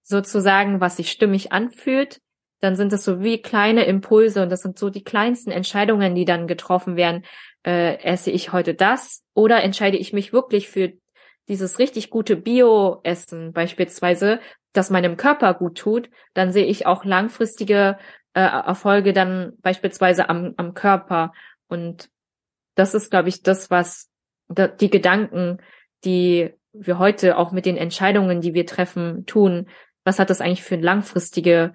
sozusagen, 0.01 0.81
was 0.81 0.97
sich 0.97 1.11
stimmig 1.11 1.51
anfühlt, 1.51 2.19
dann 2.61 2.75
sind 2.75 2.91
es 2.91 3.05
so 3.05 3.21
wie 3.21 3.41
kleine 3.41 3.85
Impulse 3.85 4.41
und 4.41 4.49
das 4.49 4.61
sind 4.61 4.77
so 4.77 4.89
die 4.89 5.03
kleinsten 5.03 5.51
Entscheidungen, 5.51 6.15
die 6.15 6.25
dann 6.25 6.47
getroffen 6.47 6.95
werden. 6.97 7.23
Äh, 7.63 8.01
esse 8.01 8.31
ich 8.31 8.51
heute 8.51 8.73
das 8.73 9.23
oder 9.33 9.61
entscheide 9.63 9.97
ich 9.97 10.13
mich 10.13 10.33
wirklich 10.33 10.67
für 10.67 10.93
dieses 11.47 11.79
richtig 11.79 12.09
gute 12.09 12.35
Bio-Essen 12.35 13.53
beispielsweise, 13.53 14.39
das 14.73 14.89
meinem 14.89 15.17
Körper 15.17 15.53
gut 15.55 15.77
tut, 15.77 16.09
dann 16.33 16.51
sehe 16.51 16.65
ich 16.65 16.85
auch 16.85 17.03
langfristige 17.03 17.97
äh, 18.39 18.67
Erfolge 18.67 19.13
dann 19.13 19.53
beispielsweise 19.61 20.29
am, 20.29 20.53
am 20.57 20.73
Körper. 20.73 21.33
Und 21.67 22.09
das 22.75 22.93
ist, 22.93 23.11
glaube 23.11 23.29
ich, 23.29 23.43
das, 23.43 23.69
was 23.69 24.09
da, 24.47 24.67
die 24.67 24.89
Gedanken, 24.89 25.57
die 26.05 26.53
wir 26.71 26.99
heute 26.99 27.37
auch 27.37 27.51
mit 27.51 27.65
den 27.65 27.77
Entscheidungen, 27.77 28.41
die 28.41 28.53
wir 28.53 28.65
treffen, 28.65 29.25
tun. 29.25 29.67
Was 30.05 30.19
hat 30.19 30.29
das 30.29 30.39
eigentlich 30.39 30.63
für 30.63 30.77
langfristige 30.77 31.73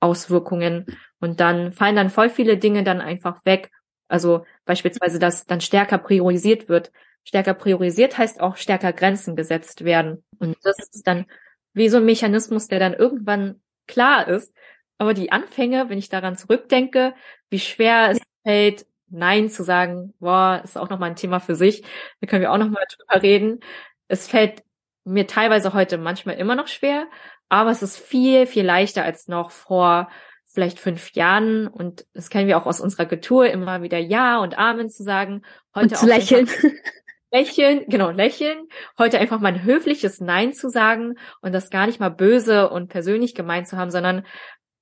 Auswirkungen? 0.00 0.86
Und 1.20 1.40
dann 1.40 1.72
fallen 1.72 1.96
dann 1.96 2.10
voll 2.10 2.30
viele 2.30 2.56
Dinge 2.56 2.84
dann 2.84 3.00
einfach 3.00 3.44
weg. 3.44 3.70
Also 4.08 4.44
beispielsweise, 4.64 5.18
dass 5.18 5.46
dann 5.46 5.60
stärker 5.60 5.98
priorisiert 5.98 6.68
wird. 6.68 6.92
Stärker 7.24 7.54
priorisiert 7.54 8.16
heißt 8.16 8.40
auch 8.40 8.56
stärker 8.56 8.92
Grenzen 8.92 9.34
gesetzt 9.34 9.84
werden. 9.84 10.24
Und 10.38 10.56
das 10.62 10.78
ist 10.78 11.06
dann 11.06 11.26
wie 11.72 11.88
so 11.88 11.96
ein 11.96 12.04
Mechanismus, 12.04 12.68
der 12.68 12.78
dann 12.78 12.94
irgendwann 12.94 13.60
klar 13.88 14.28
ist, 14.28 14.54
aber 14.98 15.14
die 15.14 15.32
Anfänge, 15.32 15.88
wenn 15.88 15.98
ich 15.98 16.08
daran 16.08 16.36
zurückdenke, 16.36 17.14
wie 17.50 17.58
schwer 17.58 18.10
es 18.10 18.18
fällt, 18.42 18.86
Nein 19.08 19.48
zu 19.48 19.62
sagen, 19.62 20.14
boah, 20.18 20.60
ist 20.64 20.76
auch 20.76 20.88
nochmal 20.88 21.10
ein 21.10 21.16
Thema 21.16 21.38
für 21.38 21.54
sich. 21.54 21.84
Da 22.20 22.26
können 22.26 22.42
wir 22.42 22.52
auch 22.52 22.58
nochmal 22.58 22.84
drüber 22.88 23.22
reden. 23.22 23.60
Es 24.08 24.26
fällt 24.26 24.64
mir 25.04 25.26
teilweise 25.26 25.72
heute 25.74 25.98
manchmal 25.98 26.36
immer 26.36 26.56
noch 26.56 26.66
schwer, 26.66 27.06
aber 27.48 27.70
es 27.70 27.82
ist 27.82 27.96
viel, 27.96 28.46
viel 28.46 28.64
leichter 28.64 29.04
als 29.04 29.28
noch 29.28 29.52
vor 29.52 30.08
vielleicht 30.46 30.80
fünf 30.80 31.12
Jahren. 31.12 31.68
Und 31.68 32.06
das 32.14 32.30
kennen 32.30 32.48
wir 32.48 32.58
auch 32.58 32.66
aus 32.66 32.80
unserer 32.80 33.06
Kultur, 33.06 33.46
immer 33.46 33.82
wieder 33.82 33.98
Ja 33.98 34.38
und 34.38 34.58
Amen 34.58 34.90
zu 34.90 35.04
sagen. 35.04 35.42
Heute 35.74 35.94
und 35.94 35.96
zu 35.96 36.06
lächeln. 36.06 36.48
Lächeln, 37.32 37.84
genau, 37.88 38.10
lächeln. 38.10 38.68
Heute 38.98 39.18
einfach 39.18 39.40
mal 39.40 39.52
ein 39.52 39.64
höfliches 39.64 40.20
Nein 40.20 40.54
zu 40.54 40.70
sagen 40.70 41.16
und 41.42 41.52
das 41.52 41.70
gar 41.70 41.86
nicht 41.86 41.98
mal 41.98 42.08
böse 42.08 42.70
und 42.70 42.88
persönlich 42.88 43.34
gemeint 43.34 43.66
zu 43.66 43.76
haben, 43.76 43.90
sondern 43.90 44.24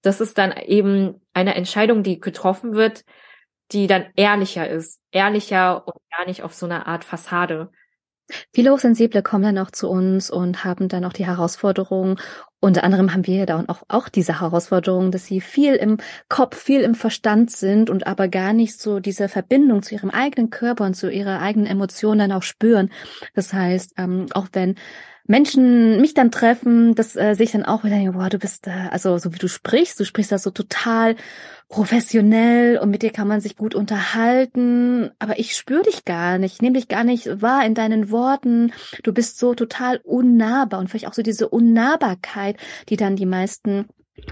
das 0.04 0.20
ist 0.20 0.38
dann 0.38 0.52
eben 0.52 1.20
eine 1.32 1.54
Entscheidung, 1.54 2.02
die 2.02 2.20
getroffen 2.20 2.74
wird, 2.74 3.04
die 3.72 3.86
dann 3.86 4.06
ehrlicher 4.16 4.68
ist, 4.68 5.00
ehrlicher 5.10 5.86
und 5.86 5.96
gar 6.16 6.26
nicht 6.26 6.42
auf 6.42 6.54
so 6.54 6.66
einer 6.66 6.86
Art 6.86 7.04
Fassade. 7.04 7.70
Viele 8.54 8.70
Hochsensible 8.70 9.22
kommen 9.22 9.44
dann 9.44 9.58
auch 9.58 9.70
zu 9.70 9.88
uns 9.88 10.30
und 10.30 10.64
haben 10.64 10.88
dann 10.88 11.04
auch 11.04 11.12
die 11.12 11.26
Herausforderung. 11.26 12.18
Unter 12.60 12.82
anderem 12.82 13.12
haben 13.12 13.26
wir 13.26 13.44
da 13.44 13.62
auch, 13.66 13.82
auch 13.88 14.08
diese 14.08 14.40
Herausforderung, 14.40 15.10
dass 15.10 15.26
sie 15.26 15.42
viel 15.42 15.74
im 15.74 15.98
Kopf, 16.30 16.56
viel 16.56 16.80
im 16.80 16.94
Verstand 16.94 17.50
sind 17.50 17.90
und 17.90 18.06
aber 18.06 18.28
gar 18.28 18.54
nicht 18.54 18.80
so 18.80 18.98
diese 18.98 19.28
Verbindung 19.28 19.82
zu 19.82 19.94
ihrem 19.94 20.08
eigenen 20.08 20.48
Körper 20.48 20.84
und 20.84 20.94
zu 20.94 21.10
ihrer 21.10 21.40
eigenen 21.40 21.66
Emotionen 21.66 22.18
dann 22.20 22.32
auch 22.32 22.42
spüren. 22.42 22.90
Das 23.34 23.52
heißt, 23.52 23.94
ähm, 23.98 24.26
auch 24.32 24.48
wenn 24.52 24.76
Menschen 25.26 26.00
mich 26.00 26.12
dann 26.12 26.30
treffen, 26.30 26.94
dass 26.94 27.16
äh, 27.16 27.34
sich 27.34 27.52
dann 27.52 27.64
auch 27.64 27.82
wieder 27.82 28.12
boah, 28.12 28.28
du 28.28 28.38
bist, 28.38 28.66
äh, 28.66 28.88
also 28.90 29.16
so 29.16 29.32
wie 29.32 29.38
du 29.38 29.48
sprichst, 29.48 29.98
du 29.98 30.04
sprichst 30.04 30.32
da 30.32 30.38
so 30.38 30.50
total 30.50 31.16
professionell 31.68 32.78
und 32.78 32.90
mit 32.90 33.02
dir 33.02 33.10
kann 33.10 33.26
man 33.26 33.40
sich 33.40 33.56
gut 33.56 33.74
unterhalten, 33.74 35.10
aber 35.18 35.38
ich 35.38 35.56
spüre 35.56 35.82
dich 35.82 36.04
gar 36.04 36.38
nicht, 36.38 36.60
nehme 36.60 36.74
dich 36.74 36.88
gar 36.88 37.04
nicht 37.04 37.40
wahr 37.40 37.64
in 37.64 37.74
deinen 37.74 38.10
Worten. 38.10 38.72
Du 39.02 39.14
bist 39.14 39.38
so 39.38 39.54
total 39.54 39.96
unnahbar 40.04 40.78
und 40.78 40.88
vielleicht 40.88 41.08
auch 41.08 41.14
so 41.14 41.22
diese 41.22 41.48
Unnahbarkeit, 41.48 42.58
die 42.90 42.96
dann 42.96 43.16
die 43.16 43.26
meisten 43.26 43.86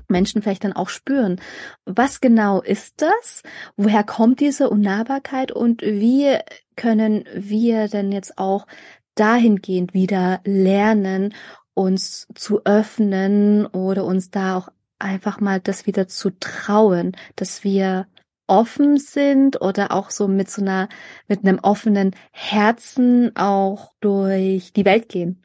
Menschen 0.08 0.42
vielleicht 0.42 0.64
dann 0.64 0.74
auch 0.74 0.88
spüren. 0.88 1.40
Was 1.86 2.20
genau 2.20 2.60
ist 2.60 3.00
das? 3.02 3.42
Woher 3.76 4.04
kommt 4.04 4.40
diese 4.40 4.70
Unnahbarkeit 4.70 5.52
und 5.52 5.82
wie 5.82 6.36
können 6.76 7.24
wir 7.34 7.88
denn 7.88 8.12
jetzt 8.12 8.38
auch 8.38 8.66
dahingehend 9.14 9.94
wieder 9.94 10.40
lernen, 10.44 11.34
uns 11.74 12.28
zu 12.34 12.64
öffnen 12.64 13.66
oder 13.66 14.04
uns 14.04 14.30
da 14.30 14.56
auch 14.56 14.68
einfach 14.98 15.40
mal 15.40 15.60
das 15.60 15.86
wieder 15.86 16.08
zu 16.08 16.30
trauen, 16.38 17.16
dass 17.36 17.64
wir 17.64 18.06
offen 18.46 18.98
sind 18.98 19.60
oder 19.60 19.92
auch 19.92 20.10
so 20.10 20.28
mit 20.28 20.50
so 20.50 20.62
einer, 20.62 20.88
mit 21.28 21.40
einem 21.40 21.58
offenen 21.60 22.14
Herzen 22.32 23.34
auch 23.36 23.92
durch 24.00 24.72
die 24.72 24.84
Welt 24.84 25.08
gehen. 25.08 25.42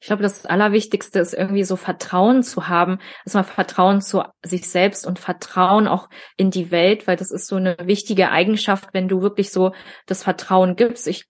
Ich 0.00 0.08
glaube, 0.08 0.22
das 0.22 0.46
Allerwichtigste 0.46 1.18
ist 1.18 1.34
irgendwie 1.34 1.64
so 1.64 1.74
Vertrauen 1.74 2.42
zu 2.42 2.68
haben, 2.68 2.98
erstmal 3.24 3.44
Vertrauen 3.44 4.00
zu 4.00 4.22
sich 4.44 4.68
selbst 4.68 5.06
und 5.06 5.18
Vertrauen 5.18 5.88
auch 5.88 6.08
in 6.36 6.50
die 6.50 6.70
Welt, 6.70 7.06
weil 7.06 7.16
das 7.16 7.32
ist 7.32 7.48
so 7.48 7.56
eine 7.56 7.76
wichtige 7.82 8.30
Eigenschaft, 8.30 8.90
wenn 8.92 9.08
du 9.08 9.22
wirklich 9.22 9.50
so 9.50 9.72
das 10.04 10.22
Vertrauen 10.22 10.76
gibst. 10.76 11.08
Ich 11.08 11.24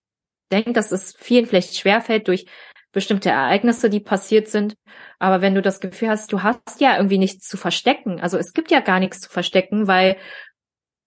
denke, 0.53 0.73
dass 0.73 0.93
es 0.93 1.15
vielen 1.19 1.47
vielleicht 1.47 1.77
schwerfällt 1.77 2.29
durch 2.29 2.47
bestimmte 2.93 3.31
Ereignisse, 3.31 3.91
die 3.91 4.01
passiert 4.01 4.49
sind. 4.49 4.77
Aber 5.19 5.43
wenn 5.43 5.55
du 5.55 5.63
das 5.63 5.81
Gefühl 5.81 6.09
hast, 6.09 6.33
du 6.33 6.43
hast 6.43 6.81
ja 6.81 6.97
irgendwie 6.97 7.19
nichts 7.19 7.47
zu 7.47 7.57
verstecken, 7.57 8.21
also 8.21 8.39
es 8.39 8.53
gibt 8.53 8.71
ja 8.71 8.81
gar 8.81 9.01
nichts 9.01 9.21
zu 9.21 9.29
verstecken, 9.29 9.87
weil 9.87 10.17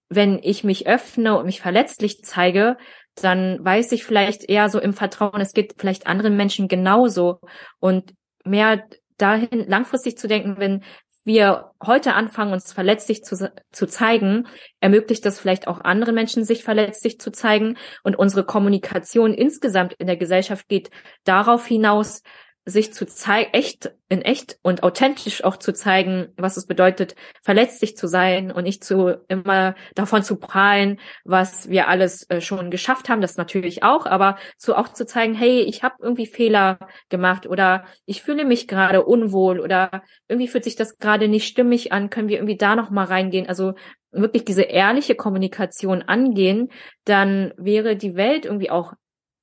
wenn 0.09 0.39
ich 0.41 0.63
mich 0.63 0.87
öffne 0.87 1.37
und 1.37 1.45
mich 1.45 1.61
verletzlich 1.61 2.23
zeige, 2.23 2.77
dann 3.15 3.63
weiß 3.63 3.91
ich 3.91 4.03
vielleicht 4.03 4.47
eher 4.47 4.69
so 4.69 4.79
im 4.79 4.93
Vertrauen, 4.93 5.41
es 5.41 5.53
geht 5.53 5.75
vielleicht 5.77 6.07
anderen 6.07 6.37
Menschen 6.37 6.67
genauso 6.67 7.39
und 7.79 8.13
mehr 8.45 8.83
dahin 9.17 9.67
langfristig 9.67 10.17
zu 10.17 10.27
denken, 10.27 10.57
wenn 10.57 10.83
wir 11.29 11.73
heute 11.85 12.15
anfangen, 12.15 12.53
uns 12.53 12.73
verletzlich 12.73 13.23
zu, 13.23 13.51
zu 13.71 13.85
zeigen, 13.85 14.47
ermöglicht 14.79 15.23
das 15.27 15.39
vielleicht 15.39 15.67
auch 15.67 15.79
anderen 15.79 16.15
Menschen, 16.15 16.43
sich 16.43 16.63
verletzlich 16.63 17.19
zu 17.19 17.31
zeigen. 17.31 17.77
Und 18.03 18.17
unsere 18.17 18.43
Kommunikation 18.43 19.35
insgesamt 19.35 19.93
in 19.93 20.07
der 20.07 20.17
Gesellschaft 20.17 20.67
geht 20.67 20.89
darauf 21.25 21.67
hinaus, 21.67 22.23
sich 22.69 22.93
zu 22.93 23.05
zeigen, 23.05 23.49
echt, 23.53 23.91
in 24.09 24.21
echt 24.21 24.57
und 24.63 24.83
authentisch 24.83 25.43
auch 25.43 25.57
zu 25.57 25.73
zeigen, 25.73 26.29
was 26.37 26.57
es 26.57 26.65
bedeutet, 26.65 27.15
verletzlich 27.41 27.95
zu 27.97 28.07
sein 28.07 28.51
und 28.51 28.63
nicht 28.63 28.83
zu 28.83 29.17
immer 29.27 29.75
davon 29.95 30.23
zu 30.23 30.37
prahlen, 30.37 30.99
was 31.23 31.69
wir 31.69 31.87
alles 31.87 32.29
äh, 32.29 32.41
schon 32.41 32.71
geschafft 32.71 33.09
haben, 33.09 33.21
das 33.21 33.37
natürlich 33.37 33.83
auch, 33.83 34.05
aber 34.05 34.37
zu 34.57 34.75
auch 34.75 34.89
zu 34.89 35.05
zeigen, 35.05 35.33
hey, 35.33 35.61
ich 35.61 35.83
habe 35.83 35.95
irgendwie 36.01 36.27
Fehler 36.27 36.79
gemacht 37.09 37.47
oder 37.47 37.85
ich 38.05 38.21
fühle 38.21 38.45
mich 38.45 38.67
gerade 38.67 39.03
unwohl 39.03 39.59
oder 39.59 40.03
irgendwie 40.27 40.47
fühlt 40.47 40.63
sich 40.63 40.75
das 40.75 40.97
gerade 40.97 41.27
nicht 41.27 41.47
stimmig 41.47 41.91
an, 41.91 42.09
können 42.09 42.29
wir 42.29 42.37
irgendwie 42.37 42.57
da 42.57 42.75
noch 42.75 42.89
mal 42.89 43.05
reingehen, 43.05 43.47
also 43.47 43.73
wirklich 44.11 44.45
diese 44.45 44.63
ehrliche 44.63 45.15
Kommunikation 45.15 46.01
angehen, 46.01 46.69
dann 47.05 47.53
wäre 47.57 47.95
die 47.95 48.15
Welt 48.15 48.45
irgendwie 48.45 48.71
auch 48.71 48.93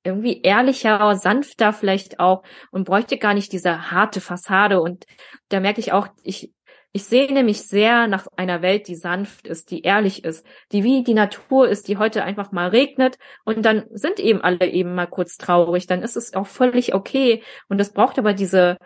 irgendwie 0.07 0.41
ehrlicher, 0.41 1.15
sanfter 1.15 1.73
vielleicht 1.73 2.19
auch 2.19 2.43
und 2.71 2.85
bräuchte 2.85 3.17
gar 3.17 3.33
nicht 3.33 3.51
diese 3.51 3.91
harte 3.91 4.21
Fassade. 4.21 4.81
Und 4.81 5.05
da 5.49 5.59
merke 5.59 5.79
ich 5.79 5.91
auch, 5.91 6.07
ich, 6.23 6.51
ich 6.93 7.03
sehne 7.03 7.43
mich 7.43 7.61
sehr 7.61 8.07
nach 8.07 8.25
einer 8.37 8.61
Welt, 8.61 8.87
die 8.87 8.95
sanft 8.95 9.47
ist, 9.47 9.69
die 9.69 9.81
ehrlich 9.83 10.23
ist, 10.23 10.45
die 10.71 10.83
wie 10.83 11.03
die 11.03 11.13
Natur 11.13 11.67
ist, 11.69 11.87
die 11.87 11.97
heute 11.97 12.23
einfach 12.23 12.51
mal 12.51 12.69
regnet 12.69 13.17
und 13.45 13.63
dann 13.63 13.85
sind 13.91 14.19
eben 14.19 14.41
alle 14.41 14.65
eben 14.67 14.95
mal 14.95 15.05
kurz 15.05 15.37
traurig. 15.37 15.85
Dann 15.85 16.01
ist 16.01 16.17
es 16.17 16.33
auch 16.33 16.47
völlig 16.47 16.95
okay. 16.95 17.43
Und 17.67 17.79
es 17.79 17.93
braucht 17.93 18.17
aber 18.17 18.33
diese 18.33 18.77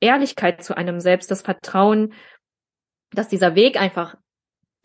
Ehrlichkeit 0.00 0.64
zu 0.64 0.76
einem 0.76 1.00
selbst, 1.00 1.30
das 1.30 1.42
Vertrauen, 1.42 2.14
dass 3.10 3.28
dieser 3.28 3.54
Weg 3.54 3.80
einfach 3.80 4.16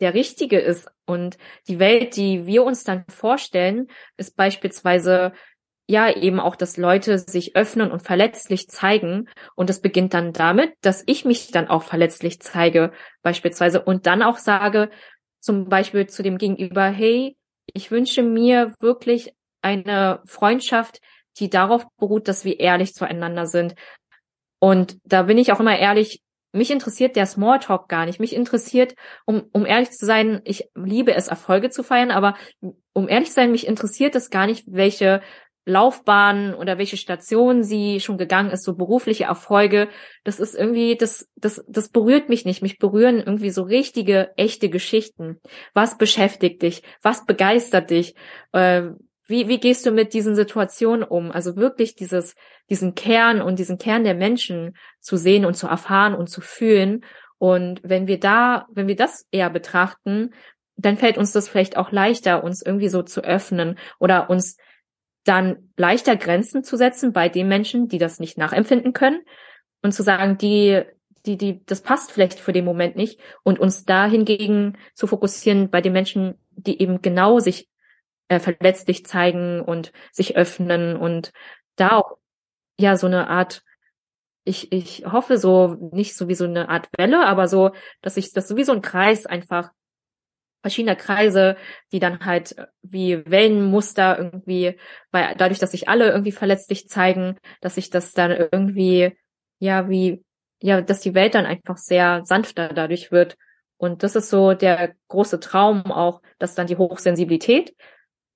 der 0.00 0.14
richtige 0.14 0.58
ist. 0.58 0.90
Und 1.06 1.38
die 1.68 1.78
Welt, 1.78 2.16
die 2.16 2.46
wir 2.46 2.64
uns 2.64 2.84
dann 2.84 3.04
vorstellen, 3.08 3.86
ist 4.16 4.36
beispielsweise 4.36 5.32
ja 5.86 6.14
eben 6.14 6.40
auch, 6.40 6.56
dass 6.56 6.76
Leute 6.76 7.18
sich 7.18 7.56
öffnen 7.56 7.90
und 7.90 8.02
verletzlich 8.02 8.68
zeigen. 8.68 9.28
Und 9.54 9.70
es 9.70 9.80
beginnt 9.80 10.14
dann 10.14 10.32
damit, 10.32 10.72
dass 10.80 11.02
ich 11.06 11.24
mich 11.24 11.50
dann 11.50 11.68
auch 11.68 11.82
verletzlich 11.82 12.40
zeige, 12.40 12.92
beispielsweise, 13.22 13.82
und 13.82 14.06
dann 14.06 14.22
auch 14.22 14.38
sage, 14.38 14.90
zum 15.40 15.68
Beispiel 15.68 16.06
zu 16.06 16.22
dem 16.22 16.38
Gegenüber, 16.38 16.86
hey, 16.86 17.36
ich 17.72 17.90
wünsche 17.90 18.22
mir 18.22 18.74
wirklich 18.80 19.34
eine 19.62 20.22
Freundschaft, 20.26 21.00
die 21.38 21.50
darauf 21.50 21.86
beruht, 21.98 22.28
dass 22.28 22.44
wir 22.44 22.60
ehrlich 22.60 22.94
zueinander 22.94 23.46
sind. 23.46 23.74
Und 24.58 24.98
da 25.04 25.24
bin 25.24 25.38
ich 25.38 25.52
auch 25.52 25.60
immer 25.60 25.78
ehrlich, 25.78 26.22
mich 26.52 26.70
interessiert 26.70 27.16
der 27.16 27.26
Smalltalk 27.26 27.88
gar 27.88 28.06
nicht. 28.06 28.20
Mich 28.20 28.34
interessiert, 28.34 28.94
um, 29.26 29.48
um 29.52 29.66
ehrlich 29.66 29.90
zu 29.90 30.06
sein, 30.06 30.40
ich 30.44 30.70
liebe 30.76 31.12
es, 31.12 31.26
Erfolge 31.26 31.68
zu 31.68 31.82
feiern, 31.82 32.12
aber 32.12 32.36
um 32.92 33.08
ehrlich 33.08 33.28
zu 33.30 33.34
sein, 33.34 33.50
mich 33.50 33.66
interessiert 33.66 34.14
es 34.14 34.30
gar 34.30 34.46
nicht, 34.46 34.64
welche 34.68 35.20
Laufbahn 35.66 36.54
oder 36.54 36.78
welche 36.78 36.96
Station 36.96 37.62
sie 37.62 38.00
schon 38.00 38.18
gegangen 38.18 38.50
ist, 38.50 38.64
so 38.64 38.74
berufliche 38.74 39.24
Erfolge, 39.24 39.88
das 40.22 40.38
ist 40.40 40.54
irgendwie, 40.54 40.96
das, 40.96 41.30
das, 41.36 41.64
das 41.68 41.88
berührt 41.88 42.28
mich 42.28 42.44
nicht. 42.44 42.62
Mich 42.62 42.78
berühren 42.78 43.18
irgendwie 43.18 43.50
so 43.50 43.62
richtige, 43.62 44.32
echte 44.36 44.68
Geschichten. 44.68 45.40
Was 45.72 45.96
beschäftigt 45.96 46.62
dich? 46.62 46.82
Was 47.02 47.24
begeistert 47.24 47.90
dich? 47.90 48.14
Äh, 48.52 48.90
wie, 49.26 49.48
wie 49.48 49.58
gehst 49.58 49.86
du 49.86 49.90
mit 49.90 50.12
diesen 50.12 50.34
Situationen 50.34 51.02
um? 51.02 51.30
Also 51.30 51.56
wirklich 51.56 51.94
dieses, 51.94 52.34
diesen 52.68 52.94
Kern 52.94 53.40
und 53.40 53.58
diesen 53.58 53.78
Kern 53.78 54.04
der 54.04 54.14
Menschen 54.14 54.76
zu 55.00 55.16
sehen 55.16 55.46
und 55.46 55.54
zu 55.54 55.66
erfahren 55.66 56.14
und 56.14 56.28
zu 56.28 56.42
fühlen. 56.42 57.04
Und 57.38 57.80
wenn 57.82 58.06
wir 58.06 58.20
da, 58.20 58.66
wenn 58.70 58.86
wir 58.86 58.96
das 58.96 59.26
eher 59.30 59.48
betrachten, 59.48 60.34
dann 60.76 60.98
fällt 60.98 61.16
uns 61.16 61.32
das 61.32 61.48
vielleicht 61.48 61.76
auch 61.76 61.90
leichter, 61.90 62.44
uns 62.44 62.60
irgendwie 62.60 62.88
so 62.88 63.02
zu 63.02 63.22
öffnen 63.22 63.78
oder 63.98 64.28
uns 64.28 64.58
dann 65.24 65.70
leichter 65.76 66.16
Grenzen 66.16 66.64
zu 66.64 66.76
setzen 66.76 67.12
bei 67.12 67.28
den 67.28 67.48
Menschen, 67.48 67.88
die 67.88 67.98
das 67.98 68.20
nicht 68.20 68.38
nachempfinden 68.38 68.92
können 68.92 69.22
und 69.82 69.92
zu 69.92 70.02
sagen, 70.02 70.38
die, 70.38 70.82
die, 71.26 71.36
die, 71.36 71.64
das 71.64 71.80
passt 71.80 72.12
vielleicht 72.12 72.38
für 72.38 72.52
den 72.52 72.64
Moment 72.64 72.96
nicht 72.96 73.20
und 73.42 73.58
uns 73.58 73.84
da 73.84 74.06
hingegen 74.06 74.76
zu 74.94 75.06
fokussieren 75.06 75.70
bei 75.70 75.80
den 75.80 75.92
Menschen, 75.92 76.38
die 76.50 76.80
eben 76.80 77.02
genau 77.02 77.38
sich 77.38 77.68
äh, 78.28 78.38
verletzlich 78.38 79.06
zeigen 79.06 79.60
und 79.60 79.92
sich 80.12 80.36
öffnen 80.36 80.96
und 80.96 81.32
da 81.76 81.96
auch 81.96 82.18
ja 82.78 82.96
so 82.96 83.06
eine 83.06 83.28
Art 83.28 83.62
ich, 84.44 84.72
ich 84.72 85.06
hoffe 85.06 85.38
so, 85.38 85.76
nicht 85.92 86.16
so 86.16 86.28
wie 86.28 86.34
so 86.34 86.44
eine 86.44 86.68
Art 86.68 86.88
Welle, 86.98 87.26
aber 87.26 87.48
so, 87.48 87.70
dass 88.02 88.18
ich 88.18 88.32
das 88.32 88.46
so 88.46 88.56
wie 88.56 88.64
so 88.64 88.72
ein 88.72 88.82
Kreis 88.82 89.24
einfach 89.24 89.70
verschiedener 90.64 90.96
Kreise, 90.96 91.56
die 91.92 91.98
dann 91.98 92.24
halt 92.24 92.56
äh, 92.56 92.66
wie 92.80 93.22
Wellenmuster 93.26 94.16
irgendwie, 94.18 94.78
weil 95.12 95.34
dadurch, 95.36 95.58
dass 95.58 95.72
sich 95.72 95.90
alle 95.90 96.10
irgendwie 96.10 96.32
verletzlich 96.32 96.88
zeigen, 96.88 97.36
dass 97.60 97.74
sich 97.74 97.90
das 97.90 98.14
dann 98.14 98.30
irgendwie, 98.30 99.14
ja, 99.58 99.90
wie, 99.90 100.24
ja, 100.62 100.80
dass 100.80 101.00
die 101.00 101.14
Welt 101.14 101.34
dann 101.34 101.44
einfach 101.44 101.76
sehr 101.76 102.22
sanfter 102.24 102.68
dadurch 102.68 103.12
wird. 103.12 103.36
Und 103.76 104.02
das 104.02 104.16
ist 104.16 104.30
so 104.30 104.54
der 104.54 104.94
große 105.08 105.38
Traum 105.38 105.92
auch, 105.92 106.22
dass 106.38 106.54
dann 106.54 106.66
die 106.66 106.78
Hochsensibilität 106.78 107.76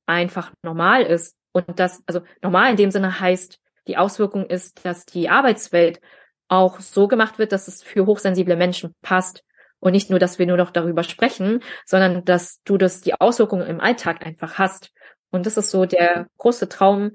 einfach 0.04 0.52
normal 0.62 1.04
ist. 1.04 1.34
Und 1.52 1.80
das, 1.80 2.02
also 2.06 2.20
normal 2.42 2.72
in 2.72 2.76
dem 2.76 2.90
Sinne 2.90 3.20
heißt, 3.20 3.58
die 3.86 3.96
Auswirkung 3.96 4.44
ist, 4.44 4.84
dass 4.84 5.06
die 5.06 5.30
Arbeitswelt 5.30 6.02
auch 6.48 6.78
so 6.80 7.08
gemacht 7.08 7.38
wird, 7.38 7.52
dass 7.52 7.68
es 7.68 7.82
für 7.82 8.04
hochsensible 8.04 8.56
Menschen 8.56 8.94
passt. 9.00 9.44
Und 9.80 9.92
nicht 9.92 10.10
nur, 10.10 10.18
dass 10.18 10.38
wir 10.38 10.46
nur 10.46 10.56
noch 10.56 10.70
darüber 10.70 11.02
sprechen, 11.02 11.62
sondern 11.86 12.24
dass 12.24 12.60
du 12.64 12.78
das, 12.78 13.00
die 13.00 13.14
Auswirkungen 13.14 13.66
im 13.66 13.80
Alltag 13.80 14.26
einfach 14.26 14.58
hast. 14.58 14.90
Und 15.30 15.46
das 15.46 15.56
ist 15.56 15.70
so 15.70 15.84
der 15.84 16.26
große 16.38 16.68
Traum. 16.68 17.12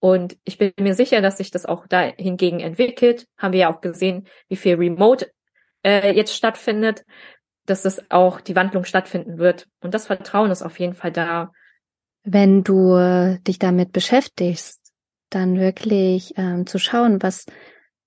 Und 0.00 0.36
ich 0.44 0.58
bin 0.58 0.72
mir 0.80 0.94
sicher, 0.94 1.20
dass 1.20 1.36
sich 1.36 1.50
das 1.50 1.66
auch 1.66 1.86
da 1.86 2.00
hingegen 2.16 2.60
entwickelt. 2.60 3.26
Haben 3.36 3.52
wir 3.52 3.60
ja 3.60 3.74
auch 3.74 3.80
gesehen, 3.80 4.26
wie 4.48 4.56
viel 4.56 4.76
Remote 4.76 5.30
äh, 5.84 6.12
jetzt 6.14 6.34
stattfindet, 6.34 7.04
dass 7.66 7.82
das 7.82 8.10
auch 8.10 8.40
die 8.40 8.56
Wandlung 8.56 8.84
stattfinden 8.84 9.38
wird. 9.38 9.68
Und 9.80 9.94
das 9.94 10.06
Vertrauen 10.06 10.50
ist 10.50 10.62
auf 10.62 10.80
jeden 10.80 10.94
Fall 10.94 11.12
da. 11.12 11.52
Wenn 12.24 12.64
du 12.64 13.38
dich 13.46 13.58
damit 13.58 13.92
beschäftigst, 13.92 14.80
dann 15.30 15.58
wirklich 15.58 16.32
ähm, 16.36 16.66
zu 16.66 16.78
schauen, 16.78 17.22
was 17.22 17.46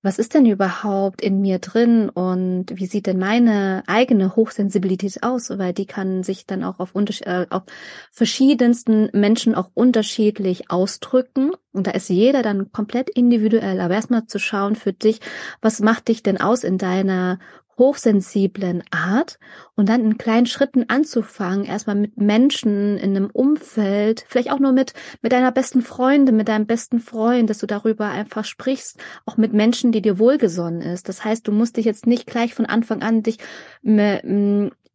was 0.04 0.20
ist 0.20 0.34
denn 0.34 0.46
überhaupt 0.46 1.22
in 1.22 1.40
mir 1.40 1.60
drin 1.60 2.10
und 2.10 2.66
wie 2.74 2.86
sieht 2.86 3.08
denn 3.08 3.18
meine 3.18 3.84
eigene 3.88 4.36
Hochsensibilität 4.36 5.24
aus? 5.24 5.50
Weil 5.50 5.72
die 5.72 5.86
kann 5.86 6.24
sich 6.24 6.46
dann 6.46 6.66
auch 6.66 6.80
auf, 6.80 6.92
äh, 6.94 7.48
auf 7.50 7.64
verschiedensten 8.12 9.10
Menschen 9.14 9.56
auch 9.56 9.70
unterschiedlich 9.74 10.70
ausdrücken. 10.70 11.52
Und 11.72 11.88
da 11.88 11.92
ist 11.92 12.10
jeder 12.10 12.44
dann 12.44 12.72
komplett 12.74 13.10
individuell. 13.10 13.80
Aber 13.80 13.94
erstmal 13.94 14.28
zu 14.28 14.40
schauen 14.40 14.76
für 14.76 14.92
dich, 14.92 15.22
was 15.62 15.80
macht 15.80 16.10
dich 16.10 16.22
denn 16.22 16.40
aus 16.40 16.66
in 16.66 16.78
deiner 16.78 17.40
hochsensiblen 17.78 18.84
Art 18.92 19.40
und 19.76 19.90
dann 19.90 20.02
in 20.02 20.18
kleinen 20.18 20.46
Schritten 20.46 20.86
anzufangen, 20.88 21.66
erstmal 21.66 21.96
mit 21.96 22.18
Menschen 22.18 22.98
in 22.98 23.16
einem 23.16 23.30
Umfeld, 23.32 24.26
vielleicht 24.28 24.52
auch 24.52 24.60
nur 24.60 24.72
mit, 24.72 24.94
mit 25.22 25.32
deiner 25.32 25.52
besten 25.52 25.82
Freundin, 25.82 26.36
mit 26.36 26.48
deinem 26.48 26.68
besten 26.68 27.00
Freund, 27.00 27.50
dass 27.50 27.60
du 27.60 27.68
darüber 27.68 28.10
einfach 28.10 28.46
sprichst, 28.46 29.00
auch 29.26 29.38
mit 29.38 29.54
Menschen, 29.54 29.92
die 29.92 30.02
dir 30.02 30.20
wohlgesonnen 30.20 30.82
ist. 30.82 31.10
Das 31.10 31.24
heißt, 31.26 31.48
du 31.48 31.52
musst 31.52 31.78
dich 31.78 31.86
jetzt 31.86 32.08
nicht 32.08 32.28
gleich 32.28 32.54
von 32.54 32.66
Anfang 32.66 33.02
an 33.02 33.24
dich 33.24 33.38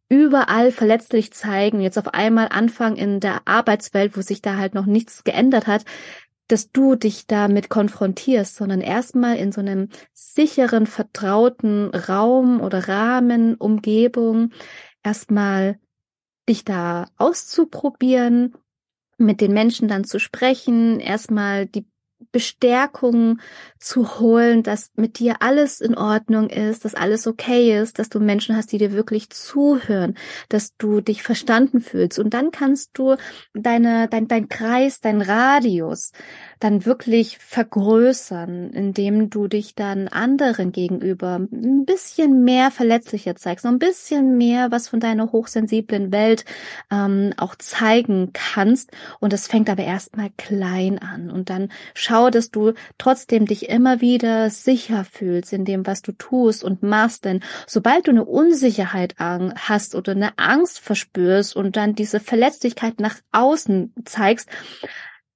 überall 0.09 0.71
verletzlich 0.71 1.33
zeigen, 1.33 1.81
jetzt 1.81 1.97
auf 1.97 2.13
einmal 2.13 2.47
anfangen 2.49 2.97
in 2.97 3.19
der 3.19 3.41
Arbeitswelt, 3.45 4.17
wo 4.17 4.21
sich 4.21 4.41
da 4.41 4.57
halt 4.57 4.73
noch 4.73 4.87
nichts 4.87 5.23
geändert 5.23 5.67
hat, 5.67 5.85
dass 6.49 6.71
du 6.71 6.95
dich 6.95 7.27
damit 7.27 7.69
konfrontierst, 7.69 8.55
sondern 8.55 8.81
erstmal 8.81 9.37
in 9.37 9.51
so 9.51 9.61
einem 9.61 9.89
sicheren, 10.13 10.87
vertrauten 10.87 11.93
Raum 11.93 12.59
oder 12.59 12.87
Rahmen, 12.87 13.55
Umgebung, 13.55 14.51
erstmal 15.03 15.79
dich 16.49 16.65
da 16.65 17.07
auszuprobieren, 17.17 18.55
mit 19.17 19.41
den 19.41 19.53
Menschen 19.53 19.87
dann 19.87 20.03
zu 20.03 20.19
sprechen, 20.19 20.99
erstmal 20.99 21.67
die 21.67 21.85
Bestärkung 22.31 23.39
zu 23.79 24.19
holen, 24.19 24.63
dass 24.63 24.91
mit 24.95 25.19
dir 25.19 25.37
alles 25.41 25.81
in 25.81 25.95
Ordnung 25.95 26.49
ist, 26.49 26.85
dass 26.85 26.95
alles 26.95 27.25
okay 27.27 27.79
ist, 27.81 27.97
dass 27.97 28.09
du 28.09 28.19
Menschen 28.19 28.55
hast, 28.55 28.71
die 28.71 28.77
dir 28.77 28.91
wirklich 28.91 29.29
zuhören, 29.29 30.15
dass 30.49 30.75
du 30.77 31.01
dich 31.01 31.23
verstanden 31.23 31.81
fühlst. 31.81 32.19
Und 32.19 32.33
dann 32.33 32.51
kannst 32.51 32.91
du 32.93 33.15
deine, 33.53 34.07
dein, 34.09 34.27
dein 34.27 34.47
Kreis, 34.49 34.99
dein 34.99 35.21
Radius 35.21 36.11
dann 36.59 36.85
wirklich 36.85 37.37
vergrößern, 37.37 38.71
indem 38.71 39.29
du 39.29 39.47
dich 39.47 39.75
dann 39.75 40.09
anderen 40.09 40.73
gegenüber 40.73 41.39
ein 41.39 41.85
bisschen 41.85 42.43
mehr 42.43 42.69
verletzlicher 42.69 43.35
zeigst, 43.35 43.63
noch 43.63 43.71
ein 43.71 43.79
bisschen 43.79 44.37
mehr 44.37 44.69
was 44.69 44.89
von 44.89 44.99
deiner 44.99 45.31
hochsensiblen 45.31 46.11
Welt 46.11 46.43
ähm, 46.91 47.33
auch 47.37 47.55
zeigen 47.55 48.31
kannst. 48.33 48.91
Und 49.19 49.31
das 49.31 49.47
fängt 49.47 49.69
aber 49.69 49.83
erstmal 49.83 50.31
klein 50.37 50.99
an. 50.99 51.31
Und 51.31 51.49
dann 51.49 51.69
schau, 51.93 52.29
dass 52.29 52.51
du 52.51 52.73
trotzdem 52.97 53.45
dich 53.45 53.69
immer 53.69 54.01
wieder 54.01 54.49
sicher 54.49 55.05
fühlst 55.05 55.53
in 55.53 55.63
dem, 55.63 55.87
was 55.87 56.01
du 56.01 56.11
tust 56.11 56.63
und 56.65 56.83
machst. 56.83 57.23
Denn 57.23 57.39
sobald 57.67 58.07
du 58.07 58.11
eine 58.11 58.25
Unsicherheit 58.25 59.15
hast 59.17 59.95
oder 59.95 60.11
eine 60.11 60.37
Angst 60.37 60.79
verspürst 60.79 61.55
und 61.55 61.77
dann 61.77 61.95
diese 61.95 62.19
Verletzlichkeit 62.19 62.99
nach 62.99 63.15
außen 63.31 63.93
zeigst, 64.03 64.49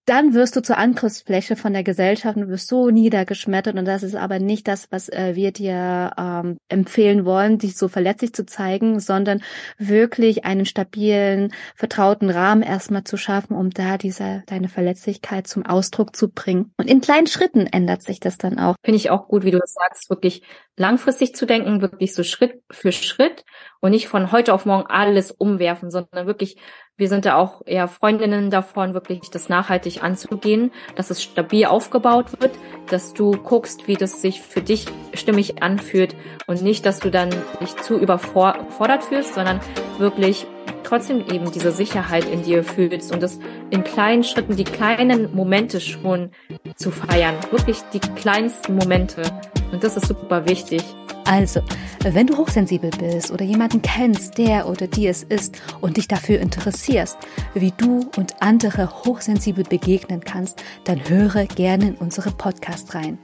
dann 0.05 0.33
wirst 0.33 0.55
du 0.55 0.61
zur 0.61 0.77
Angriffsfläche 0.77 1.55
von 1.55 1.73
der 1.73 1.83
Gesellschaft 1.83 2.35
und 2.35 2.49
wirst 2.49 2.67
so 2.67 2.89
niedergeschmettert. 2.89 3.75
Und 3.75 3.85
das 3.85 4.03
ist 4.03 4.15
aber 4.15 4.39
nicht 4.39 4.67
das, 4.67 4.91
was 4.91 5.07
äh, 5.09 5.35
wir 5.35 5.51
dir 5.51 6.11
ähm, 6.17 6.57
empfehlen 6.67 7.25
wollen, 7.25 7.57
dich 7.57 7.77
so 7.77 7.87
verletzlich 7.87 8.33
zu 8.33 8.45
zeigen, 8.45 8.99
sondern 8.99 9.41
wirklich 9.77 10.43
einen 10.45 10.65
stabilen, 10.65 11.53
vertrauten 11.75 12.29
Rahmen 12.29 12.63
erstmal 12.63 13.05
zu 13.05 13.15
schaffen, 13.15 13.55
um 13.55 13.69
da 13.69 13.97
diese 13.97 14.43
deine 14.47 14.67
Verletzlichkeit 14.67 15.47
zum 15.47 15.65
Ausdruck 15.65 16.15
zu 16.15 16.29
bringen. 16.29 16.73
Und 16.77 16.89
in 16.89 16.99
kleinen 16.99 17.27
Schritten 17.27 17.67
ändert 17.67 18.03
sich 18.03 18.19
das 18.19 18.37
dann 18.37 18.59
auch. 18.59 18.75
Finde 18.83 18.97
ich 18.97 19.09
auch 19.09 19.27
gut, 19.27 19.45
wie 19.45 19.51
du 19.51 19.59
das 19.59 19.73
sagst, 19.73 20.09
wirklich 20.09 20.43
langfristig 20.75 21.35
zu 21.35 21.45
denken, 21.45 21.81
wirklich 21.81 22.13
so 22.13 22.23
Schritt 22.23 22.61
für 22.71 22.91
Schritt 22.91 23.45
und 23.79 23.91
nicht 23.91 24.07
von 24.07 24.31
heute 24.31 24.53
auf 24.53 24.65
morgen 24.65 24.87
alles 24.87 25.31
umwerfen, 25.31 25.91
sondern 25.91 26.25
wirklich 26.25 26.57
wir 26.95 27.09
sind 27.09 27.25
da 27.25 27.37
auch 27.37 27.63
eher 27.65 27.87
Freundinnen 27.87 28.51
davon, 28.51 28.93
wirklich 28.93 29.31
das 29.31 29.49
nachhaltig 29.49 30.03
anzugehen, 30.03 30.71
dass 30.95 31.09
es 31.09 31.23
stabil 31.23 31.65
aufgebaut 31.65 32.39
wird, 32.39 32.51
dass 32.89 33.13
du 33.13 33.31
guckst, 33.31 33.87
wie 33.87 33.95
das 33.95 34.21
sich 34.21 34.41
für 34.41 34.61
dich 34.61 34.85
stimmig 35.13 35.63
anfühlt 35.63 36.15
und 36.45 36.61
nicht, 36.61 36.85
dass 36.85 36.99
du 36.99 37.09
dann 37.09 37.29
dich 37.61 37.75
zu 37.77 37.97
überfordert 37.97 39.03
fühlst, 39.05 39.33
sondern 39.33 39.59
wirklich 39.97 40.45
trotzdem 40.83 41.25
eben 41.31 41.51
diese 41.51 41.71
Sicherheit 41.71 42.25
in 42.25 42.43
dir 42.43 42.63
fühlst 42.63 43.11
und 43.11 43.23
das 43.23 43.39
in 43.71 43.83
kleinen 43.83 44.23
Schritten, 44.23 44.55
die 44.55 44.63
kleinen 44.63 45.33
Momente 45.33 45.81
schon 45.81 46.29
zu 46.75 46.91
feiern, 46.91 47.35
wirklich 47.49 47.79
die 47.93 47.99
kleinsten 47.99 48.75
Momente. 48.75 49.23
Und 49.71 49.83
das 49.83 49.97
ist 49.97 50.07
super 50.07 50.47
wichtig. 50.47 50.83
Also, 51.25 51.61
wenn 52.03 52.27
du 52.27 52.37
hochsensibel 52.37 52.91
bist 52.91 53.31
oder 53.31 53.45
jemanden 53.45 53.81
kennst, 53.81 54.37
der 54.37 54.67
oder 54.67 54.87
die 54.87 55.07
es 55.07 55.23
ist 55.23 55.61
und 55.81 55.97
dich 55.97 56.07
dafür 56.07 56.39
interessierst, 56.39 57.17
wie 57.53 57.71
du 57.71 58.09
und 58.17 58.41
andere 58.41 58.89
hochsensibel 59.05 59.63
begegnen 59.63 60.21
kannst, 60.21 60.61
dann 60.83 61.07
höre 61.07 61.45
gerne 61.45 61.89
in 61.89 61.95
unsere 61.95 62.31
Podcast 62.31 62.93
rein. 62.93 63.17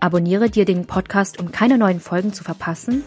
Abonniere 0.00 0.50
dir 0.50 0.64
den 0.64 0.86
Podcast, 0.86 1.38
um 1.40 1.52
keine 1.52 1.78
neuen 1.78 2.00
Folgen 2.00 2.32
zu 2.32 2.44
verpassen. 2.44 3.04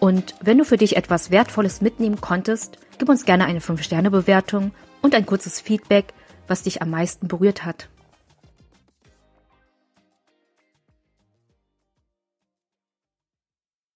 Und 0.00 0.34
wenn 0.40 0.58
du 0.58 0.64
für 0.64 0.76
dich 0.76 0.96
etwas 0.96 1.30
Wertvolles 1.30 1.80
mitnehmen 1.80 2.20
konntest, 2.20 2.78
gib 2.98 3.08
uns 3.08 3.24
gerne 3.24 3.44
eine 3.44 3.60
5-Sterne-Bewertung 3.60 4.72
und 5.02 5.14
ein 5.14 5.26
kurzes 5.26 5.60
Feedback, 5.60 6.14
was 6.46 6.62
dich 6.62 6.82
am 6.82 6.90
meisten 6.90 7.28
berührt 7.28 7.64
hat. 7.64 7.88